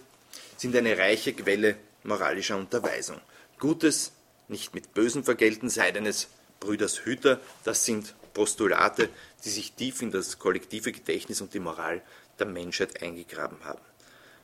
sind 0.58 0.76
eine 0.76 0.96
reiche 0.96 1.34
Quelle 1.34 1.78
moralischer 2.04 2.58
Unterweisung. 2.58 3.20
Gutes 3.58 4.12
nicht 4.48 4.76
mit 4.76 4.94
Bösen 4.94 5.24
vergelten 5.24 5.70
sei 5.70 5.92
deines 5.92 6.28
Brüders 6.60 7.04
Hüter, 7.04 7.40
das 7.64 7.84
sind 7.84 8.14
Postulate, 8.36 9.10
die 9.44 9.50
sich 9.50 9.72
tief 9.74 10.04
in 10.04 10.12
das 10.12 10.38
kollektive 10.38 10.92
Gedächtnis 10.92 11.42
und 11.42 11.56
die 11.56 11.60
Moral 11.60 12.04
der 12.38 12.46
Menschheit 12.46 13.02
eingegraben 13.02 13.58
haben. 13.64 13.89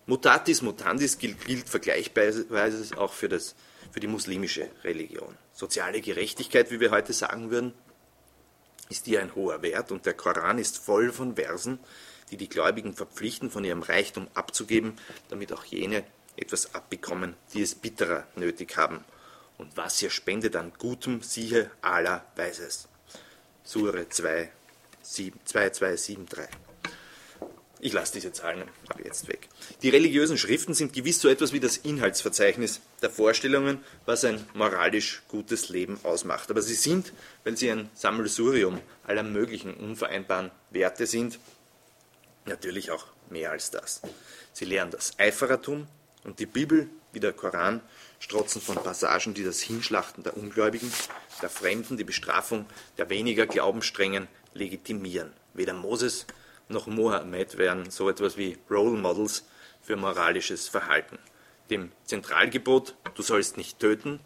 Mutatis 0.08 0.62
mutandis 0.62 1.18
gilt, 1.18 1.46
gilt 1.46 1.68
vergleichsweise 1.68 2.98
auch 2.98 3.14
für, 3.14 3.28
das, 3.28 3.56
für 3.92 4.00
die 4.00 4.08
muslimische 4.08 4.70
Religion. 4.84 5.36
Soziale 5.54 6.02
Gerechtigkeit, 6.02 6.70
wie 6.70 6.80
wir 6.80 6.92
heute 6.92 7.14
sagen 7.14 7.50
würden, 7.50 7.74
ist 8.90 9.06
hier 9.06 9.22
ein 9.22 9.34
hoher 9.34 9.62
Wert 9.64 9.92
und 9.92 10.06
der 10.06 10.14
Koran 10.14 10.60
ist 10.60 10.78
voll 10.78 11.12
von 11.12 11.36
Versen, 11.36 11.80
die 12.30 12.38
die 12.38 12.50
Gläubigen 12.50 12.94
verpflichten, 12.94 13.50
von 13.50 13.64
ihrem 13.64 13.82
Reichtum 13.82 14.28
abzugeben, 14.36 14.98
damit 15.30 15.52
auch 15.54 15.66
jene 15.66 16.04
etwas 16.38 16.76
abbekommen, 16.76 17.36
die 17.54 17.62
es 17.62 17.76
bitterer 17.76 18.28
nötig 18.36 18.78
haben. 18.78 19.04
Und 19.58 19.76
was 19.78 20.02
ihr 20.02 20.10
spendet 20.10 20.56
an 20.56 20.74
Gutem, 20.78 21.22
siehe, 21.22 21.72
Allah 21.82 22.26
weiß 22.36 22.60
es. 22.60 22.88
Sure 23.64 24.08
2, 24.08 24.52
7, 25.02 25.40
2273. 25.46 26.65
Ich 27.80 27.94
lasse 27.94 28.14
diese 28.14 28.32
Zahlen 28.32 28.64
ab 28.88 29.00
jetzt 29.04 29.28
weg. 29.28 29.50
Die 29.82 29.90
religiösen 29.90 30.38
Schriften 30.38 30.74
sind 30.74 30.94
gewiss 30.94 31.20
so 31.20 31.28
etwas 31.28 31.54
wie 31.54 31.60
das 31.60 31.78
Inhaltsverzeichnis 31.78 32.82
der 33.02 33.10
Vorstellungen, 33.10 33.84
was 34.06 34.24
ein 34.24 34.46
moralisch 34.54 35.24
gutes 35.28 35.70
Leben 35.70 36.00
ausmacht. 36.04 36.50
Aber 36.50 36.62
sie 36.62 36.74
sind, 36.74 37.14
weil 37.44 37.58
sie 37.58 37.70
ein 37.70 37.90
Sammelsurium 37.94 38.80
aller 39.06 39.24
möglichen 39.24 39.74
unvereinbaren 39.74 40.52
Werte 40.72 41.06
sind, 41.06 41.40
natürlich 42.46 42.92
auch 42.92 43.06
mehr 43.30 43.52
als 43.52 43.72
das. 43.72 44.02
Sie 44.54 44.66
lehren 44.66 44.92
das 44.92 45.20
Eiferertum 45.20 45.88
und 46.24 46.40
die 46.40 46.46
Bibel 46.46 46.90
wie 47.12 47.20
der 47.20 47.34
Koran 47.34 47.82
strotzen 48.20 48.62
von 48.62 48.76
Passagen, 48.76 49.34
die 49.34 49.44
das 49.44 49.62
Hinschlachten 49.62 50.24
der 50.24 50.38
Ungläubigen, 50.38 50.92
der 51.42 51.50
Fremden, 51.50 51.98
die 51.98 52.04
Bestrafung 52.04 52.66
der 52.98 53.10
weniger 53.10 53.48
Glaubensstrengen 53.48 54.28
legitimieren. 54.54 55.34
Weder 55.54 55.74
Moses 55.74 56.26
noch 56.70 56.88
Mohammed 56.88 57.58
wären 57.58 57.90
so 57.90 58.10
etwas 58.10 58.38
wie 58.38 58.58
Role 58.70 58.98
Models 58.98 59.46
für 59.82 59.96
moralisches 59.96 60.68
Verhalten. 60.68 61.20
Dem 61.70 61.92
Zentralgebot, 62.06 62.96
du 63.16 63.22
sollst 63.22 63.58
nicht 63.58 63.80
töten, 63.80 64.20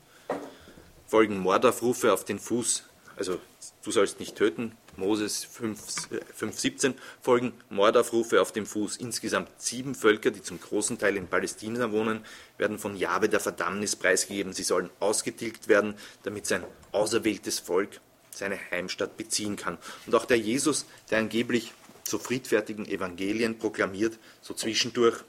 folgen 1.08 1.40
Mordaufrufe 1.40 2.14
auf 2.14 2.26
den 2.26 2.40
Fuß, 2.40 2.84
also 3.16 3.40
du 3.84 3.92
sollst 3.92 4.20
nicht 4.20 4.36
töten, 4.36 4.78
Moses 5.00 5.48
5.17 5.48 6.94
folgen 7.22 7.54
Mordaufrufe 7.70 8.42
auf 8.42 8.52
dem 8.52 8.66
Fuß. 8.66 8.98
Insgesamt 8.98 9.50
sieben 9.58 9.96
Völker, 9.96 10.30
die 10.30 10.44
zum 10.44 10.60
großen 10.60 11.00
Teil 11.00 11.16
in 11.16 11.28
Palästina 11.28 11.92
wohnen, 11.92 12.26
werden 12.58 12.78
von 12.78 12.96
Jahwe 12.96 13.30
der 13.30 13.40
Verdammnis 13.40 13.96
preisgegeben. 13.96 14.54
Sie 14.54 14.64
sollen 14.64 14.90
ausgetilgt 15.00 15.70
werden, 15.70 15.96
damit 16.24 16.46
sein 16.46 16.64
auserwähltes 16.92 17.60
Volk 17.60 18.02
seine 18.32 18.60
Heimstatt 18.72 19.18
beziehen 19.18 19.56
kann. 19.56 19.78
Und 20.06 20.16
auch 20.16 20.26
der 20.26 20.38
Jesus, 20.38 20.86
der 21.10 21.20
angeblich 21.20 21.74
zu 22.10 22.20
friedfertigen 22.20 22.86
Evangelien 22.86 23.58
proklamiert, 23.58 24.18
so 24.42 24.54
zwischendurch, 24.54 25.24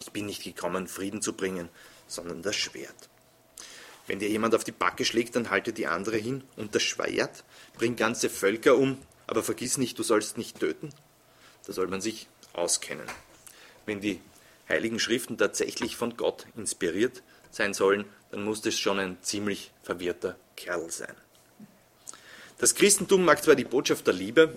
ich 0.00 0.12
bin 0.12 0.26
nicht 0.26 0.44
gekommen, 0.44 0.86
Frieden 0.86 1.22
zu 1.22 1.32
bringen, 1.32 1.68
sondern 2.06 2.42
das 2.42 2.56
Schwert. 2.56 3.08
Wenn 4.06 4.18
dir 4.18 4.28
jemand 4.28 4.54
auf 4.54 4.64
die 4.64 4.72
Backe 4.72 5.04
schlägt, 5.04 5.36
dann 5.36 5.50
halte 5.50 5.72
die 5.72 5.86
andere 5.86 6.16
hin 6.16 6.44
und 6.56 6.74
das 6.74 6.82
Schwert 6.82 7.44
bringt 7.76 7.98
ganze 7.98 8.30
Völker 8.30 8.76
um, 8.76 8.98
aber 9.26 9.42
vergiss 9.42 9.76
nicht, 9.76 9.98
du 9.98 10.02
sollst 10.02 10.38
nicht 10.38 10.60
töten. 10.60 10.90
Da 11.66 11.72
soll 11.72 11.88
man 11.88 12.00
sich 12.00 12.28
auskennen. 12.54 13.06
Wenn 13.84 14.00
die 14.00 14.20
Heiligen 14.68 14.98
Schriften 14.98 15.36
tatsächlich 15.36 15.96
von 15.96 16.16
Gott 16.16 16.46
inspiriert 16.56 17.22
sein 17.50 17.74
sollen, 17.74 18.04
dann 18.30 18.44
muss 18.44 18.60
das 18.60 18.78
schon 18.78 18.98
ein 18.98 19.18
ziemlich 19.22 19.72
verwirrter 19.82 20.36
Kerl 20.56 20.90
sein. 20.90 21.14
Das 22.58 22.74
Christentum 22.74 23.24
mag 23.24 23.42
zwar 23.42 23.54
die 23.54 23.64
Botschaft 23.64 24.06
der 24.06 24.14
Liebe 24.14 24.54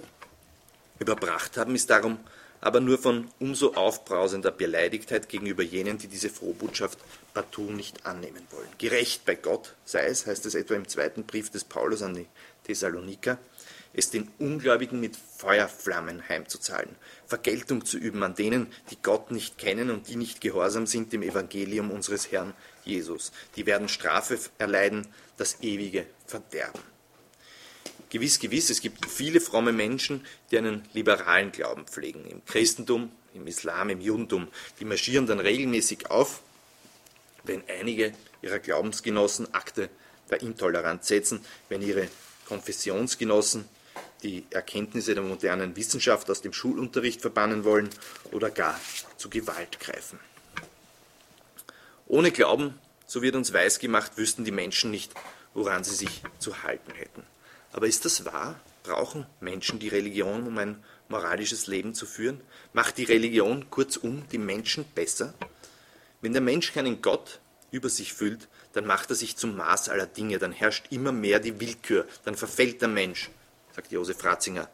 überbracht 1.02 1.58
haben, 1.58 1.76
ist 1.76 1.90
darum 1.90 2.20
aber 2.62 2.80
nur 2.80 3.00
von 3.00 3.28
umso 3.40 3.74
aufbrausender 3.74 4.52
Beleidigtheit 4.52 5.28
gegenüber 5.28 5.64
jenen, 5.64 5.98
die 5.98 6.08
diese 6.08 6.30
Frohbotschaft 6.30 7.00
partout 7.34 7.72
nicht 7.72 8.06
annehmen 8.06 8.44
wollen. 8.52 8.70
Gerecht 8.78 9.26
bei 9.26 9.34
Gott 9.36 9.76
sei 9.84 10.06
es, 10.06 10.28
heißt 10.28 10.46
es 10.46 10.54
etwa 10.54 10.76
im 10.76 10.88
zweiten 10.88 11.24
Brief 11.24 11.50
des 11.50 11.64
Paulus 11.64 12.04
an 12.04 12.14
die 12.14 12.28
Thessaloniker, 12.66 13.40
es 13.94 14.12
den 14.12 14.30
Ungläubigen 14.38 15.00
mit 15.00 15.18
Feuerflammen 15.38 16.30
heimzuzahlen, 16.30 16.96
Vergeltung 17.26 17.84
zu 17.84 17.98
üben 17.98 18.24
an 18.24 18.36
denen, 18.36 18.68
die 18.92 18.98
Gott 19.02 19.32
nicht 19.32 19.58
kennen 19.58 19.90
und 19.90 20.08
die 20.08 20.16
nicht 20.16 20.40
gehorsam 20.40 20.86
sind 20.86 21.12
dem 21.12 21.24
Evangelium 21.24 21.92
unseres 21.92 22.32
Herrn 22.32 22.54
Jesus. 22.86 23.32
Die 23.56 23.66
werden 23.66 23.90
Strafe 23.90 24.40
erleiden, 24.60 25.08
das 25.36 25.58
ewige 25.62 26.06
Verderben. 26.28 26.80
Gewiss, 28.12 28.40
gewiss, 28.40 28.70
es 28.70 28.82
gibt 28.82 29.10
viele 29.10 29.40
fromme 29.40 29.72
Menschen, 29.72 30.26
die 30.52 30.58
einen 30.58 30.84
liberalen 30.92 31.54
Glauben 31.54 31.86
pflegen. 31.88 32.26
Im 32.26 32.44
Christentum, 32.44 33.10
im 33.34 33.48
Islam, 33.48 33.90
im 33.90 34.02
Judentum. 34.02 34.50
Die 34.82 34.86
marschieren 34.86 35.28
dann 35.28 35.40
regelmäßig 35.40 36.12
auf, 36.12 36.42
wenn 37.46 37.64
einige 37.70 38.14
ihrer 38.42 38.60
Glaubensgenossen 38.60 39.54
Akte 39.54 39.90
der 40.30 40.42
Intoleranz 40.42 41.08
setzen, 41.08 41.46
wenn 41.70 41.82
ihre 41.82 42.10
Konfessionsgenossen 42.48 43.64
die 44.24 44.46
Erkenntnisse 44.50 45.14
der 45.16 45.24
modernen 45.24 45.78
Wissenschaft 45.78 46.30
aus 46.30 46.42
dem 46.42 46.52
Schulunterricht 46.52 47.22
verbannen 47.22 47.64
wollen 47.64 47.90
oder 48.34 48.50
gar 48.50 48.78
zu 49.16 49.30
Gewalt 49.30 49.80
greifen. 49.80 50.20
Ohne 52.08 52.32
Glauben, 52.32 52.78
so 53.08 53.22
wird 53.22 53.36
uns 53.36 53.54
weisgemacht, 53.54 54.18
wüssten 54.18 54.44
die 54.44 54.52
Menschen 54.52 54.92
nicht, 54.92 55.14
woran 55.54 55.86
sie 55.86 55.96
sich 55.96 56.22
zu 56.40 56.64
halten 56.64 56.92
hätten. 56.92 57.24
Aber 57.72 57.88
ist 57.88 58.06
das 58.06 58.26
wahr? 58.26 58.60
Brauchen 58.84 59.26
Menschen 59.40 59.80
die 59.80 59.88
Religion, 59.88 60.48
um 60.48 60.58
ein 60.58 60.84
moralisches 61.08 61.68
Leben 61.68 61.94
zu 61.94 62.06
führen? 62.06 62.42
Macht 62.74 62.98
die 62.98 63.04
Religion 63.04 63.70
kurzum 63.70 64.24
die 64.32 64.38
Menschen 64.38 64.86
besser? 64.96 65.34
Wenn 66.22 66.34
der 66.34 66.42
Mensch 66.42 66.74
keinen 66.74 67.02
Gott 67.02 67.40
über 67.72 67.90
sich 67.90 68.14
fühlt, 68.14 68.48
dann 68.74 68.86
macht 68.86 69.10
er 69.10 69.16
sich 69.16 69.38
zum 69.38 69.56
Maß 69.56 69.90
aller 69.90 70.06
Dinge, 70.06 70.40
dann 70.40 70.52
herrscht 70.52 70.86
immer 70.92 71.12
mehr 71.12 71.40
die 71.40 71.60
Willkür, 71.60 72.08
dann 72.26 72.36
verfällt 72.36 72.82
der 72.82 72.90
Mensch, 72.90 73.30
sagt 73.76 73.92
Josef 73.92 74.24
Ratzinger. 74.24 74.70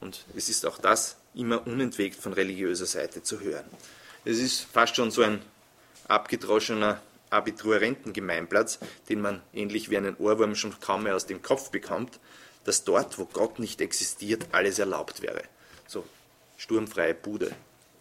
Und 0.00 0.24
es 0.36 0.48
ist 0.48 0.66
auch 0.66 0.78
das 0.78 1.16
immer 1.34 1.66
unentwegt 1.66 2.20
von 2.20 2.32
religiöser 2.32 2.86
Seite 2.86 3.22
zu 3.22 3.40
hören. 3.40 3.64
Es 4.24 4.38
ist 4.38 4.66
fast 4.72 4.96
schon 4.96 5.10
so 5.10 5.22
ein 5.22 5.42
abgedroschener 6.08 7.00
Abiturientengemeinplatz, 7.34 8.78
den 9.08 9.20
man 9.20 9.42
ähnlich 9.52 9.90
wie 9.90 9.96
einen 9.96 10.16
Ohrwurm 10.16 10.54
schon 10.54 10.78
kaum 10.80 11.02
mehr 11.02 11.16
aus 11.16 11.26
dem 11.26 11.42
Kopf 11.42 11.70
bekommt, 11.70 12.20
dass 12.64 12.84
dort, 12.84 13.18
wo 13.18 13.26
Gott 13.26 13.58
nicht 13.58 13.80
existiert, 13.80 14.46
alles 14.52 14.78
erlaubt 14.78 15.20
wäre. 15.20 15.42
So 15.86 16.04
sturmfreie 16.56 17.14
Bude 17.14 17.52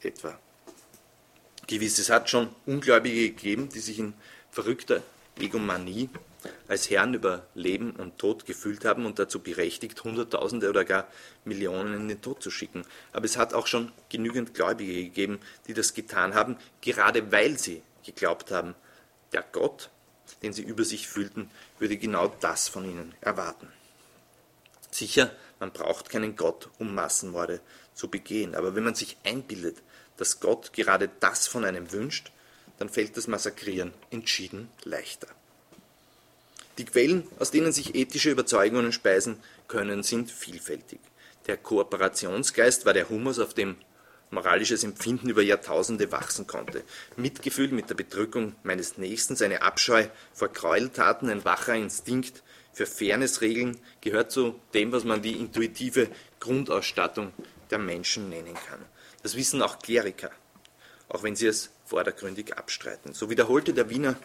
etwa. 0.02 0.38
Gewiss, 1.68 1.98
es 1.98 2.10
hat 2.10 2.30
schon 2.30 2.50
Ungläubige 2.66 3.30
gegeben, 3.30 3.70
die 3.70 3.80
sich 3.80 4.00
in 4.00 4.14
verrückter 4.52 5.02
Egomanie 5.40 6.10
als 6.68 6.90
Herren 6.90 7.14
über 7.14 7.48
Leben 7.56 7.92
und 7.92 8.18
Tod 8.18 8.46
gefühlt 8.46 8.86
haben 8.86 9.06
und 9.06 9.18
dazu 9.18 9.40
berechtigt, 9.40 10.04
Hunderttausende 10.04 10.70
oder 10.70 10.84
gar 10.84 11.08
Millionen 11.46 11.94
in 11.94 12.08
den 12.08 12.22
Tod 12.22 12.44
zu 12.44 12.52
schicken. 12.52 12.84
Aber 13.14 13.26
es 13.26 13.38
hat 13.38 13.54
auch 13.54 13.68
schon 13.68 13.92
genügend 14.10 14.54
Gläubige 14.54 14.94
gegeben, 14.94 15.40
die 15.68 15.74
das 15.74 15.94
getan 15.94 16.36
haben, 16.36 16.58
gerade 16.82 17.32
weil 17.32 17.58
sie 17.58 17.82
geglaubt 18.04 18.52
haben, 18.52 18.76
der 19.34 19.44
Gott, 19.52 19.90
den 20.42 20.54
sie 20.54 20.64
über 20.64 20.84
sich 20.84 21.08
fühlten, 21.08 21.50
würde 21.80 21.98
genau 21.98 22.28
das 22.28 22.68
von 22.68 22.86
ihnen 22.86 23.14
erwarten. 23.22 23.68
Sicher, 24.92 25.32
man 25.60 25.72
braucht 25.72 26.10
keinen 26.10 26.36
Gott, 26.36 26.70
um 26.78 26.94
Massenmorde 26.94 27.60
zu 27.94 28.10
begehen, 28.10 28.56
aber 28.56 28.76
wenn 28.76 28.84
man 28.84 28.96
sich 28.96 29.18
einbildet, 29.24 29.78
dass 30.18 30.40
Gott 30.40 30.74
gerade 30.74 31.10
das 31.20 31.48
von 31.48 31.66
einem 31.66 31.92
wünscht, 31.92 32.32
dann 32.78 32.90
fällt 32.90 33.18
das 33.18 33.28
Massakrieren 33.28 33.94
entschieden 34.12 34.70
leichter. 34.84 35.28
Die 36.78 36.86
Quellen, 36.86 37.28
aus 37.40 37.52
denen 37.52 37.72
sich 37.72 37.96
ethische 37.96 38.32
Überzeugungen 38.32 38.92
speisen 38.92 39.38
können, 39.68 40.04
sind 40.04 40.32
vielfältig. 40.32 41.00
Der 41.46 41.58
Kooperationsgeist 41.58 42.86
war 42.86 42.94
der 42.94 43.10
Humus, 43.10 43.38
auf 43.38 43.54
dem 43.54 43.76
moralisches 44.34 44.84
Empfinden 44.84 45.30
über 45.30 45.42
Jahrtausende 45.42 46.12
wachsen 46.12 46.48
konnte. 46.48 46.84
Mitgefühl 47.16 47.70
mit 47.70 47.90
der 47.90 47.96
Bedrückung 47.96 48.56
meines 48.64 48.98
Nächsten, 48.98 49.42
eine 49.44 49.62
Abscheu 49.62 50.08
vor 50.34 50.50
Gräueltaten, 50.50 51.30
ein 51.30 51.46
wacher 51.46 51.76
Instinkt 51.76 52.44
für 52.74 52.86
Fairnessregeln 52.86 53.78
gehört 54.02 54.32
zu 54.32 54.60
dem, 54.74 54.92
was 54.92 55.04
man 55.04 55.22
die 55.22 55.34
intuitive 55.34 56.10
Grundausstattung 56.40 57.32
der 57.70 57.78
Menschen 57.78 58.30
nennen 58.30 58.56
kann. 58.56 58.80
Das 59.22 59.36
wissen 59.36 59.62
auch 59.62 59.80
Kleriker, 59.80 60.32
auch 61.08 61.24
wenn 61.24 61.36
sie 61.36 61.48
es 61.48 61.70
vordergründig 61.86 62.58
abstreiten. 62.58 63.14
So 63.14 63.30
wiederholte 63.30 63.74
der 63.74 63.90
Wiener 63.90 64.16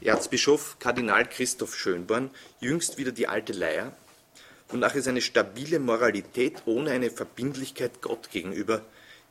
Erzbischof 0.00 0.78
Kardinal 0.80 1.28
Christoph 1.28 1.76
Schönborn 1.76 2.30
jüngst 2.60 2.98
wieder 2.98 3.12
die 3.12 3.28
alte 3.28 3.52
Leier, 3.52 3.92
wonach 4.68 4.94
es 4.94 5.06
eine 5.06 5.20
stabile 5.20 5.78
Moralität 5.78 6.62
ohne 6.64 6.90
eine 6.90 7.10
Verbindlichkeit 7.10 8.00
Gott 8.00 8.30
gegenüber 8.30 8.82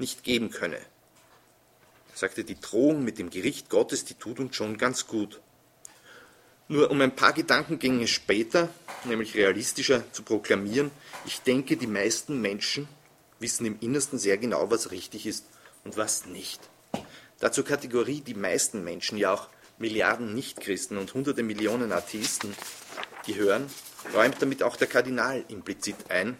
nicht 0.01 0.25
geben 0.25 0.49
könne. 0.49 0.75
Er 0.77 2.17
sagte, 2.17 2.43
die 2.43 2.59
Drohung 2.59 3.05
mit 3.05 3.17
dem 3.17 3.29
Gericht 3.29 3.69
Gottes, 3.69 4.03
die 4.03 4.15
tut 4.15 4.39
uns 4.39 4.57
schon 4.57 4.77
ganz 4.77 5.07
gut. 5.07 5.39
Nur 6.67 6.91
um 6.91 6.99
ein 7.01 7.15
paar 7.15 7.33
Gedankengänge 7.33 8.07
später, 8.07 8.69
nämlich 9.05 9.35
realistischer, 9.35 10.03
zu 10.11 10.23
proklamieren, 10.23 10.91
ich 11.25 11.41
denke, 11.41 11.77
die 11.77 11.87
meisten 11.87 12.41
Menschen 12.41 12.87
wissen 13.39 13.65
im 13.65 13.77
Innersten 13.79 14.19
sehr 14.19 14.37
genau, 14.37 14.69
was 14.69 14.91
richtig 14.91 15.25
ist 15.25 15.45
und 15.83 15.97
was 15.97 16.25
nicht. 16.25 16.61
Dazu 17.39 17.63
Kategorie 17.63 18.21
die 18.21 18.35
meisten 18.35 18.83
Menschen, 18.83 19.17
ja 19.17 19.33
auch 19.33 19.49
Milliarden 19.79 20.35
Nichtchristen 20.35 20.97
und 20.97 21.13
hunderte 21.13 21.41
Millionen 21.41 21.91
Atheisten 21.91 22.53
gehören, 23.25 23.65
räumt 24.13 24.39
damit 24.39 24.61
auch 24.63 24.75
der 24.75 24.87
Kardinal 24.87 25.43
implizit 25.47 25.95
ein, 26.09 26.37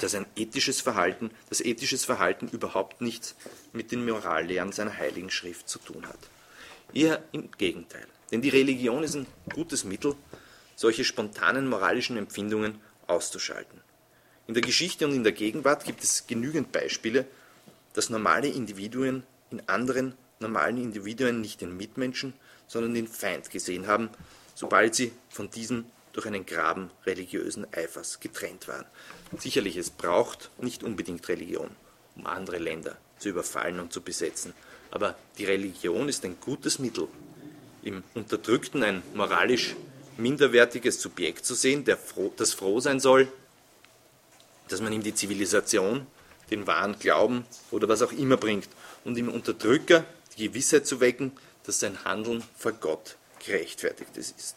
dass 0.00 0.14
ein 0.14 0.26
ethisches 0.36 0.80
Verhalten, 0.80 1.30
das 1.48 1.60
ethisches 1.60 2.04
Verhalten 2.04 2.48
überhaupt 2.48 3.00
nichts 3.00 3.34
mit 3.72 3.92
den 3.92 4.04
Morallehren 4.04 4.72
seiner 4.72 4.96
Heiligen 4.96 5.30
Schrift 5.30 5.68
zu 5.68 5.78
tun 5.78 6.06
hat. 6.06 6.18
Eher 6.92 7.22
im 7.32 7.50
Gegenteil. 7.52 8.06
Denn 8.30 8.42
die 8.42 8.48
Religion 8.48 9.02
ist 9.02 9.14
ein 9.14 9.26
gutes 9.52 9.84
Mittel, 9.84 10.14
solche 10.76 11.04
spontanen 11.04 11.68
moralischen 11.68 12.16
Empfindungen 12.16 12.80
auszuschalten. 13.06 13.80
In 14.46 14.54
der 14.54 14.62
Geschichte 14.62 15.06
und 15.06 15.14
in 15.14 15.24
der 15.24 15.32
Gegenwart 15.32 15.84
gibt 15.84 16.02
es 16.02 16.26
genügend 16.26 16.72
Beispiele, 16.72 17.26
dass 17.94 18.10
normale 18.10 18.48
Individuen 18.48 19.22
in 19.50 19.62
anderen 19.68 20.14
normalen 20.40 20.78
Individuen 20.78 21.40
nicht 21.40 21.60
den 21.60 21.76
Mitmenschen, 21.76 22.34
sondern 22.66 22.94
den 22.94 23.08
Feind 23.08 23.50
gesehen 23.50 23.86
haben, 23.86 24.10
sobald 24.54 24.94
sie 24.94 25.12
von 25.28 25.50
diesen 25.50 25.86
durch 26.14 26.26
einen 26.26 26.46
Graben 26.46 26.90
religiösen 27.04 27.66
Eifers 27.74 28.20
getrennt 28.20 28.66
waren. 28.68 28.86
Sicherlich, 29.36 29.76
es 29.76 29.90
braucht 29.90 30.50
nicht 30.58 30.82
unbedingt 30.82 31.28
Religion, 31.28 31.70
um 32.16 32.26
andere 32.26 32.58
Länder 32.58 32.96
zu 33.18 33.28
überfallen 33.28 33.80
und 33.80 33.92
zu 33.92 34.00
besetzen. 34.00 34.54
Aber 34.90 35.16
die 35.38 35.44
Religion 35.44 36.08
ist 36.08 36.24
ein 36.24 36.38
gutes 36.40 36.78
Mittel, 36.78 37.08
im 37.82 38.02
Unterdrückten 38.14 38.82
ein 38.82 39.02
moralisch 39.12 39.74
minderwertiges 40.16 41.02
Subjekt 41.02 41.44
zu 41.44 41.54
sehen, 41.54 41.84
der 41.84 41.98
froh, 41.98 42.32
das 42.36 42.54
froh 42.54 42.80
sein 42.80 43.00
soll, 43.00 43.28
dass 44.68 44.80
man 44.80 44.92
ihm 44.92 45.02
die 45.02 45.14
Zivilisation, 45.14 46.06
den 46.50 46.66
wahren 46.66 46.98
Glauben 46.98 47.44
oder 47.72 47.88
was 47.88 48.02
auch 48.02 48.12
immer 48.12 48.36
bringt 48.36 48.68
und 49.04 49.18
im 49.18 49.28
Unterdrücker 49.28 50.04
die 50.36 50.48
Gewissheit 50.48 50.86
zu 50.86 51.00
wecken, 51.00 51.32
dass 51.64 51.80
sein 51.80 52.04
Handeln 52.04 52.44
vor 52.56 52.72
Gott 52.72 53.16
gerechtfertigt 53.44 54.16
ist. 54.16 54.56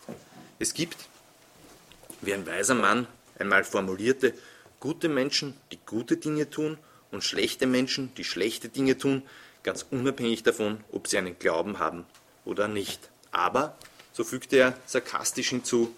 Es 0.59 0.73
gibt 0.73 0.97
wie 2.21 2.33
ein 2.33 2.45
weiser 2.45 2.75
Mann 2.75 3.07
einmal 3.39 3.63
formulierte, 3.63 4.33
gute 4.79 5.09
Menschen, 5.09 5.55
die 5.71 5.79
gute 5.85 6.17
Dinge 6.17 6.49
tun 6.49 6.77
und 7.11 7.23
schlechte 7.23 7.67
Menschen, 7.67 8.13
die 8.15 8.23
schlechte 8.23 8.69
Dinge 8.69 8.97
tun, 8.97 9.23
ganz 9.63 9.85
unabhängig 9.89 10.43
davon, 10.43 10.83
ob 10.91 11.07
sie 11.07 11.17
einen 11.17 11.39
Glauben 11.39 11.79
haben 11.79 12.05
oder 12.45 12.67
nicht. 12.67 13.09
Aber, 13.31 13.77
so 14.13 14.23
fügte 14.23 14.57
er 14.57 14.77
sarkastisch 14.85 15.49
hinzu, 15.49 15.93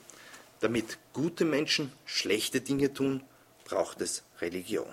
damit 0.59 0.97
gute 1.13 1.45
Menschen 1.45 1.91
schlechte 2.05 2.61
Dinge 2.61 2.93
tun, 2.93 3.23
braucht 3.65 4.01
es 4.01 4.23
Religion. 4.41 4.87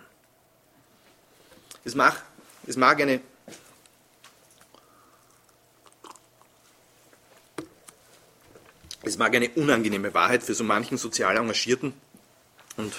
Es 1.84 1.94
mag, 1.94 2.22
es 2.66 2.76
mag 2.76 3.00
eine 3.00 3.20
Es 9.02 9.18
mag 9.18 9.34
eine 9.34 9.50
unangenehme 9.50 10.14
Wahrheit 10.14 10.42
für 10.42 10.54
so 10.54 10.64
manchen 10.64 10.98
sozial 10.98 11.36
engagierten 11.36 11.92
und 12.76 12.92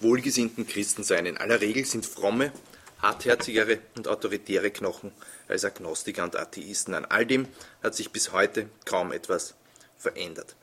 wohlgesinnten 0.00 0.66
Christen 0.66 1.04
sein. 1.04 1.26
In 1.26 1.36
aller 1.36 1.60
Regel 1.60 1.84
sind 1.84 2.06
fromme, 2.06 2.52
hartherzigere 3.00 3.78
und 3.96 4.08
autoritäre 4.08 4.70
Knochen 4.70 5.12
als 5.48 5.64
Agnostiker 5.64 6.24
und 6.24 6.36
Atheisten. 6.36 6.94
An 6.94 7.04
all 7.04 7.26
dem 7.26 7.46
hat 7.82 7.94
sich 7.94 8.10
bis 8.10 8.32
heute 8.32 8.68
kaum 8.84 9.12
etwas 9.12 9.54
verändert. 9.98 10.56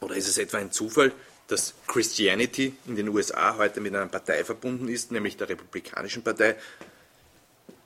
Oder 0.00 0.16
ist 0.16 0.28
es 0.28 0.38
etwa 0.38 0.58
ein 0.58 0.72
Zufall, 0.72 1.12
dass 1.48 1.74
Christianity 1.86 2.74
in 2.86 2.96
den 2.96 3.08
USA 3.08 3.56
heute 3.56 3.80
mit 3.80 3.94
einer 3.94 4.06
Partei 4.06 4.44
verbunden 4.44 4.88
ist, 4.88 5.12
nämlich 5.12 5.36
der 5.36 5.48
Republikanischen 5.48 6.22
Partei, 6.22 6.56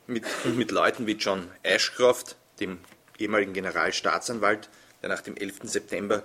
mit, 0.07 0.25
mit 0.57 0.71
Leuten 0.71 1.07
wie 1.07 1.13
John 1.13 1.49
Ashcroft, 1.63 2.37
dem 2.59 2.79
ehemaligen 3.19 3.53
Generalstaatsanwalt, 3.53 4.69
der 5.03 5.09
nach 5.09 5.21
dem 5.21 5.37
11. 5.37 5.61
September 5.65 6.23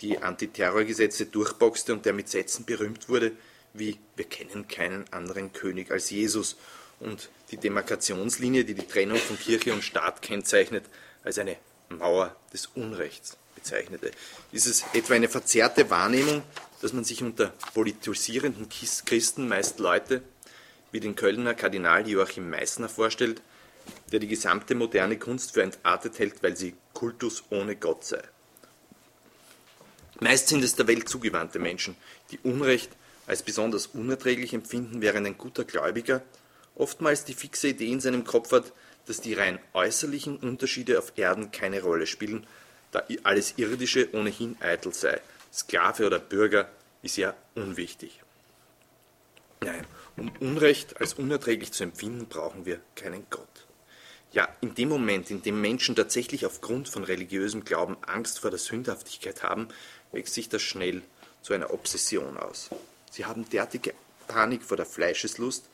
die 0.00 0.18
Antiterrorgesetze 0.18 1.26
durchboxte 1.26 1.92
und 1.92 2.04
der 2.04 2.12
mit 2.12 2.28
Sätzen 2.28 2.64
berühmt 2.64 3.08
wurde, 3.08 3.32
wie 3.72 3.98
wir 4.16 4.24
kennen 4.24 4.68
keinen 4.68 5.04
anderen 5.12 5.52
König 5.52 5.90
als 5.90 6.10
Jesus 6.10 6.56
und 7.00 7.28
die 7.50 7.56
Demarkationslinie, 7.56 8.64
die 8.64 8.74
die 8.74 8.86
Trennung 8.86 9.18
von 9.18 9.38
Kirche 9.38 9.72
und 9.72 9.82
Staat 9.82 10.22
kennzeichnet, 10.22 10.84
als 11.22 11.38
eine 11.38 11.56
Mauer 11.88 12.34
des 12.52 12.66
Unrechts 12.74 13.36
bezeichnete. 13.54 14.10
Ist 14.52 14.66
es 14.66 14.84
etwa 14.92 15.14
eine 15.14 15.28
verzerrte 15.28 15.90
Wahrnehmung, 15.90 16.42
dass 16.80 16.92
man 16.92 17.04
sich 17.04 17.22
unter 17.22 17.52
politisierenden 17.72 18.68
Christen 18.68 19.48
meist 19.48 19.78
Leute 19.78 20.22
wie 20.92 21.00
den 21.00 21.16
Kölner 21.16 21.54
Kardinal 21.54 22.06
Joachim 22.08 22.48
Meissner 22.48 22.88
vorstellt, 22.88 23.42
der 24.12 24.20
die 24.20 24.28
gesamte 24.28 24.74
moderne 24.74 25.18
Kunst 25.18 25.52
für 25.52 25.62
entartet 25.62 26.18
hält, 26.18 26.42
weil 26.42 26.56
sie 26.56 26.74
Kultus 26.94 27.44
ohne 27.50 27.76
Gott 27.76 28.04
sei. 28.04 28.22
Meist 30.20 30.48
sind 30.48 30.64
es 30.64 30.76
der 30.76 30.86
Welt 30.86 31.08
zugewandte 31.08 31.58
Menschen, 31.58 31.96
die 32.30 32.38
Unrecht 32.38 32.90
als 33.26 33.42
besonders 33.42 33.88
unerträglich 33.88 34.54
empfinden, 34.54 35.02
während 35.02 35.26
ein 35.26 35.36
guter 35.36 35.64
Gläubiger 35.64 36.22
oftmals 36.76 37.24
die 37.24 37.34
fixe 37.34 37.68
Idee 37.68 37.90
in 37.90 38.00
seinem 38.00 38.24
Kopf 38.24 38.52
hat, 38.52 38.72
dass 39.06 39.20
die 39.20 39.34
rein 39.34 39.58
äußerlichen 39.74 40.38
Unterschiede 40.38 40.98
auf 40.98 41.12
Erden 41.16 41.50
keine 41.52 41.82
Rolle 41.82 42.06
spielen, 42.06 42.46
da 42.90 43.02
alles 43.22 43.54
Irdische 43.56 44.08
ohnehin 44.14 44.56
eitel 44.60 44.92
sei. 44.94 45.20
Sklave 45.52 46.06
oder 46.06 46.18
Bürger 46.18 46.68
ist 47.02 47.16
ja 47.16 47.34
unwichtig. 47.54 48.22
Nein, 49.60 49.86
um 50.16 50.32
Unrecht 50.40 51.00
als 51.00 51.14
unerträglich 51.14 51.72
zu 51.72 51.84
empfinden, 51.84 52.26
brauchen 52.26 52.66
wir 52.66 52.80
keinen 52.94 53.26
Gott. 53.30 53.66
Ja, 54.34 54.48
in 54.60 54.74
dem 54.74 54.88
Moment, 54.88 55.30
in 55.30 55.42
dem 55.42 55.60
Menschen 55.60 55.94
tatsächlich 55.94 56.44
aufgrund 56.44 56.88
von 56.88 57.04
religiösem 57.04 57.64
Glauben 57.64 57.96
Angst 58.04 58.40
vor 58.40 58.50
der 58.50 58.58
Sündhaftigkeit 58.58 59.44
haben, 59.44 59.68
wächst 60.10 60.34
sich 60.34 60.48
das 60.48 60.60
schnell 60.60 61.02
zu 61.40 61.52
einer 61.52 61.72
Obsession 61.72 62.36
aus. 62.36 62.68
Sie 63.12 63.26
haben 63.26 63.48
derartige 63.48 63.94
Panik 64.26 64.64
vor 64.64 64.76
der 64.76 64.86
Fleischeslust, 64.86 65.66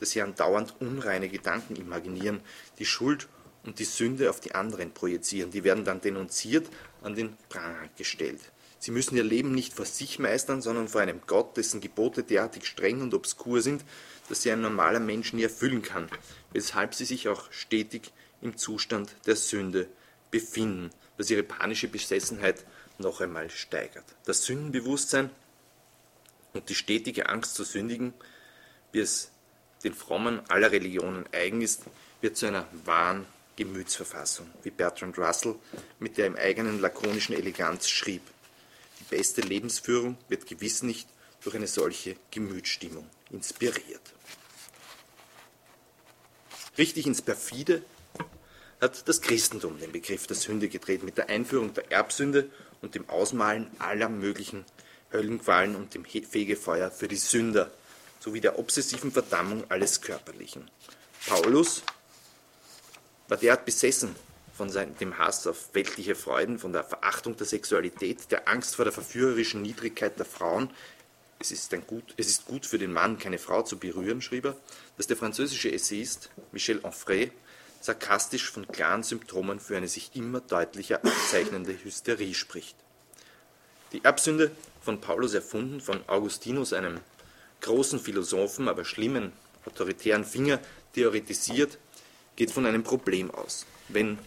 dass 0.00 0.12
sie 0.12 0.22
andauernd 0.22 0.74
unreine 0.80 1.28
Gedanken 1.28 1.76
imaginieren, 1.76 2.40
die 2.78 2.86
Schuld 2.86 3.28
und 3.64 3.80
die 3.80 3.84
Sünde 3.84 4.30
auf 4.30 4.40
die 4.40 4.54
anderen 4.54 4.92
projizieren. 4.92 5.50
Die 5.50 5.62
werden 5.62 5.84
dann 5.84 6.00
denunziert, 6.00 6.68
an 7.02 7.16
den 7.16 7.36
Pranger 7.50 7.90
gestellt. 7.98 8.40
Sie 8.78 8.92
müssen 8.92 9.16
ihr 9.16 9.24
Leben 9.24 9.52
nicht 9.52 9.74
vor 9.74 9.84
sich 9.84 10.18
meistern, 10.18 10.62
sondern 10.62 10.88
vor 10.88 11.02
einem 11.02 11.20
Gott, 11.26 11.58
dessen 11.58 11.82
Gebote 11.82 12.22
derartig 12.22 12.66
streng 12.66 13.02
und 13.02 13.12
obskur 13.12 13.60
sind, 13.60 13.84
dass 14.28 14.42
sie 14.42 14.50
ein 14.50 14.60
normaler 14.60 15.00
Mensch 15.00 15.32
nie 15.32 15.42
erfüllen 15.42 15.82
kann, 15.82 16.08
weshalb 16.52 16.94
sie 16.94 17.04
sich 17.04 17.28
auch 17.28 17.50
stetig 17.52 18.12
im 18.42 18.56
Zustand 18.56 19.14
der 19.26 19.36
Sünde 19.36 19.88
befinden, 20.30 20.90
was 21.16 21.30
ihre 21.30 21.42
panische 21.42 21.88
Besessenheit 21.88 22.64
noch 22.98 23.20
einmal 23.20 23.50
steigert. 23.50 24.04
Das 24.24 24.44
Sündenbewusstsein 24.44 25.30
und 26.52 26.68
die 26.68 26.74
stetige 26.74 27.28
Angst 27.28 27.54
zu 27.54 27.64
sündigen, 27.64 28.14
wie 28.92 29.00
es 29.00 29.30
den 29.84 29.94
Frommen 29.94 30.40
aller 30.48 30.72
Religionen 30.72 31.26
eigen 31.32 31.62
ist, 31.62 31.82
wird 32.20 32.36
zu 32.36 32.46
einer 32.46 32.66
wahren 32.84 33.26
Gemütsverfassung, 33.56 34.50
wie 34.62 34.70
Bertrand 34.70 35.18
Russell 35.18 35.54
mit 35.98 36.18
der 36.18 36.26
im 36.26 36.36
eigenen 36.36 36.80
lakonischen 36.80 37.34
Eleganz 37.34 37.88
schrieb. 37.88 38.22
Die 39.00 39.16
beste 39.16 39.40
Lebensführung 39.42 40.16
wird 40.28 40.46
gewiss 40.46 40.82
nicht 40.82 41.08
durch 41.42 41.54
eine 41.54 41.66
solche 41.66 42.16
Gemütsstimmung 42.30 43.08
inspiriert. 43.30 44.00
Richtig 46.78 47.06
ins 47.06 47.22
Perfide 47.22 47.82
hat 48.80 49.08
das 49.08 49.22
Christentum 49.22 49.78
den 49.78 49.92
Begriff 49.92 50.26
der 50.26 50.36
Sünde 50.36 50.68
gedreht 50.68 51.02
mit 51.02 51.16
der 51.16 51.28
Einführung 51.28 51.72
der 51.72 51.90
Erbsünde 51.90 52.50
und 52.82 52.94
dem 52.94 53.08
Ausmalen 53.08 53.70
aller 53.78 54.08
möglichen 54.08 54.64
Höllenqualen 55.12 55.76
und 55.76 55.94
dem 55.94 56.04
Fegefeuer 56.04 56.90
für 56.90 57.08
die 57.08 57.16
Sünder 57.16 57.70
sowie 58.20 58.40
der 58.40 58.58
obsessiven 58.58 59.10
Verdammung 59.10 59.64
alles 59.70 60.00
Körperlichen. 60.02 60.70
Paulus 61.26 61.82
war 63.28 63.36
derart 63.38 63.64
besessen 63.64 64.14
von 64.56 64.70
dem 65.00 65.18
Hass 65.18 65.46
auf 65.46 65.74
weltliche 65.74 66.14
Freuden, 66.14 66.58
von 66.58 66.72
der 66.72 66.84
Verachtung 66.84 67.36
der 67.36 67.46
Sexualität, 67.46 68.30
der 68.30 68.48
Angst 68.48 68.76
vor 68.76 68.84
der 68.84 68.92
verführerischen 68.92 69.60
Niedrigkeit 69.60 70.18
der 70.18 70.24
Frauen, 70.26 70.70
es 71.38 71.50
ist, 71.50 71.70
gut, 71.86 72.14
es 72.16 72.28
ist 72.28 72.46
gut 72.46 72.66
für 72.66 72.78
den 72.78 72.92
Mann, 72.92 73.18
keine 73.18 73.38
Frau 73.38 73.62
zu 73.62 73.78
berühren, 73.78 74.22
schrieb 74.22 74.46
er, 74.46 74.56
dass 74.96 75.06
der 75.06 75.16
französische 75.16 75.70
Essayist 75.70 76.30
Michel 76.52 76.80
Onfray 76.82 77.30
sarkastisch 77.80 78.50
von 78.50 78.66
klaren 78.66 79.02
Symptomen 79.02 79.60
für 79.60 79.76
eine 79.76 79.88
sich 79.88 80.10
immer 80.14 80.40
deutlicher 80.40 81.04
abzeichnende 81.04 81.76
Hysterie 81.84 82.34
spricht. 82.34 82.76
Die 83.92 84.02
Erbsünde, 84.04 84.50
von 84.80 85.00
Paulus 85.00 85.34
erfunden, 85.34 85.80
von 85.80 86.00
Augustinus, 86.08 86.72
einem 86.72 87.00
großen 87.60 87.98
Philosophen, 87.98 88.68
aber 88.68 88.84
schlimmen, 88.84 89.32
autoritären 89.64 90.24
Finger, 90.24 90.60
theoretisiert, 90.94 91.78
geht 92.36 92.50
von 92.50 92.66
einem 92.66 92.82
Problem 92.82 93.30
aus. 93.30 93.66
Wenn 93.88 94.18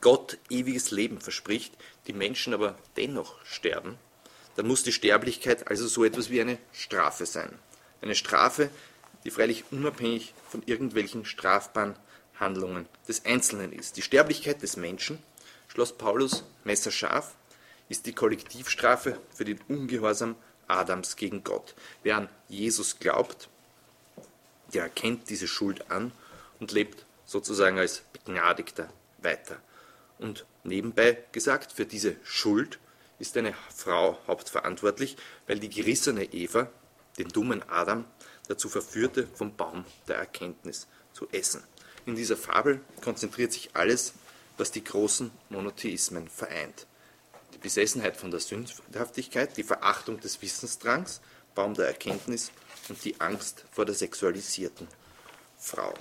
Gott 0.00 0.38
ewiges 0.50 0.90
Leben 0.90 1.20
verspricht, 1.20 1.74
die 2.06 2.12
Menschen 2.12 2.52
aber 2.54 2.76
dennoch 2.96 3.44
sterben, 3.44 3.98
dann 4.56 4.66
muss 4.66 4.82
die 4.82 4.92
Sterblichkeit 4.92 5.68
also 5.68 5.86
so 5.86 6.04
etwas 6.04 6.30
wie 6.30 6.40
eine 6.40 6.58
Strafe 6.72 7.26
sein. 7.26 7.58
Eine 8.02 8.14
Strafe, 8.14 8.70
die 9.24 9.30
freilich 9.30 9.64
unabhängig 9.70 10.34
von 10.48 10.62
irgendwelchen 10.66 11.24
strafbaren 11.24 11.96
Handlungen 12.38 12.86
des 13.08 13.24
Einzelnen 13.24 13.72
ist. 13.72 13.96
Die 13.96 14.02
Sterblichkeit 14.02 14.62
des 14.62 14.76
Menschen, 14.76 15.18
schloss 15.68 15.92
Paulus 15.92 16.44
messerscharf, 16.64 17.34
ist 17.88 18.06
die 18.06 18.12
Kollektivstrafe 18.12 19.18
für 19.34 19.44
den 19.44 19.60
Ungehorsam 19.68 20.36
Adams 20.68 21.16
gegen 21.16 21.44
Gott. 21.44 21.74
Wer 22.02 22.16
an 22.16 22.28
Jesus 22.48 22.98
glaubt, 22.98 23.48
der 24.72 24.84
erkennt 24.84 25.28
diese 25.30 25.46
Schuld 25.46 25.90
an 25.90 26.12
und 26.60 26.72
lebt 26.72 27.04
sozusagen 27.26 27.78
als 27.78 28.02
Begnadigter 28.12 28.88
weiter. 29.18 29.60
Und 30.18 30.46
nebenbei 30.62 31.18
gesagt, 31.32 31.72
für 31.72 31.86
diese 31.86 32.16
Schuld 32.24 32.78
ist 33.24 33.38
eine 33.38 33.54
Frau 33.74 34.18
hauptverantwortlich, 34.26 35.16
weil 35.46 35.58
die 35.58 35.70
gerissene 35.70 36.24
Eva 36.34 36.68
den 37.16 37.28
dummen 37.28 37.62
Adam 37.70 38.04
dazu 38.48 38.68
verführte, 38.68 39.26
vom 39.34 39.56
Baum 39.56 39.86
der 40.06 40.16
Erkenntnis 40.16 40.86
zu 41.14 41.26
essen. 41.32 41.64
In 42.04 42.16
dieser 42.16 42.36
Fabel 42.36 42.82
konzentriert 43.00 43.50
sich 43.50 43.70
alles, 43.72 44.12
was 44.58 44.72
die 44.72 44.84
großen 44.84 45.30
Monotheismen 45.48 46.28
vereint. 46.28 46.86
Die 47.54 47.58
Besessenheit 47.58 48.18
von 48.18 48.30
der 48.30 48.40
Sündhaftigkeit, 48.40 49.56
die 49.56 49.62
Verachtung 49.62 50.20
des 50.20 50.42
Wissensdrangs, 50.42 51.22
Baum 51.54 51.72
der 51.72 51.86
Erkenntnis 51.86 52.52
und 52.90 53.02
die 53.06 53.18
Angst 53.22 53.64
vor 53.72 53.86
der 53.86 53.94
sexualisierten 53.94 54.86
Frau. 55.56 55.94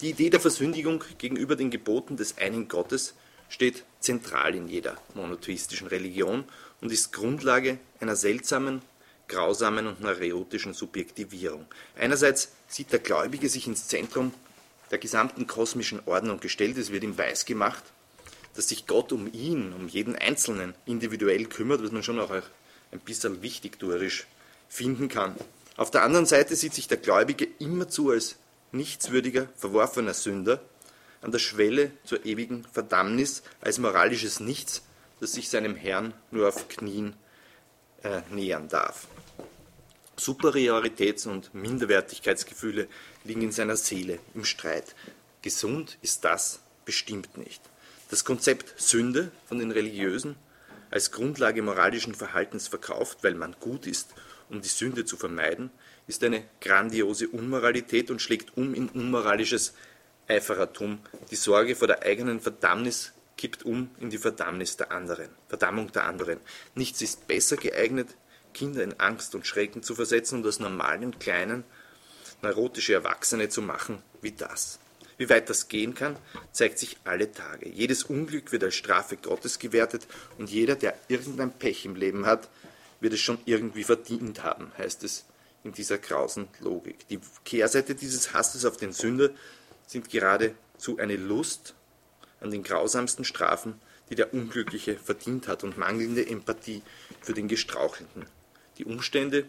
Die 0.00 0.10
Idee 0.10 0.30
der 0.30 0.40
Versündigung 0.40 1.04
gegenüber 1.18 1.56
den 1.56 1.70
Geboten 1.70 2.16
des 2.16 2.38
einen 2.38 2.68
Gottes 2.68 3.14
steht 3.50 3.84
zentral 4.00 4.54
in 4.54 4.66
jeder 4.66 4.96
monotheistischen 5.14 5.88
Religion 5.88 6.44
und 6.80 6.90
ist 6.90 7.12
Grundlage 7.12 7.78
einer 8.00 8.16
seltsamen 8.16 8.80
grausamen 9.28 9.86
und 9.86 10.00
neureotischen 10.00 10.72
Subjektivierung. 10.72 11.66
Einerseits 11.98 12.52
sieht 12.66 12.92
der 12.92 13.00
Gläubige 13.00 13.50
sich 13.50 13.66
ins 13.66 13.88
Zentrum 13.88 14.32
der 14.90 14.98
gesamten 14.98 15.46
kosmischen 15.46 16.00
Ordnung 16.06 16.40
gestellt, 16.40 16.78
es 16.78 16.90
wird 16.90 17.04
ihm 17.04 17.18
weisgemacht, 17.18 17.84
dass 18.54 18.70
sich 18.70 18.86
Gott 18.86 19.12
um 19.12 19.30
ihn, 19.32 19.74
um 19.74 19.86
jeden 19.86 20.16
Einzelnen 20.16 20.74
individuell 20.86 21.44
kümmert, 21.44 21.82
was 21.82 21.92
man 21.92 22.02
schon 22.02 22.18
auch 22.18 22.30
ein 22.30 23.00
bisschen 23.00 23.42
wichtigtuerisch 23.42 24.26
finden 24.68 25.08
kann. 25.08 25.36
Auf 25.76 25.90
der 25.90 26.02
anderen 26.04 26.26
Seite 26.26 26.56
sieht 26.56 26.72
sich 26.72 26.88
der 26.88 26.98
Gläubige 26.98 27.46
immerzu 27.58 28.10
als 28.10 28.36
nichtswürdiger, 28.72 29.48
verworfener 29.56 30.14
Sünder 30.14 30.60
an 31.22 31.32
der 31.32 31.38
Schwelle 31.38 31.90
zur 32.04 32.24
ewigen 32.24 32.64
Verdammnis, 32.72 33.42
als 33.60 33.78
moralisches 33.78 34.40
Nichts, 34.40 34.82
das 35.20 35.32
sich 35.32 35.48
seinem 35.48 35.76
Herrn 35.76 36.14
nur 36.30 36.48
auf 36.48 36.68
Knien 36.68 37.14
äh, 38.02 38.22
nähern 38.30 38.68
darf. 38.68 39.06
Superioritäts- 40.18 41.26
und 41.26 41.54
Minderwertigkeitsgefühle 41.54 42.88
liegen 43.24 43.42
in 43.42 43.52
seiner 43.52 43.76
Seele 43.76 44.18
im 44.34 44.44
Streit. 44.44 44.94
Gesund 45.42 45.98
ist 46.02 46.24
das 46.24 46.60
bestimmt 46.84 47.36
nicht. 47.36 47.62
Das 48.10 48.24
Konzept 48.24 48.74
Sünde 48.80 49.30
von 49.48 49.58
den 49.58 49.70
Religiösen 49.70 50.36
als 50.90 51.12
Grundlage 51.12 51.62
moralischen 51.62 52.14
Verhaltens 52.14 52.68
verkauft, 52.68 53.18
weil 53.22 53.34
man 53.34 53.54
gut 53.60 53.86
ist, 53.86 54.12
um 54.48 54.60
die 54.60 54.68
Sünde 54.68 55.04
zu 55.04 55.16
vermeiden, 55.16 55.70
ist 56.10 56.24
eine 56.24 56.42
grandiose 56.60 57.28
Unmoralität 57.28 58.10
und 58.10 58.20
schlägt 58.20 58.56
um 58.56 58.74
in 58.74 58.88
unmoralisches 58.88 59.74
Eiferertum. 60.26 60.98
Die 61.30 61.36
Sorge 61.36 61.76
vor 61.76 61.86
der 61.86 62.02
eigenen 62.02 62.40
Verdammnis 62.40 63.12
kippt 63.36 63.64
um 63.64 63.90
in 64.00 64.10
die 64.10 64.18
Verdammnis 64.18 64.76
der 64.76 64.90
anderen, 64.90 65.28
Verdammung 65.48 65.92
der 65.92 66.04
anderen. 66.04 66.40
Nichts 66.74 67.00
ist 67.00 67.28
besser 67.28 67.56
geeignet, 67.56 68.08
Kinder 68.52 68.82
in 68.82 68.98
Angst 68.98 69.36
und 69.36 69.46
Schrecken 69.46 69.84
zu 69.84 69.94
versetzen 69.94 70.40
und 70.40 70.46
aus 70.48 70.58
normalen, 70.58 71.16
kleinen, 71.20 71.62
neurotische 72.42 72.94
Erwachsene 72.94 73.48
zu 73.48 73.62
machen 73.62 74.02
wie 74.20 74.32
das. 74.32 74.80
Wie 75.16 75.30
weit 75.30 75.48
das 75.48 75.68
gehen 75.68 75.94
kann, 75.94 76.16
zeigt 76.50 76.80
sich 76.80 76.96
alle 77.04 77.30
Tage. 77.30 77.68
Jedes 77.68 78.02
Unglück 78.02 78.50
wird 78.50 78.64
als 78.64 78.74
Strafe 78.74 79.16
Gottes 79.16 79.60
gewertet 79.60 80.08
und 80.38 80.50
jeder, 80.50 80.74
der 80.74 80.98
irgendein 81.06 81.52
Pech 81.52 81.84
im 81.84 81.94
Leben 81.94 82.26
hat, 82.26 82.48
wird 82.98 83.12
es 83.12 83.20
schon 83.20 83.38
irgendwie 83.44 83.84
verdient 83.84 84.42
haben, 84.42 84.72
heißt 84.76 85.04
es 85.04 85.24
in 85.64 85.72
dieser 85.72 85.98
grausen 85.98 86.48
Logik. 86.60 87.06
Die 87.08 87.20
Kehrseite 87.44 87.94
dieses 87.94 88.32
Hasses 88.32 88.64
auf 88.64 88.76
den 88.76 88.92
Sünder 88.92 89.30
sind 89.86 90.08
geradezu 90.08 90.98
eine 90.98 91.16
Lust 91.16 91.74
an 92.40 92.50
den 92.50 92.62
grausamsten 92.62 93.24
Strafen, 93.24 93.80
die 94.08 94.14
der 94.14 94.32
Unglückliche 94.32 94.96
verdient 94.96 95.48
hat 95.48 95.62
und 95.62 95.78
mangelnde 95.78 96.26
Empathie 96.26 96.82
für 97.20 97.34
den 97.34 97.48
Gestrauchelnden. 97.48 98.26
Die 98.78 98.84
Umstände, 98.84 99.46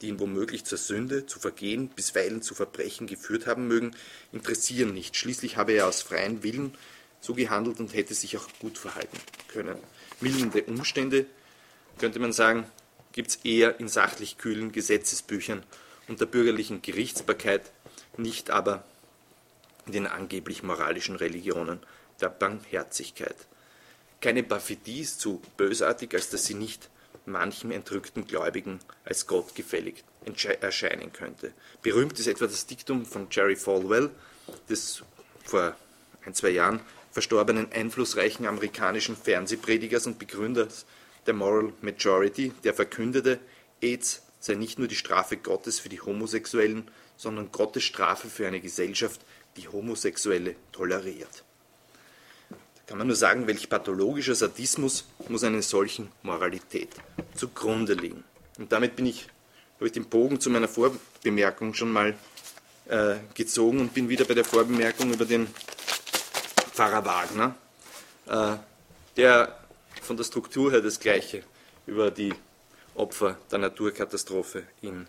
die 0.00 0.08
ihn 0.08 0.18
womöglich 0.18 0.64
zur 0.64 0.78
Sünde, 0.78 1.26
zu 1.26 1.38
Vergehen, 1.38 1.88
bisweilen 1.88 2.42
zu 2.42 2.54
Verbrechen 2.54 3.06
geführt 3.06 3.46
haben 3.46 3.68
mögen, 3.68 3.94
interessieren 4.32 4.94
nicht. 4.94 5.16
Schließlich 5.16 5.56
habe 5.56 5.72
er 5.72 5.86
aus 5.86 6.02
freiem 6.02 6.42
Willen 6.42 6.74
so 7.20 7.34
gehandelt 7.34 7.78
und 7.78 7.94
hätte 7.94 8.14
sich 8.14 8.36
auch 8.36 8.48
gut 8.60 8.78
verhalten 8.78 9.16
können. 9.48 9.76
Mildernde 10.20 10.64
Umstände, 10.64 11.26
könnte 11.98 12.18
man 12.18 12.32
sagen, 12.32 12.66
gibt 13.12 13.30
es 13.30 13.36
eher 13.44 13.78
in 13.80 13.88
sachlich 13.88 14.38
kühlen 14.38 14.72
Gesetzesbüchern 14.72 15.62
und 16.08 16.20
der 16.20 16.26
bürgerlichen 16.26 16.82
Gerichtsbarkeit, 16.82 17.70
nicht 18.16 18.50
aber 18.50 18.84
in 19.86 19.92
den 19.92 20.06
angeblich 20.06 20.62
moralischen 20.62 21.16
Religionen 21.16 21.80
der 22.20 22.28
Barmherzigkeit. 22.28 23.36
Keine 24.20 24.42
Perfidie 24.42 25.00
ist 25.00 25.20
so 25.20 25.42
bösartig, 25.56 26.14
als 26.14 26.30
dass 26.30 26.44
sie 26.44 26.54
nicht 26.54 26.88
manchem 27.26 27.70
entrückten 27.70 28.26
Gläubigen 28.26 28.80
als 29.04 29.26
gottgefällig 29.26 30.04
erscheinen 30.60 31.12
könnte. 31.12 31.52
Berühmt 31.82 32.18
ist 32.18 32.28
etwa 32.28 32.46
das 32.46 32.66
Diktum 32.66 33.04
von 33.04 33.28
Jerry 33.30 33.56
Falwell, 33.56 34.10
des 34.68 35.02
vor 35.44 35.76
ein, 36.24 36.34
zwei 36.34 36.50
Jahren 36.50 36.80
verstorbenen 37.10 37.70
einflussreichen 37.72 38.46
amerikanischen 38.46 39.16
Fernsehpredigers 39.16 40.06
und 40.06 40.18
Begründers 40.18 40.86
der 41.26 41.34
Moral 41.34 41.72
Majority, 41.80 42.52
der 42.64 42.74
verkündete, 42.74 43.38
AIDS 43.82 44.22
sei 44.40 44.54
nicht 44.54 44.78
nur 44.78 44.88
die 44.88 44.96
Strafe 44.96 45.36
Gottes 45.36 45.78
für 45.78 45.88
die 45.88 46.00
Homosexuellen, 46.00 46.88
sondern 47.16 47.52
Gottes 47.52 47.84
Strafe 47.84 48.28
für 48.28 48.46
eine 48.46 48.60
Gesellschaft, 48.60 49.20
die 49.56 49.68
Homosexuelle 49.68 50.56
toleriert 50.72 51.44
kann 52.92 52.98
man 52.98 53.06
nur 53.06 53.16
sagen, 53.16 53.46
welch 53.46 53.70
pathologischer 53.70 54.34
Sadismus 54.34 55.06
muss 55.28 55.44
einer 55.44 55.62
solchen 55.62 56.12
Moralität 56.22 56.90
zugrunde 57.34 57.94
liegen. 57.94 58.22
Und 58.58 58.70
damit 58.70 58.96
bin 58.96 59.06
ich, 59.06 59.28
habe 59.76 59.86
ich 59.86 59.92
den 59.92 60.04
Bogen 60.04 60.40
zu 60.40 60.50
meiner 60.50 60.68
Vorbemerkung 60.68 61.72
schon 61.72 61.90
mal 61.90 62.14
äh, 62.90 63.14
gezogen 63.32 63.80
und 63.80 63.94
bin 63.94 64.10
wieder 64.10 64.26
bei 64.26 64.34
der 64.34 64.44
Vorbemerkung 64.44 65.10
über 65.10 65.24
den 65.24 65.46
Pfarrer 66.74 67.02
Wagner, 67.06 67.54
äh, 68.26 68.56
der 69.16 69.61
von 70.02 70.16
der 70.16 70.24
Struktur 70.24 70.72
her 70.72 70.80
das 70.80 71.00
Gleiche 71.00 71.42
über 71.86 72.10
die 72.10 72.34
Opfer 72.94 73.38
der 73.50 73.58
Naturkatastrophe 73.58 74.64
in 74.82 75.06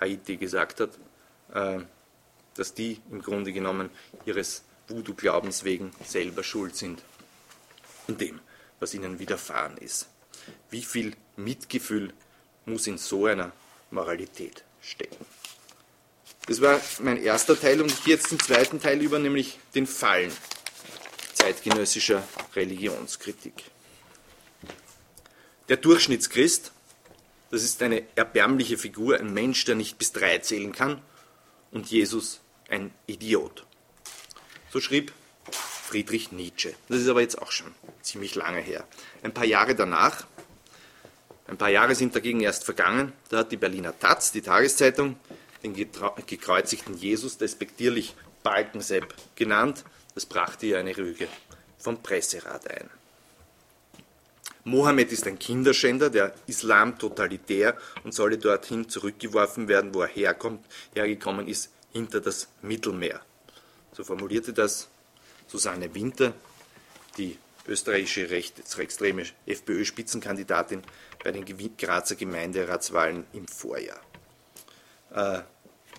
Haiti 0.00 0.36
gesagt 0.36 0.80
hat, 0.80 0.90
äh, 1.52 1.80
dass 2.54 2.72
die 2.72 3.00
im 3.10 3.20
Grunde 3.20 3.52
genommen 3.52 3.90
ihres 4.24 4.62
Voodoo-Glaubens 4.88 5.64
wegen 5.64 5.90
selber 6.04 6.42
schuld 6.42 6.76
sind 6.76 7.02
an 8.08 8.16
dem, 8.16 8.40
was 8.80 8.94
ihnen 8.94 9.18
widerfahren 9.18 9.76
ist. 9.78 10.08
Wie 10.70 10.82
viel 10.82 11.14
Mitgefühl 11.36 12.12
muss 12.64 12.86
in 12.86 12.98
so 12.98 13.26
einer 13.26 13.52
Moralität 13.90 14.64
stecken. 14.80 15.26
Das 16.46 16.60
war 16.60 16.80
mein 17.00 17.22
erster 17.22 17.58
Teil 17.58 17.80
und 17.82 17.90
ich 17.90 18.04
gehe 18.04 18.14
jetzt 18.14 18.30
den 18.30 18.38
zweiten 18.38 18.80
Teil 18.80 19.02
über, 19.02 19.18
nämlich 19.18 19.58
den 19.74 19.86
Fallen 19.86 20.32
zeitgenössischer 21.34 22.22
Religionskritik. 22.54 23.64
Der 25.68 25.76
Durchschnittschrist, 25.76 26.70
das 27.50 27.64
ist 27.64 27.82
eine 27.82 28.04
erbärmliche 28.14 28.78
Figur, 28.78 29.18
ein 29.18 29.34
Mensch, 29.34 29.64
der 29.64 29.74
nicht 29.74 29.98
bis 29.98 30.12
drei 30.12 30.38
zählen 30.38 30.70
kann, 30.70 31.02
und 31.72 31.90
Jesus 31.90 32.40
ein 32.68 32.92
Idiot. 33.06 33.66
So 34.70 34.80
schrieb 34.80 35.12
Friedrich 35.50 36.30
Nietzsche. 36.30 36.74
Das 36.88 37.00
ist 37.00 37.08
aber 37.08 37.20
jetzt 37.20 37.42
auch 37.42 37.50
schon 37.50 37.74
ziemlich 38.00 38.36
lange 38.36 38.60
her. 38.60 38.86
Ein 39.24 39.34
paar 39.34 39.44
Jahre 39.44 39.74
danach, 39.74 40.26
ein 41.48 41.58
paar 41.58 41.70
Jahre 41.70 41.96
sind 41.96 42.14
dagegen 42.14 42.40
erst 42.42 42.64
vergangen, 42.64 43.12
da 43.28 43.38
hat 43.38 43.50
die 43.50 43.56
Berliner 43.56 43.98
Taz, 43.98 44.30
die 44.30 44.42
Tageszeitung, 44.42 45.16
den 45.64 45.74
gekreuzigten 45.74 46.96
Jesus 46.96 47.38
despektierlich 47.38 48.14
Balkensepp 48.44 49.14
genannt. 49.34 49.84
Das 50.14 50.26
brachte 50.26 50.66
ihr 50.66 50.78
eine 50.78 50.96
Rüge 50.96 51.26
vom 51.76 52.00
Presserat 52.02 52.68
ein. 52.70 52.88
Mohammed 54.66 55.12
ist 55.12 55.28
ein 55.28 55.38
Kinderschänder, 55.38 56.10
der 56.10 56.34
Islam 56.48 56.98
totalitär 56.98 57.76
und 58.02 58.12
solle 58.12 58.36
dorthin 58.36 58.88
zurückgeworfen 58.88 59.68
werden, 59.68 59.94
wo 59.94 60.02
er 60.02 60.08
herkommt, 60.08 60.66
hergekommen 60.92 61.46
ist, 61.46 61.70
hinter 61.92 62.20
das 62.20 62.48
Mittelmeer. 62.62 63.20
So 63.92 64.02
formulierte 64.02 64.52
das 64.52 64.88
Susanne 65.46 65.94
Winter, 65.94 66.34
die 67.16 67.38
österreichische 67.68 68.28
rechtsextreme 68.28 69.26
FPÖ-Spitzenkandidatin 69.46 70.82
bei 71.22 71.30
den 71.30 71.44
Grazer 71.78 72.16
Gemeinderatswahlen 72.16 73.24
im 73.34 73.46
Vorjahr. 73.46 74.00
Äh, 75.14 75.42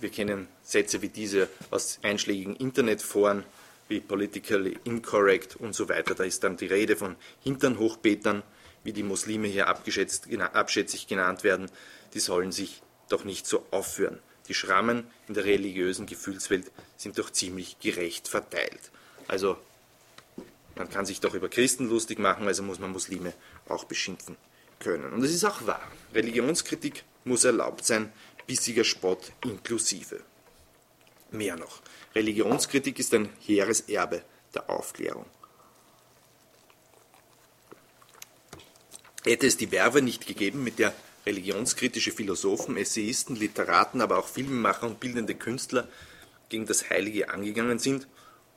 wir 0.01 0.09
kennen 0.09 0.49
Sätze 0.61 1.01
wie 1.01 1.09
diese 1.09 1.47
aus 1.71 1.99
einschlägigen 2.03 2.57
Internetforen 2.57 3.45
wie 3.87 4.01
Politically 4.01 4.77
Incorrect 4.83 5.55
und 5.55 5.73
so 5.73 5.87
weiter. 5.87 6.15
Da 6.15 6.25
ist 6.25 6.43
dann 6.43 6.57
die 6.57 6.67
Rede 6.67 6.97
von 6.97 7.15
Hinternhochbetern, 7.43 8.43
wie 8.87 8.93
die 8.93 9.03
Muslime 9.03 9.49
hier 9.49 9.67
abschätzig 9.67 11.07
genannt 11.07 11.43
werden. 11.43 11.69
Die 12.13 12.21
sollen 12.21 12.53
sich 12.53 12.81
doch 13.09 13.25
nicht 13.25 13.45
so 13.45 13.65
aufführen. 13.69 14.19
Die 14.47 14.53
Schrammen 14.53 15.05
in 15.27 15.33
der 15.33 15.43
religiösen 15.43 16.05
Gefühlswelt 16.05 16.71
sind 16.95 17.19
doch 17.19 17.29
ziemlich 17.29 17.79
gerecht 17.81 18.29
verteilt. 18.29 18.79
Also 19.27 19.57
man 20.75 20.89
kann 20.89 21.05
sich 21.05 21.19
doch 21.19 21.33
über 21.33 21.49
Christen 21.49 21.89
lustig 21.89 22.17
machen, 22.17 22.47
also 22.47 22.63
muss 22.63 22.79
man 22.79 22.91
Muslime 22.91 23.33
auch 23.67 23.83
beschimpfen 23.83 24.37
können. 24.79 25.11
Und 25.11 25.21
es 25.21 25.33
ist 25.33 25.43
auch 25.43 25.67
wahr. 25.67 25.85
Religionskritik 26.13 27.03
muss 27.25 27.43
erlaubt 27.43 27.85
sein, 27.85 28.13
bissiger 28.45 28.85
Spott 28.85 29.33
inklusive. 29.43 30.21
Mehr 31.31 31.57
noch. 31.57 31.81
Religionskritik 32.15 32.99
ist 32.99 33.13
ein 33.13 33.27
hehres 33.41 33.81
Erbe 33.81 34.21
der 34.53 34.69
Aufklärung. 34.69 35.25
Hätte 39.23 39.47
es 39.47 39.57
die 39.57 39.71
Werbe 39.71 40.01
nicht 40.01 40.25
gegeben, 40.27 40.63
mit 40.63 40.79
der 40.79 40.93
religionskritische 41.25 42.11
Philosophen, 42.11 42.77
Essayisten, 42.77 43.35
Literaten, 43.35 44.01
aber 44.01 44.17
auch 44.17 44.27
Filmemacher 44.27 44.87
und 44.87 44.99
bildende 44.99 45.35
Künstler 45.35 45.87
gegen 46.49 46.65
das 46.65 46.89
Heilige 46.89 47.29
angegangen 47.29 47.79
sind, 47.79 48.07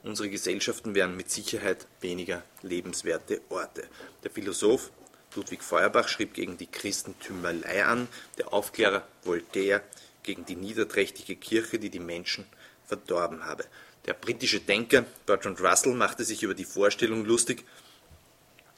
unsere 0.03 0.31
Gesellschaften 0.31 0.95
wären 0.95 1.17
mit 1.17 1.31
Sicherheit 1.31 1.87
weniger 2.01 2.45
lebenswerte 2.63 3.41
Orte. 3.49 3.89
Der 4.23 4.31
Philosoph 4.31 4.91
Ludwig 5.35 5.63
Feuerbach 5.63 6.09
schrieb 6.09 6.35
gegen 6.35 6.57
die 6.57 6.67
Christentümerlei 6.67 7.85
an, 7.85 8.09
der 8.39 8.53
Aufklärer 8.53 9.07
Voltaire 9.23 9.83
gegen 10.23 10.45
die 10.45 10.57
niederträchtige 10.57 11.37
Kirche, 11.37 11.79
die 11.79 11.91
die 11.91 12.01
Menschen 12.01 12.47
verdorben 12.87 13.45
habe. 13.45 13.65
Der 14.07 14.15
britische 14.15 14.61
Denker 14.61 15.05
Bertrand 15.27 15.61
Russell 15.61 15.95
machte 15.95 16.25
sich 16.25 16.43
über 16.43 16.55
die 16.55 16.65
Vorstellung 16.65 17.25
lustig, 17.25 17.65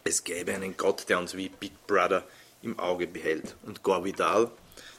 es 0.05 0.25
gäbe 0.25 0.55
einen 0.55 0.77
Gott, 0.77 1.09
der 1.09 1.19
uns 1.19 1.37
wie 1.37 1.49
Big 1.49 1.87
Brother 1.87 2.27
im 2.63 2.79
Auge 2.79 3.07
behält. 3.07 3.57
Und 3.63 3.83
Gore 3.83 4.05
Vidal, 4.05 4.51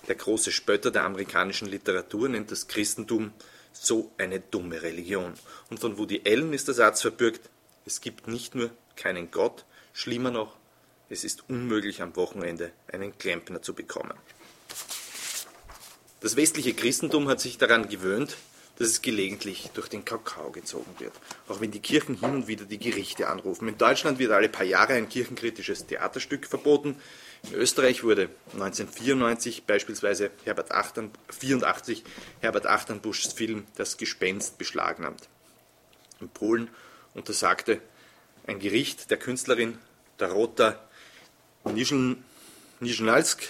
der 0.07 0.15
große 0.15 0.51
Spötter 0.51 0.91
der 0.91 1.03
amerikanischen 1.03 1.67
Literatur, 1.67 2.29
nennt 2.29 2.51
das 2.51 2.67
Christentum 2.67 3.33
so 3.71 4.11
eine 4.17 4.39
dumme 4.39 4.81
Religion. 4.81 5.33
Und 5.69 5.79
von 5.79 5.97
Woody 5.97 6.21
Allen 6.25 6.53
ist 6.53 6.67
der 6.67 6.75
Satz 6.75 7.01
verbürgt, 7.01 7.49
es 7.85 8.01
gibt 8.01 8.27
nicht 8.27 8.55
nur 8.55 8.69
keinen 8.95 9.31
Gott, 9.31 9.65
schlimmer 9.93 10.31
noch, 10.31 10.55
es 11.09 11.23
ist 11.23 11.49
unmöglich 11.49 12.01
am 12.01 12.15
Wochenende 12.15 12.71
einen 12.87 13.17
Klempner 13.17 13.61
zu 13.61 13.73
bekommen. 13.73 14.13
Das 16.21 16.35
westliche 16.37 16.73
Christentum 16.73 17.27
hat 17.27 17.41
sich 17.41 17.57
daran 17.57 17.89
gewöhnt, 17.89 18.37
dass 18.77 18.87
es 18.87 19.01
gelegentlich 19.01 19.69
durch 19.73 19.87
den 19.87 20.03
Kakao 20.03 20.51
gezogen 20.51 20.95
wird, 20.97 21.13
auch 21.47 21.61
wenn 21.61 21.71
die 21.71 21.79
Kirchen 21.79 22.19
hin 22.19 22.31
und 22.31 22.47
wieder 22.47 22.65
die 22.65 22.79
Gerichte 22.79 23.27
anrufen. 23.27 23.67
In 23.67 23.77
Deutschland 23.77 24.19
wird 24.19 24.31
alle 24.31 24.49
paar 24.49 24.65
Jahre 24.65 24.93
ein 24.93 25.09
kirchenkritisches 25.09 25.85
Theaterstück 25.85 26.47
verboten. 26.47 26.95
In 27.43 27.55
Österreich 27.55 28.03
wurde 28.03 28.29
1994 28.53 29.65
beispielsweise 29.65 30.31
Herbert 30.43 30.71
Achtern, 30.71 31.11
84 31.29 32.03
Herbert 32.39 32.65
Achternbuschs 32.65 33.33
Film 33.33 33.65
Das 33.75 33.97
Gespenst 33.97 34.57
beschlagnahmt. 34.57 35.27
In 36.19 36.29
Polen 36.29 36.69
untersagte 37.13 37.79
ein 38.47 38.59
Gericht 38.59 39.11
der 39.11 39.17
Künstlerin 39.17 39.77
Darota 40.17 40.79
Nischnalsk, 42.79 43.43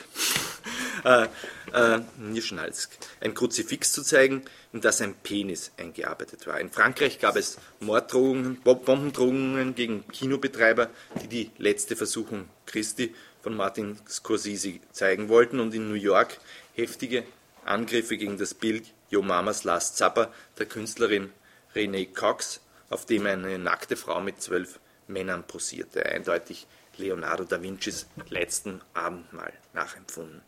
äh, 1.04 1.28
äh, 1.74 2.02
Nischnalsk, 2.18 2.92
ein 3.22 3.34
Kruzifix 3.34 3.92
zu 3.92 4.04
zeigen, 4.04 4.44
in 4.72 4.82
das 4.82 5.02
ein 5.02 5.16
Penis 5.16 5.72
eingearbeitet 5.78 6.48
war. 6.48 6.60
In 6.60 6.72
Frankreich 6.72 7.20
gab 7.20 7.36
es 7.36 7.58
Morddrohungen, 7.80 8.62
Bombendrohungen 8.62 9.76
gegen 9.76 10.08
Kinobetreiber, 10.08 10.90
die 11.22 11.28
die 11.28 11.52
letzte 11.58 11.96
Versuchung 11.96 12.50
Christi 12.66 13.14
von 13.42 13.56
Martin 13.56 13.98
Scorsese 14.08 14.80
zeigen 14.92 15.30
wollten 15.30 15.60
und 15.60 15.74
in 15.74 15.90
New 15.90 15.96
York 15.96 16.40
heftige 16.74 17.24
Angriffe 17.66 18.18
gegen 18.18 18.38
das 18.38 18.54
Bild 18.54 18.86
Yo 19.10 19.22
Mamas 19.22 19.64
Last 19.64 19.98
Supper 19.98 20.34
der 20.58 20.66
Künstlerin 20.66 21.32
Renee 21.76 22.06
Cox, 22.06 22.62
auf 22.90 23.06
dem 23.06 23.26
eine 23.26 23.58
nackte 23.60 23.96
Frau 23.96 24.22
mit 24.22 24.42
zwölf 24.42 24.80
Männern 25.08 25.44
posierte. 25.44 26.06
Eindeutig 26.06 26.68
Leonardo 26.98 27.44
da 27.44 27.62
Vincis 27.62 28.08
letzten 28.30 28.82
Abendmahl 28.94 29.54
nachempfunden. 29.74 30.42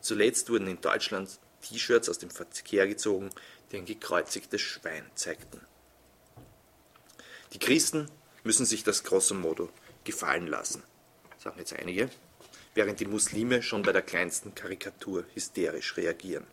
Zuletzt 0.00 0.48
wurden 0.48 0.66
in 0.66 0.80
Deutschland 0.80 1.38
T-Shirts 1.62 2.08
aus 2.08 2.18
dem 2.18 2.30
Verkehr 2.30 2.86
gezogen, 2.86 3.30
die 3.70 3.76
ein 3.76 3.84
gekreuzigtes 3.84 4.60
Schwein 4.60 5.04
zeigten. 5.14 5.60
Die 7.52 7.58
Christen 7.58 8.10
müssen 8.44 8.64
sich 8.64 8.84
das 8.84 9.04
grosso 9.04 9.34
modo 9.34 9.68
gefallen 10.04 10.46
lassen, 10.46 10.82
sagen 11.38 11.58
jetzt 11.58 11.74
einige, 11.74 12.08
während 12.74 13.00
die 13.00 13.06
Muslime 13.06 13.62
schon 13.62 13.82
bei 13.82 13.92
der 13.92 14.02
kleinsten 14.02 14.54
Karikatur 14.54 15.24
hysterisch 15.34 15.96
reagieren. 15.96 16.46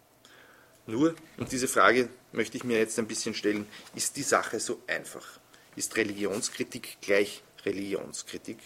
Nur, 0.86 1.16
und 1.38 1.52
diese 1.52 1.68
Frage 1.68 2.10
möchte 2.32 2.58
ich 2.58 2.64
mir 2.64 2.78
jetzt 2.80 2.98
ein 2.98 3.08
bisschen 3.08 3.34
stellen, 3.34 3.68
ist 3.94 4.16
die 4.16 4.24
Sache 4.24 4.60
so 4.60 4.82
einfach? 4.88 5.40
Ist 5.76 5.96
Religionskritik 5.96 6.98
gleich 7.02 7.44
Religionskritik? 7.66 8.60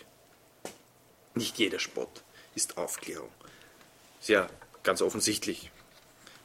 Nicht 1.34 1.58
jeder 1.58 1.80
Spott 1.80 2.24
ist 2.56 2.78
Aufklärung. 2.78 3.32
Sehr 4.20 4.50
ganz 4.84 5.02
offensichtlich. 5.02 5.72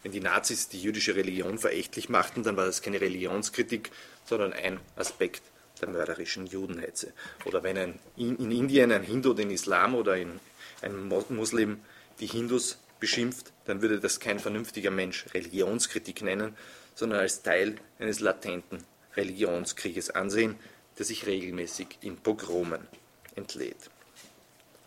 Wenn 0.03 0.12
die 0.12 0.20
Nazis 0.20 0.68
die 0.68 0.80
jüdische 0.80 1.16
Religion 1.16 1.59
verächtlich 1.59 2.09
machten, 2.09 2.43
dann 2.43 2.57
war 2.57 2.66
das 2.66 2.82
keine 2.82 3.01
Religionskritik, 3.01 3.91
sondern 4.24 4.53
ein 4.53 4.78
Aspekt 4.95 5.43
der 5.80 5.89
mörderischen 5.89 6.47
Judenhetze. 6.47 7.12
Oder 7.45 7.62
wenn 7.62 7.76
ein, 7.76 7.99
in 8.16 8.51
Indien 8.51 8.93
ein 8.93 9.03
Hindu 9.03 9.34
den 9.34 9.51
Islam 9.51 9.95
oder 9.95 10.12
ein, 10.12 10.41
ein 10.82 11.09
Muslim 11.09 11.80
die 12.20 12.26
Hindus 12.26 12.78
beschimpft, 13.01 13.53
dann 13.66 13.82
würde 13.82 14.01
das 14.01 14.20
kein 14.20 14.39
vernünftiger 14.39 14.91
Mensch 14.91 15.26
Religionskritik 15.34 16.22
nennen, 16.22 16.57
sondern 16.95 17.20
als 17.20 17.43
Teil 17.43 17.76
eines 17.99 18.20
latenten 18.20 18.78
Religionskrieges 19.16 20.11
ansehen, 20.11 20.57
der 20.99 21.05
sich 21.05 21.26
regelmäßig 21.26 21.99
in 22.01 22.16
Pogromen 22.16 22.87
entlädt. 23.34 23.91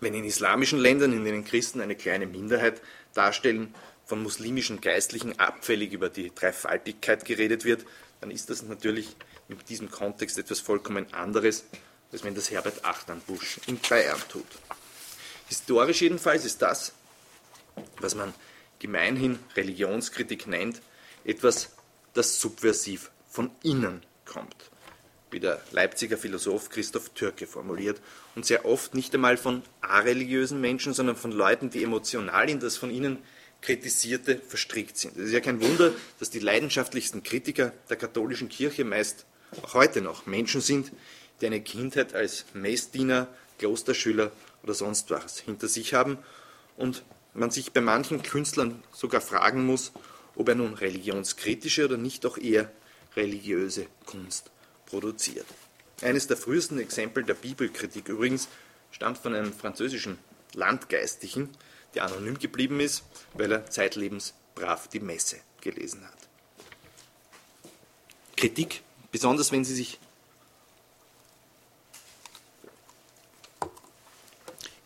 Wenn 0.01 0.13
in 0.13 0.23
islamischen 0.23 0.79
Ländern, 0.79 1.13
in 1.13 1.25
denen 1.25 1.43
Christen 1.43 1.81
eine 1.81 1.95
kleine 1.95 2.25
Minderheit 2.25 2.81
darstellen, 3.13 3.73
von 4.05 4.23
muslimischen 4.23 4.81
Geistlichen 4.81 5.39
abfällig 5.39 5.93
über 5.93 6.09
die 6.09 6.33
Dreifaltigkeit 6.33 7.25
geredet 7.25 7.63
wird, 7.63 7.85
dann 8.21 8.31
ist 8.31 8.49
das 8.49 8.63
natürlich 8.63 9.15
in 9.47 9.57
diesem 9.69 9.91
Kontext 9.91 10.37
etwas 10.37 10.59
vollkommen 10.59 11.13
anderes, 11.13 11.65
als 12.11 12.23
wenn 12.23 12.33
das 12.33 12.49
Herbert 12.49 12.83
Achternbusch 12.83 13.59
in 13.67 13.77
Bayern 13.77 14.21
tut. 14.29 14.47
Historisch 15.47 16.01
jedenfalls 16.01 16.43
ist 16.43 16.61
das, 16.61 16.93
was 17.99 18.15
man 18.15 18.33
gemeinhin 18.79 19.39
Religionskritik 19.55 20.47
nennt, 20.47 20.81
etwas, 21.23 21.69
das 22.13 22.41
subversiv 22.41 23.11
von 23.29 23.51
innen 23.61 24.03
kommt 24.25 24.69
wie 25.31 25.39
der 25.39 25.61
Leipziger 25.71 26.17
Philosoph 26.17 26.69
Christoph 26.69 27.09
Türke 27.09 27.47
formuliert, 27.47 28.01
und 28.35 28.45
sehr 28.45 28.65
oft 28.65 28.95
nicht 28.95 29.13
einmal 29.13 29.37
von 29.37 29.63
areligiösen 29.81 30.59
Menschen, 30.61 30.93
sondern 30.93 31.15
von 31.15 31.31
Leuten, 31.31 31.69
die 31.69 31.83
emotional 31.83 32.49
in 32.49 32.59
das 32.59 32.77
von 32.77 32.91
ihnen 32.91 33.17
Kritisierte 33.61 34.37
verstrickt 34.37 34.97
sind. 34.97 35.17
Es 35.17 35.25
ist 35.25 35.33
ja 35.33 35.41
kein 35.41 35.61
Wunder, 35.61 35.91
dass 36.19 36.29
die 36.29 36.39
leidenschaftlichsten 36.39 37.23
Kritiker 37.23 37.73
der 37.89 37.97
katholischen 37.97 38.49
Kirche 38.49 38.85
meist 38.85 39.25
auch 39.61 39.73
heute 39.73 40.01
noch 40.01 40.25
Menschen 40.25 40.61
sind, 40.61 40.91
die 41.41 41.47
eine 41.47 41.61
Kindheit 41.61 42.13
als 42.13 42.45
Messdiener, 42.53 43.27
Klosterschüler 43.57 44.31
oder 44.63 44.73
sonst 44.73 45.09
was 45.09 45.39
hinter 45.39 45.67
sich 45.67 45.93
haben 45.93 46.17
und 46.77 47.03
man 47.33 47.51
sich 47.51 47.73
bei 47.73 47.81
manchen 47.81 48.23
Künstlern 48.23 48.81
sogar 48.93 49.21
fragen 49.21 49.65
muss, 49.65 49.91
ob 50.35 50.47
er 50.47 50.55
nun 50.55 50.73
religionskritische 50.73 51.85
oder 51.85 51.97
nicht 51.97 52.25
auch 52.25 52.37
eher 52.37 52.71
religiöse 53.15 53.87
Kunst 54.05 54.51
produziert. 54.89 55.45
Eines 56.01 56.27
der 56.27 56.37
frühesten 56.37 56.79
Exempel 56.79 57.23
der 57.23 57.33
Bibelkritik 57.33 58.07
übrigens 58.07 58.47
stammt 58.91 59.17
von 59.17 59.35
einem 59.35 59.53
französischen 59.53 60.17
Landgeistlichen, 60.53 61.49
der 61.95 62.05
anonym 62.05 62.39
geblieben 62.39 62.79
ist, 62.79 63.03
weil 63.33 63.51
er 63.51 63.69
zeitlebens 63.69 64.33
brav 64.55 64.87
die 64.87 64.99
Messe 64.99 65.37
gelesen 65.61 66.05
hat. 66.05 66.17
Kritik, 68.35 68.81
besonders 69.11 69.51
wenn 69.51 69.65
sie 69.65 69.75
sich 69.75 69.99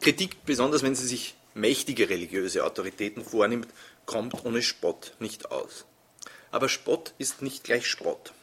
Kritik, 0.01 0.43
besonders 0.45 0.83
wenn 0.83 0.95
sie 0.95 1.07
sich 1.07 1.35
mächtige 1.53 2.09
religiöse 2.09 2.65
Autoritäten 2.65 3.23
vornimmt, 3.23 3.69
kommt 4.05 4.43
ohne 4.43 4.61
Spott 4.61 5.13
nicht 5.19 5.51
aus. 5.51 5.85
Aber 6.51 6.67
Spott 6.67 7.13
ist 7.19 7.41
nicht 7.41 7.63
gleich 7.63 7.87
Spott. 7.87 8.33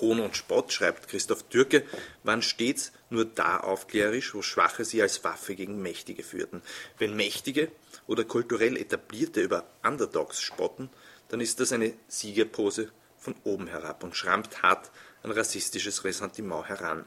Hohn 0.00 0.20
und 0.20 0.36
Spott, 0.36 0.72
schreibt 0.72 1.08
Christoph 1.08 1.44
Türke, 1.44 1.84
waren 2.22 2.42
stets 2.42 2.92
nur 3.10 3.24
da 3.24 3.58
aufklärerisch, 3.58 4.34
wo 4.34 4.42
Schwache 4.42 4.84
sie 4.84 5.02
als 5.02 5.24
Waffe 5.24 5.54
gegen 5.54 5.82
Mächtige 5.82 6.22
führten. 6.22 6.62
Wenn 6.98 7.16
Mächtige 7.16 7.70
oder 8.06 8.24
kulturell 8.24 8.76
Etablierte 8.76 9.40
über 9.40 9.66
Underdogs 9.82 10.40
spotten, 10.40 10.90
dann 11.28 11.40
ist 11.40 11.60
das 11.60 11.72
eine 11.72 11.94
Siegerpose 12.06 12.90
von 13.18 13.34
oben 13.44 13.66
herab 13.66 14.04
und 14.04 14.16
schrammt 14.16 14.62
hart 14.62 14.90
ein 15.22 15.30
rassistisches 15.30 16.04
Ressentiment 16.04 16.68
heran. 16.68 17.04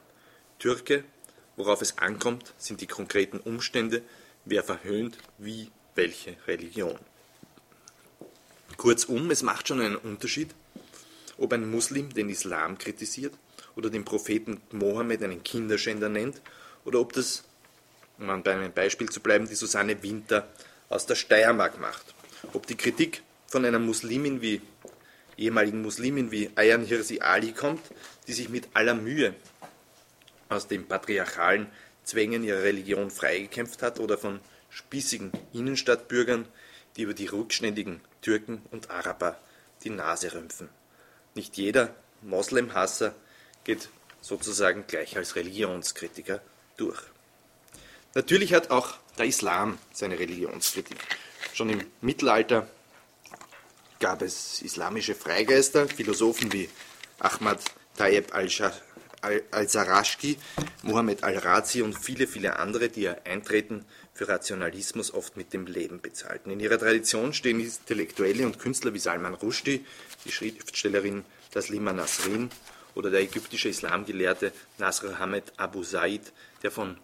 Türke, 0.59 1.03
worauf 1.55 1.81
es 1.81 1.97
ankommt, 1.97 2.53
sind 2.57 2.81
die 2.81 2.87
konkreten 2.87 3.39
Umstände, 3.39 4.01
wer 4.45 4.63
verhöhnt 4.63 5.17
wie 5.37 5.71
welche 5.95 6.35
Religion. 6.47 6.99
Kurzum, 8.77 9.29
es 9.31 9.43
macht 9.43 9.67
schon 9.67 9.81
einen 9.81 9.95
Unterschied, 9.95 10.53
ob 11.41 11.53
ein 11.53 11.69
Muslim 11.69 12.13
den 12.13 12.29
Islam 12.29 12.77
kritisiert 12.77 13.33
oder 13.75 13.89
den 13.89 14.05
Propheten 14.05 14.61
Mohammed 14.71 15.23
einen 15.23 15.43
Kinderschänder 15.43 16.09
nennt 16.09 16.41
oder 16.85 16.99
ob 16.99 17.13
das, 17.13 17.43
um 18.19 18.27
bei 18.43 18.53
einem 18.53 18.71
Beispiel 18.71 19.09
zu 19.09 19.19
bleiben, 19.19 19.47
die 19.47 19.55
Susanne 19.55 20.01
Winter 20.03 20.47
aus 20.89 21.05
der 21.05 21.15
Steiermark 21.15 21.79
macht. 21.79 22.13
Ob 22.53 22.67
die 22.67 22.75
Kritik 22.75 23.23
von 23.47 23.65
einer 23.65 23.79
Muslimin 23.79 24.41
wie 24.41 24.61
ehemaligen 25.37 25.81
Muslimin 25.81 26.31
wie 26.31 26.51
Ayan 26.55 26.85
Hirsi 26.85 27.19
Ali 27.21 27.53
kommt, 27.53 27.81
die 28.27 28.33
sich 28.33 28.49
mit 28.49 28.67
aller 28.73 28.93
Mühe 28.93 29.33
aus 30.49 30.67
den 30.67 30.87
patriarchalen 30.87 31.67
Zwängen 32.03 32.43
ihrer 32.43 32.63
Religion 32.63 33.09
freigekämpft 33.09 33.81
hat, 33.81 33.99
oder 33.99 34.17
von 34.17 34.39
spießigen 34.69 35.31
Innenstadtbürgern, 35.53 36.45
die 36.97 37.03
über 37.03 37.13
die 37.13 37.27
rückständigen 37.27 38.01
Türken 38.21 38.61
und 38.71 38.89
Araber 38.89 39.37
die 39.83 39.89
Nase 39.89 40.33
rümpfen. 40.33 40.69
Nicht 41.33 41.57
jeder 41.57 41.95
Moslemhasser 42.21 43.15
geht 43.63 43.89
sozusagen 44.21 44.85
gleich 44.87 45.17
als 45.17 45.35
Religionskritiker 45.35 46.41
durch. 46.77 47.01
Natürlich 48.13 48.53
hat 48.53 48.69
auch 48.71 48.95
der 49.17 49.25
Islam 49.25 49.77
seine 49.93 50.19
Religionskritik. 50.19 50.97
Schon 51.53 51.69
im 51.69 51.85
Mittelalter 52.01 52.67
gab 53.99 54.21
es 54.21 54.61
islamische 54.61 55.15
Freigeister, 55.15 55.87
Philosophen 55.87 56.51
wie 56.51 56.69
Ahmad 57.19 57.59
Tayyib 57.97 58.33
al-Sarashki, 59.21 60.37
Mohammed 60.83 61.23
al-Razi 61.23 61.81
und 61.81 61.97
viele, 61.97 62.27
viele 62.27 62.57
andere, 62.57 62.89
die 62.89 63.03
ihr 63.03 63.25
Eintreten 63.25 63.85
für 64.13 64.27
Rationalismus 64.27 65.13
oft 65.13 65.37
mit 65.37 65.53
dem 65.53 65.67
Leben 65.67 66.01
bezahlten. 66.01 66.51
In 66.51 66.59
ihrer 66.59 66.77
Tradition 66.77 67.33
stehen 67.33 67.59
Intellektuelle 67.59 68.45
und 68.45 68.59
Künstler 68.59 68.93
wie 68.93 68.99
Salman 68.99 69.33
Rushdie, 69.33 69.85
die 70.25 70.31
Schriftstellerin 70.31 71.23
Taslima 71.51 71.93
Nasrin 71.93 72.49
oder 72.95 73.09
der 73.09 73.21
ägyptische 73.21 73.69
Islamgelehrte 73.69 74.51
Nasr 74.77 75.19
Hamed 75.19 75.53
Abu 75.57 75.83
Said, 75.83 76.33
der 76.63 76.71
von 76.71 76.97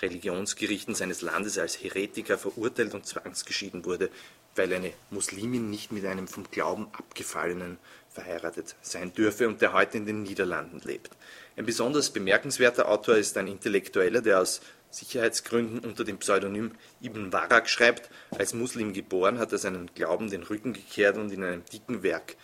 Religionsgerichten 0.00 0.94
seines 0.94 1.22
Landes 1.22 1.58
als 1.58 1.82
Heretiker 1.82 2.36
verurteilt 2.36 2.94
und 2.94 3.06
zwangsgeschieden 3.06 3.84
wurde, 3.84 4.10
weil 4.56 4.72
eine 4.72 4.92
Muslimin 5.10 5.70
nicht 5.70 5.92
mit 5.92 6.04
einem 6.04 6.28
vom 6.28 6.44
Glauben 6.50 6.88
abgefallenen 6.92 7.78
verheiratet 8.10 8.74
sein 8.82 9.14
dürfe 9.14 9.48
und 9.48 9.62
der 9.62 9.72
heute 9.72 9.96
in 9.96 10.06
den 10.06 10.22
Niederlanden 10.22 10.80
lebt. 10.84 11.10
Ein 11.56 11.66
besonders 11.66 12.10
bemerkenswerter 12.10 12.88
Autor 12.88 13.16
ist 13.16 13.36
ein 13.36 13.46
Intellektueller, 13.46 14.22
der 14.22 14.40
aus 14.40 14.60
Sicherheitsgründen 14.90 15.80
unter 15.80 16.04
dem 16.04 16.18
Pseudonym 16.18 16.72
Ibn 17.02 17.32
Warak 17.32 17.68
schreibt, 17.68 18.10
als 18.30 18.54
Muslim 18.54 18.92
geboren 18.92 19.38
hat 19.38 19.52
er 19.52 19.58
seinen 19.58 19.92
Glauben 19.94 20.30
den 20.30 20.42
Rücken 20.42 20.72
gekehrt 20.72 21.16
und 21.16 21.30
in 21.30 21.44
einem 21.44 21.64
dicken 21.66 22.02
Werk 22.02 22.36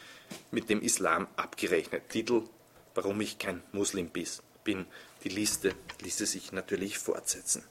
mit 0.50 0.68
dem 0.68 0.82
Islam 0.82 1.26
abgerechnet. 1.36 2.08
Titel 2.08 2.42
Warum 2.94 3.20
ich 3.20 3.38
kein 3.38 3.62
Muslim 3.72 4.10
bin. 4.64 4.86
Die 5.24 5.28
Liste 5.28 5.72
ließe 6.02 6.26
sich 6.26 6.52
natürlich 6.52 6.98
fortsetzen. 6.98 7.64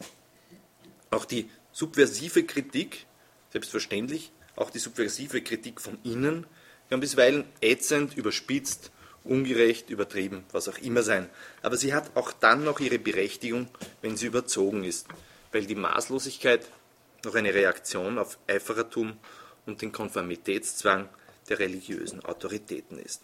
Auch 1.11 1.25
die 1.25 1.49
subversive 1.71 2.43
Kritik, 2.43 3.05
selbstverständlich, 3.51 4.31
auch 4.55 4.69
die 4.69 4.79
subversive 4.79 5.41
Kritik 5.41 5.81
von 5.81 5.97
innen, 6.03 6.47
kann 6.89 6.99
bisweilen 6.99 7.45
ätzend, 7.61 8.15
überspitzt 8.15 8.91
ungerecht, 9.27 9.89
übertrieben, 9.89 10.43
was 10.51 10.67
auch 10.67 10.77
immer 10.77 11.03
sein. 11.03 11.29
Aber 11.61 11.77
sie 11.77 11.93
hat 11.93 12.15
auch 12.15 12.31
dann 12.31 12.63
noch 12.63 12.79
ihre 12.79 12.99
Berechtigung, 12.99 13.67
wenn 14.01 14.17
sie 14.17 14.27
überzogen 14.27 14.83
ist, 14.83 15.07
weil 15.51 15.65
die 15.65 15.75
Maßlosigkeit 15.75 16.65
noch 17.23 17.35
eine 17.35 17.53
Reaktion 17.53 18.17
auf 18.17 18.37
Eiferertum 18.47 19.17
und 19.65 19.81
den 19.81 19.91
Konformitätszwang 19.91 21.09
der 21.49 21.59
religiösen 21.59 22.23
Autoritäten 22.25 22.99
ist. 22.99 23.21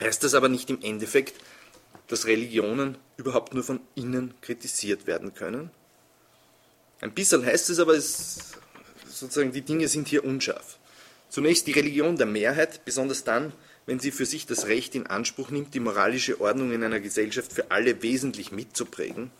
Heißt 0.00 0.24
das 0.24 0.34
aber 0.34 0.48
nicht 0.48 0.70
im 0.70 0.82
Endeffekt, 0.82 1.34
dass 2.08 2.26
Religionen 2.26 2.98
überhaupt 3.16 3.54
nur 3.54 3.62
von 3.62 3.80
innen 3.94 4.34
kritisiert 4.40 5.06
werden 5.06 5.34
können? 5.34 5.70
Ein 7.00 7.12
bisschen 7.12 7.44
heißt 7.44 7.70
es 7.70 7.78
aber, 7.78 7.94
es, 7.94 8.52
sozusagen 9.08 9.52
die 9.52 9.62
Dinge 9.62 9.88
sind 9.88 10.08
hier 10.08 10.24
unscharf. 10.24 10.78
Zunächst 11.28 11.66
die 11.66 11.72
Religion 11.72 12.16
der 12.16 12.26
Mehrheit, 12.26 12.84
besonders 12.84 13.24
dann, 13.24 13.52
wenn 13.86 14.00
sie 14.00 14.10
für 14.10 14.26
sich 14.26 14.46
das 14.46 14.66
Recht 14.66 14.94
in 14.94 15.06
Anspruch 15.06 15.50
nimmt, 15.50 15.74
die 15.74 15.80
moralische 15.80 16.40
Ordnung 16.40 16.72
in 16.72 16.82
einer 16.82 17.00
Gesellschaft 17.00 17.52
für 17.52 17.70
alle 17.70 18.02
wesentlich 18.02 18.52
mitzuprägen, 18.52 19.30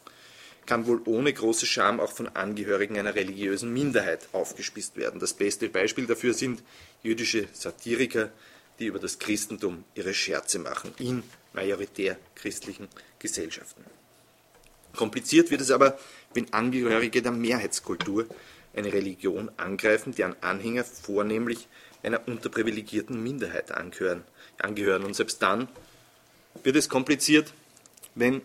kann 0.67 0.87
wohl 0.87 1.03
ohne 1.05 1.33
große 1.33 1.67
Scham 1.67 2.01
auch 2.01 2.13
von 2.13 2.29
Angehörigen 2.29 2.99
einer 2.99 3.15
religiösen 3.15 3.73
Minderheit 3.73 4.29
aufgespießt 4.33 4.97
werden. 4.97 5.21
Das 5.21 5.35
beste 5.35 5.69
Beispiel 5.69 6.07
dafür 6.07 6.35
sind 6.35 6.63
jüdische 7.03 7.49
Satiriker, 7.53 8.31
die 8.79 8.87
über 8.87 8.99
das 8.99 9.19
Christentum 9.19 9.85
ihre 9.95 10.15
Scherze 10.15 10.59
machen, 10.59 10.93
in 10.99 11.23
majoritär 11.53 12.17
christlichen 12.35 12.89
Gesellschaften. 13.19 13.85
Kompliziert 14.97 15.51
wird 15.51 15.61
es 15.61 15.71
aber, 15.71 15.99
wenn 16.35 16.53
Angehörige 16.53 17.21
der 17.21 17.33
Mehrheitskultur 17.33 18.27
eine 18.75 18.93
Religion 18.93 19.51
angreifen, 19.57 20.15
deren 20.15 20.37
Anhänger 20.43 20.85
vornehmlich 20.85 21.69
einer 22.05 22.27
unterprivilegierten 22.27 23.23
Minderheit 23.23 23.73
angehören, 23.73 24.25
angehören. 24.59 25.05
Und 25.05 25.15
selbst 25.15 25.43
dann 25.43 25.69
wird 26.63 26.77
es 26.77 26.89
kompliziert, 26.89 27.53
wenn 28.15 28.43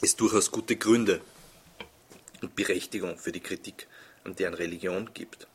es 0.00 0.16
durchaus 0.16 0.50
gute 0.50 0.76
Gründe 0.76 1.20
und 2.40 2.56
Berechtigung 2.56 3.18
für 3.18 3.32
die 3.32 3.40
Kritik 3.40 3.86
an 4.24 4.34
deren 4.34 4.54
Religion 4.54 5.10
gibt. 5.14 5.46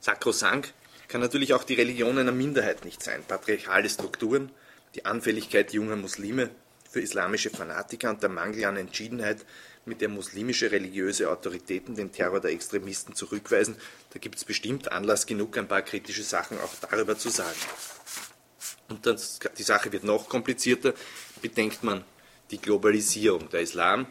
Sakrosankt 0.00 0.74
kann 1.08 1.20
natürlich 1.20 1.54
auch 1.54 1.64
die 1.64 1.74
Religion 1.74 2.18
einer 2.18 2.32
Minderheit 2.32 2.84
nicht 2.84 3.02
sein. 3.02 3.22
Patriarchale 3.26 3.88
Strukturen, 3.88 4.50
die 4.94 5.04
Anfälligkeit 5.04 5.72
junger 5.72 5.96
Muslime 5.96 6.50
für 6.90 7.00
islamische 7.00 7.50
Fanatiker 7.50 8.10
und 8.10 8.22
der 8.22 8.30
Mangel 8.30 8.64
an 8.64 8.76
Entschiedenheit 8.76 9.44
mit 9.84 10.00
der 10.00 10.08
muslimische 10.08 10.70
religiöse 10.70 11.30
Autoritäten 11.30 11.94
den 11.94 12.12
Terror 12.12 12.40
der 12.40 12.52
Extremisten 12.52 13.14
zurückweisen, 13.14 13.76
da 14.10 14.18
gibt 14.18 14.36
es 14.36 14.44
bestimmt 14.44 14.92
Anlass 14.92 15.26
genug, 15.26 15.56
ein 15.58 15.68
paar 15.68 15.82
kritische 15.82 16.22
Sachen 16.22 16.58
auch 16.58 16.72
darüber 16.88 17.18
zu 17.18 17.30
sagen. 17.30 17.58
Und 18.88 19.06
das, 19.06 19.40
die 19.58 19.62
Sache 19.62 19.92
wird 19.92 20.04
noch 20.04 20.28
komplizierter, 20.28 20.94
bedenkt 21.40 21.82
man 21.82 22.04
die 22.50 22.58
Globalisierung. 22.58 23.48
Der 23.50 23.60
Islam 23.60 24.06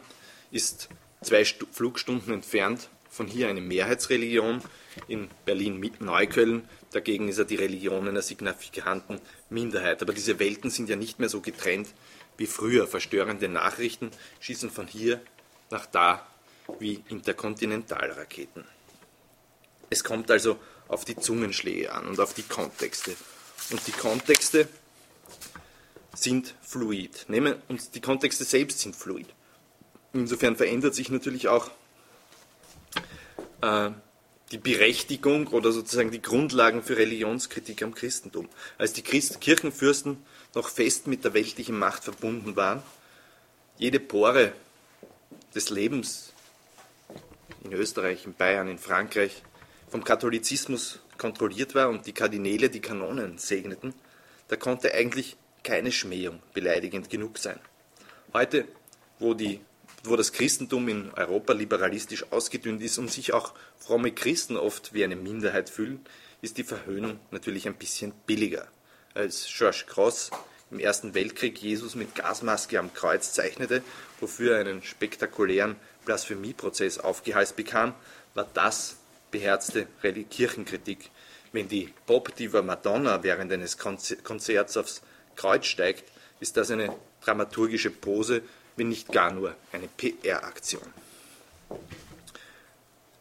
ist 0.50 0.88
zwei 1.22 1.44
Stu 1.44 1.66
Flugstunden 1.70 2.34
entfernt 2.34 2.90
von 3.08 3.26
hier 3.26 3.48
eine 3.48 3.60
Mehrheitsreligion, 3.60 4.62
in 5.08 5.28
Berlin 5.44 5.78
mit 5.78 6.00
Neukölln. 6.00 6.68
Dagegen 6.92 7.28
ist 7.28 7.38
er 7.38 7.44
die 7.44 7.56
Religion 7.56 8.08
einer 8.08 8.22
signifikanten 8.22 9.20
Minderheit. 9.50 10.02
Aber 10.02 10.12
diese 10.12 10.38
Welten 10.38 10.70
sind 10.70 10.88
ja 10.88 10.96
nicht 10.96 11.18
mehr 11.18 11.28
so 11.28 11.40
getrennt 11.40 11.88
wie 12.36 12.46
früher. 12.46 12.86
Verstörende 12.86 13.48
Nachrichten 13.48 14.10
schießen 14.40 14.70
von 14.70 14.86
hier 14.86 15.20
nach 15.72 15.86
da 15.86 16.24
wie 16.78 17.02
Interkontinentalraketen. 17.08 18.64
Es 19.90 20.04
kommt 20.04 20.30
also 20.30 20.58
auf 20.88 21.04
die 21.04 21.16
Zungenschläge 21.16 21.92
an 21.92 22.06
und 22.06 22.20
auf 22.20 22.34
die 22.34 22.44
Kontexte. 22.44 23.16
Und 23.70 23.86
die 23.86 23.92
Kontexte 23.92 24.68
sind 26.14 26.54
fluid. 26.62 27.26
Und 27.68 27.94
die 27.94 28.00
Kontexte 28.00 28.44
selbst 28.44 28.80
sind 28.80 28.94
fluid. 28.94 29.26
Insofern 30.12 30.56
verändert 30.56 30.94
sich 30.94 31.10
natürlich 31.10 31.48
auch 31.48 31.70
äh, 33.62 33.90
die 34.50 34.58
Berechtigung 34.58 35.46
oder 35.48 35.72
sozusagen 35.72 36.10
die 36.10 36.20
Grundlagen 36.20 36.82
für 36.82 36.98
Religionskritik 36.98 37.82
am 37.82 37.94
Christentum. 37.94 38.48
Als 38.76 38.92
die 38.92 39.02
Christ 39.02 39.40
Kirchenfürsten 39.40 40.18
noch 40.54 40.68
fest 40.68 41.06
mit 41.06 41.24
der 41.24 41.32
weltlichen 41.32 41.78
Macht 41.78 42.04
verbunden 42.04 42.56
waren, 42.56 42.82
jede 43.78 43.98
Pore 43.98 44.52
des 45.54 45.70
Lebens 45.70 46.32
in 47.64 47.72
Österreich, 47.72 48.24
in 48.24 48.34
Bayern, 48.34 48.68
in 48.68 48.78
Frankreich 48.78 49.42
vom 49.88 50.04
Katholizismus 50.04 51.00
kontrolliert 51.18 51.74
war 51.74 51.88
und 51.88 52.06
die 52.06 52.12
Kardinäle 52.12 52.70
die 52.70 52.80
Kanonen 52.80 53.38
segneten, 53.38 53.94
da 54.48 54.56
konnte 54.56 54.92
eigentlich 54.94 55.36
keine 55.62 55.92
Schmähung 55.92 56.42
beleidigend 56.54 57.10
genug 57.10 57.38
sein. 57.38 57.60
Heute, 58.32 58.66
wo, 59.18 59.34
die, 59.34 59.60
wo 60.04 60.16
das 60.16 60.32
Christentum 60.32 60.88
in 60.88 61.12
Europa 61.12 61.52
liberalistisch 61.52 62.32
ausgedünnt 62.32 62.82
ist 62.82 62.98
und 62.98 63.10
sich 63.10 63.32
auch 63.32 63.54
fromme 63.78 64.12
Christen 64.12 64.56
oft 64.56 64.94
wie 64.94 65.04
eine 65.04 65.16
Minderheit 65.16 65.70
fühlen, 65.70 66.00
ist 66.40 66.58
die 66.58 66.64
Verhöhnung 66.64 67.20
natürlich 67.30 67.66
ein 67.68 67.74
bisschen 67.74 68.12
billiger. 68.26 68.66
Als 69.14 69.46
George 69.46 69.84
Cross 69.86 70.30
im 70.70 70.80
Ersten 70.80 71.14
Weltkrieg 71.14 71.58
Jesus 71.58 71.94
mit 71.94 72.14
Gasmaske 72.14 72.78
am 72.78 72.92
Kreuz 72.94 73.32
zeichnete, 73.32 73.82
wofür 74.22 74.54
er 74.54 74.60
einen 74.60 74.82
spektakulären 74.82 75.76
Blasphemieprozess 76.06 76.98
aufgeheißt 76.98 77.56
bekam, 77.56 77.94
war 78.34 78.48
das 78.54 78.96
beherzte 79.30 79.86
Kirchenkritik. 80.30 81.10
Wenn 81.52 81.68
die 81.68 81.92
Pop-Diva 82.06 82.62
Madonna 82.62 83.22
während 83.22 83.52
eines 83.52 83.76
Konzerts 83.76 84.76
aufs 84.76 85.02
Kreuz 85.36 85.66
steigt, 85.66 86.04
ist 86.40 86.56
das 86.56 86.70
eine 86.70 86.94
dramaturgische 87.22 87.90
Pose, 87.90 88.42
wenn 88.76 88.88
nicht 88.88 89.12
gar 89.12 89.32
nur 89.32 89.54
eine 89.72 89.88
PR-Aktion. 89.88 90.82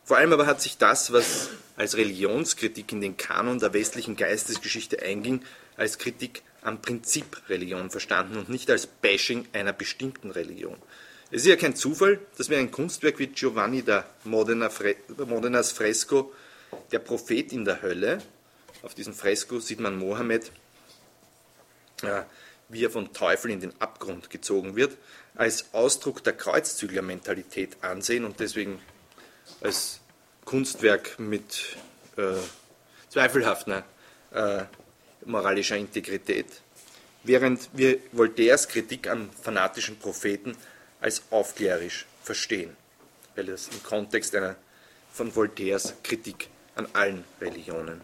Vor 0.03 0.17
allem 0.17 0.33
aber 0.33 0.45
hat 0.45 0.61
sich 0.61 0.77
das, 0.77 1.11
was 1.11 1.49
als 1.77 1.97
Religionskritik 1.97 2.91
in 2.91 3.01
den 3.01 3.17
Kanon 3.17 3.59
der 3.59 3.73
westlichen 3.73 4.15
Geistesgeschichte 4.15 5.01
einging, 5.01 5.43
als 5.77 5.97
Kritik 5.97 6.43
am 6.61 6.81
Prinzip 6.81 7.49
Religion 7.49 7.89
verstanden 7.89 8.37
und 8.37 8.49
nicht 8.49 8.69
als 8.69 8.87
Bashing 8.87 9.47
einer 9.53 9.73
bestimmten 9.73 10.31
Religion. 10.31 10.77
Es 11.31 11.43
ist 11.43 11.47
ja 11.47 11.55
kein 11.55 11.75
Zufall, 11.75 12.19
dass 12.37 12.49
wir 12.49 12.57
ein 12.57 12.71
Kunstwerk 12.71 13.19
wie 13.19 13.27
Giovanni 13.27 13.83
da 13.83 14.05
Modena 14.23 14.69
Fre 14.69 14.95
Modenas 15.25 15.71
Fresko, 15.71 16.33
der 16.91 16.99
Prophet 16.99 17.51
in 17.53 17.65
der 17.65 17.81
Hölle, 17.81 18.21
auf 18.83 18.95
diesem 18.95 19.13
Fresko 19.13 19.59
sieht 19.59 19.79
man 19.79 19.97
Mohammed, 19.97 20.51
äh, 22.01 22.23
wie 22.69 22.83
er 22.83 22.89
vom 22.89 23.13
Teufel 23.13 23.51
in 23.51 23.59
den 23.59 23.79
Abgrund 23.79 24.29
gezogen 24.29 24.75
wird, 24.75 24.97
als 25.35 25.73
Ausdruck 25.73 26.23
der 26.23 26.33
Kreuzzüglermentalität 26.33 27.77
ansehen 27.81 28.25
und 28.25 28.39
deswegen 28.39 28.81
als 29.61 29.99
Kunstwerk 30.45 31.19
mit 31.19 31.77
äh, 32.17 32.33
zweifelhafter 33.09 33.83
äh, 34.31 34.63
moralischer 35.25 35.77
Integrität, 35.77 36.47
während 37.23 37.69
wir 37.73 37.99
Voltaires 38.11 38.67
Kritik 38.67 39.07
am 39.07 39.29
fanatischen 39.31 39.97
Propheten 39.97 40.55
als 40.99 41.23
aufklärerisch 41.29 42.05
verstehen, 42.23 42.75
weil 43.35 43.49
es 43.49 43.69
im 43.69 43.83
Kontext 43.83 44.35
einer 44.35 44.55
von 45.13 45.35
Voltaires 45.35 45.93
Kritik 46.03 46.49
an 46.75 46.87
allen 46.93 47.23
Religionen 47.39 48.01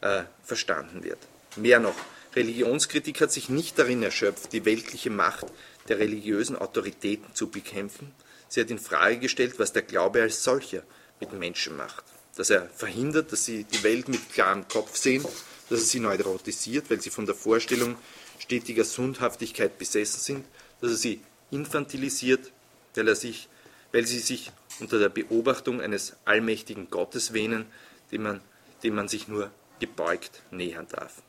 äh, 0.00 0.22
verstanden 0.44 1.04
wird. 1.04 1.18
Mehr 1.56 1.80
noch, 1.80 1.96
Religionskritik 2.34 3.20
hat 3.20 3.32
sich 3.32 3.48
nicht 3.48 3.78
darin 3.78 4.02
erschöpft, 4.02 4.52
die 4.52 4.64
weltliche 4.64 5.10
Macht 5.10 5.46
der 5.88 5.98
religiösen 5.98 6.56
Autoritäten 6.56 7.34
zu 7.34 7.48
bekämpfen. 7.48 8.12
Sie 8.48 8.60
hat 8.60 8.70
in 8.70 8.78
Frage 8.78 9.18
gestellt, 9.18 9.58
was 9.58 9.72
der 9.72 9.82
Glaube 9.82 10.22
als 10.22 10.44
solcher 10.44 10.82
mit 11.20 11.32
Menschen 11.32 11.76
macht. 11.76 12.04
Dass 12.36 12.50
er 12.50 12.68
verhindert, 12.68 13.32
dass 13.32 13.46
sie 13.46 13.64
die 13.64 13.82
Welt 13.82 14.08
mit 14.08 14.32
klarem 14.32 14.68
Kopf 14.68 14.96
sehen 14.96 15.24
dass 15.68 15.80
er 15.80 15.86
sie 15.86 16.00
neurotisiert, 16.00 16.90
weil 16.90 17.00
sie 17.00 17.10
von 17.10 17.26
der 17.26 17.34
Vorstellung 17.34 17.96
stetiger 18.38 18.84
Sündhaftigkeit 18.84 19.78
besessen 19.78 20.20
sind, 20.20 20.46
dass 20.80 20.90
er 20.90 20.96
sie 20.96 21.20
infantilisiert, 21.50 22.52
weil, 22.94 23.08
er 23.08 23.16
sich, 23.16 23.48
weil 23.92 24.06
sie 24.06 24.20
sich 24.20 24.52
unter 24.80 24.98
der 24.98 25.08
Beobachtung 25.08 25.80
eines 25.80 26.14
allmächtigen 26.24 26.90
Gottes 26.90 27.32
wähnen, 27.32 27.66
dem 28.12 28.22
man, 28.22 28.40
dem 28.82 28.94
man 28.94 29.08
sich 29.08 29.28
nur 29.28 29.50
gebeugt 29.80 30.42
nähern 30.50 30.86
darf. 30.88 31.22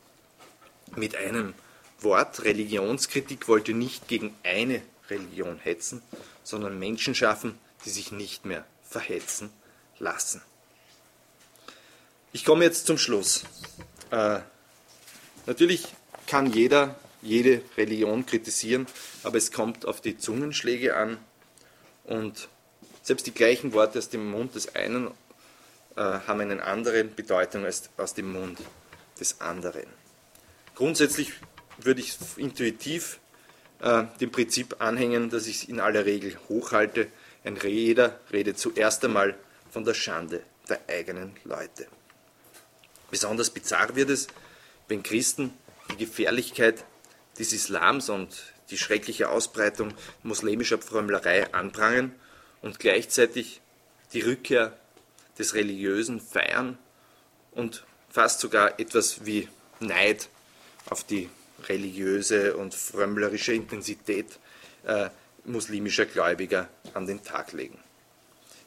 Mit 0.96 1.16
einem 1.16 1.54
Wort, 2.00 2.44
Religionskritik 2.44 3.48
wollte 3.48 3.72
nicht 3.72 4.08
gegen 4.08 4.34
eine 4.42 4.82
Religion 5.10 5.58
hetzen, 5.58 6.02
sondern 6.44 6.78
Menschen 6.78 7.14
schaffen, 7.14 7.58
die 7.84 7.90
sich 7.90 8.12
nicht 8.12 8.44
mehr 8.44 8.64
verhetzen 8.88 9.50
lassen. 9.98 10.40
Ich 12.32 12.44
komme 12.44 12.64
jetzt 12.64 12.86
zum 12.86 12.98
Schluss. 12.98 13.44
Äh, 14.10 14.40
natürlich 15.46 15.86
kann 16.26 16.52
jeder 16.52 16.96
jede 17.22 17.62
Religion 17.76 18.26
kritisieren, 18.26 18.86
aber 19.22 19.38
es 19.38 19.52
kommt 19.52 19.86
auf 19.86 20.00
die 20.00 20.18
Zungenschläge 20.18 20.96
an 20.96 21.18
und 22.04 22.48
selbst 23.02 23.26
die 23.26 23.34
gleichen 23.34 23.72
Worte 23.72 23.98
aus 23.98 24.08
dem 24.08 24.30
Mund 24.30 24.54
des 24.54 24.74
einen 24.74 25.08
äh, 25.96 26.00
haben 26.00 26.40
eine 26.40 26.62
andere 26.62 27.04
Bedeutung 27.04 27.64
als 27.64 27.90
aus 27.96 28.14
dem 28.14 28.32
Mund 28.32 28.58
des 29.18 29.40
anderen. 29.40 29.86
Grundsätzlich 30.74 31.32
würde 31.78 32.00
ich 32.00 32.16
intuitiv 32.36 33.18
äh, 33.80 34.04
dem 34.20 34.30
Prinzip 34.30 34.80
anhängen, 34.80 35.30
dass 35.30 35.46
ich 35.46 35.62
es 35.62 35.68
in 35.68 35.80
aller 35.80 36.04
Regel 36.04 36.38
hochhalte. 36.48 37.08
Ein 37.44 37.56
Reder 37.56 38.20
redet 38.32 38.58
zuerst 38.58 39.04
einmal 39.04 39.34
von 39.70 39.84
der 39.84 39.94
Schande 39.94 40.42
der 40.68 40.80
eigenen 40.88 41.32
Leute. 41.44 41.86
Besonders 43.10 43.50
bizarr 43.50 43.96
wird 43.96 44.10
es, 44.10 44.28
wenn 44.88 45.02
Christen 45.02 45.52
die 45.90 45.96
Gefährlichkeit 45.96 46.84
des 47.38 47.52
Islams 47.52 48.08
und 48.08 48.52
die 48.70 48.78
schreckliche 48.78 49.30
Ausbreitung 49.30 49.94
muslimischer 50.22 50.78
Frömmlerei 50.78 51.52
anprangern 51.54 52.14
und 52.60 52.78
gleichzeitig 52.78 53.60
die 54.12 54.20
Rückkehr 54.20 54.76
des 55.38 55.54
Religiösen 55.54 56.20
feiern 56.20 56.78
und 57.52 57.84
fast 58.10 58.40
sogar 58.40 58.78
etwas 58.80 59.24
wie 59.24 59.48
Neid 59.80 60.28
auf 60.90 61.04
die 61.04 61.30
religiöse 61.68 62.56
und 62.56 62.74
frömmlerische 62.74 63.52
Intensität 63.52 64.38
äh, 64.84 65.10
muslimischer 65.44 66.06
Gläubiger 66.06 66.68
an 66.94 67.06
den 67.06 67.22
Tag 67.22 67.52
legen. 67.52 67.78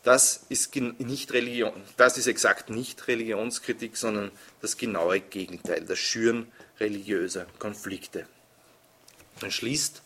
Das 0.04 0.46
ist, 0.50 0.76
nicht 0.76 1.32
Religion, 1.32 1.74
das 1.96 2.18
ist 2.18 2.26
exakt 2.26 2.72
nicht 2.72 3.08
Religionskritik, 3.08 3.96
sondern 3.96 4.32
das 4.60 4.78
genaue 4.78 5.20
Gegenteil, 5.20 5.86
das 5.86 6.00
Schüren 6.00 6.52
religiöser 6.80 7.46
Konflikte. 7.60 8.26
Man 9.42 9.52
schließt 9.52 10.02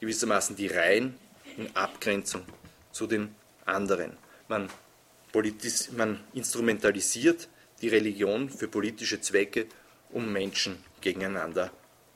gewissermaßen 0.00 0.56
die 0.56 0.68
Reihen 0.68 1.14
in 1.58 1.74
Abgrenzung 1.76 2.42
zu 2.90 3.06
den 3.06 3.34
anderen. 3.66 4.16
Man, 4.48 4.70
man 5.96 6.20
instrumentalisiert 6.32 7.48
die 7.82 7.88
Religion 7.88 8.48
für 8.48 8.68
politische 8.68 9.20
Zwecke, 9.20 9.66
um 10.10 10.32
Menschen 10.32 10.82
gegeneinander 11.00 11.70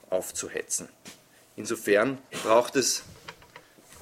aufzuhetzen. 0.08 0.88
Insofern 1.56 2.18
braucht 2.42 2.76
es 2.76 3.02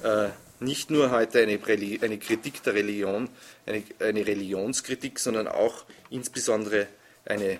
äh, 0.03 0.29
nicht 0.59 0.89
nur 0.89 1.11
heute 1.11 1.41
eine, 1.41 1.59
eine 2.01 2.17
Kritik 2.17 2.63
der 2.63 2.73
Religion, 2.73 3.29
eine, 3.65 3.83
eine 3.99 4.25
Religionskritik, 4.25 5.19
sondern 5.19 5.47
auch 5.47 5.85
insbesondere 6.09 6.87
eine 7.25 7.59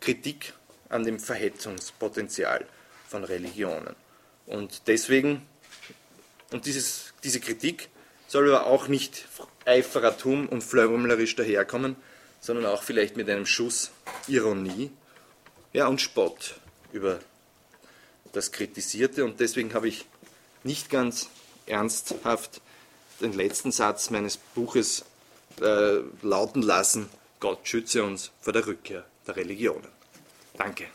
Kritik 0.00 0.52
an 0.88 1.04
dem 1.04 1.18
Verhetzungspotenzial 1.18 2.66
von 3.08 3.24
Religionen. 3.24 3.96
Und 4.46 4.82
deswegen, 4.86 5.42
und 6.50 6.66
dieses, 6.66 7.14
diese 7.24 7.40
Kritik 7.40 7.88
soll 8.28 8.54
aber 8.54 8.66
auch 8.66 8.88
nicht 8.88 9.26
Eiferertum 9.64 10.48
und 10.48 10.62
flörmlerisch 10.62 11.36
daherkommen, 11.36 11.96
sondern 12.40 12.66
auch 12.66 12.82
vielleicht 12.82 13.16
mit 13.16 13.28
einem 13.30 13.46
Schuss 13.46 13.90
Ironie 14.26 14.90
ja, 15.72 15.86
und 15.86 16.00
Spott 16.00 16.56
über 16.92 17.20
das 18.32 18.52
Kritisierte. 18.52 19.24
Und 19.24 19.40
deswegen 19.40 19.74
habe 19.74 19.88
ich 19.88 20.06
nicht 20.64 20.90
ganz 20.90 21.28
ernsthaft 21.66 22.60
den 23.20 23.32
letzten 23.32 23.72
Satz 23.72 24.10
meines 24.10 24.36
Buches 24.36 25.04
äh, 25.60 26.00
lauten 26.22 26.62
lassen, 26.62 27.08
Gott 27.40 27.60
schütze 27.64 28.04
uns 28.04 28.30
vor 28.40 28.52
der 28.52 28.66
Rückkehr 28.66 29.04
der 29.26 29.36
Religionen. 29.36 29.88
Danke. 30.56 30.86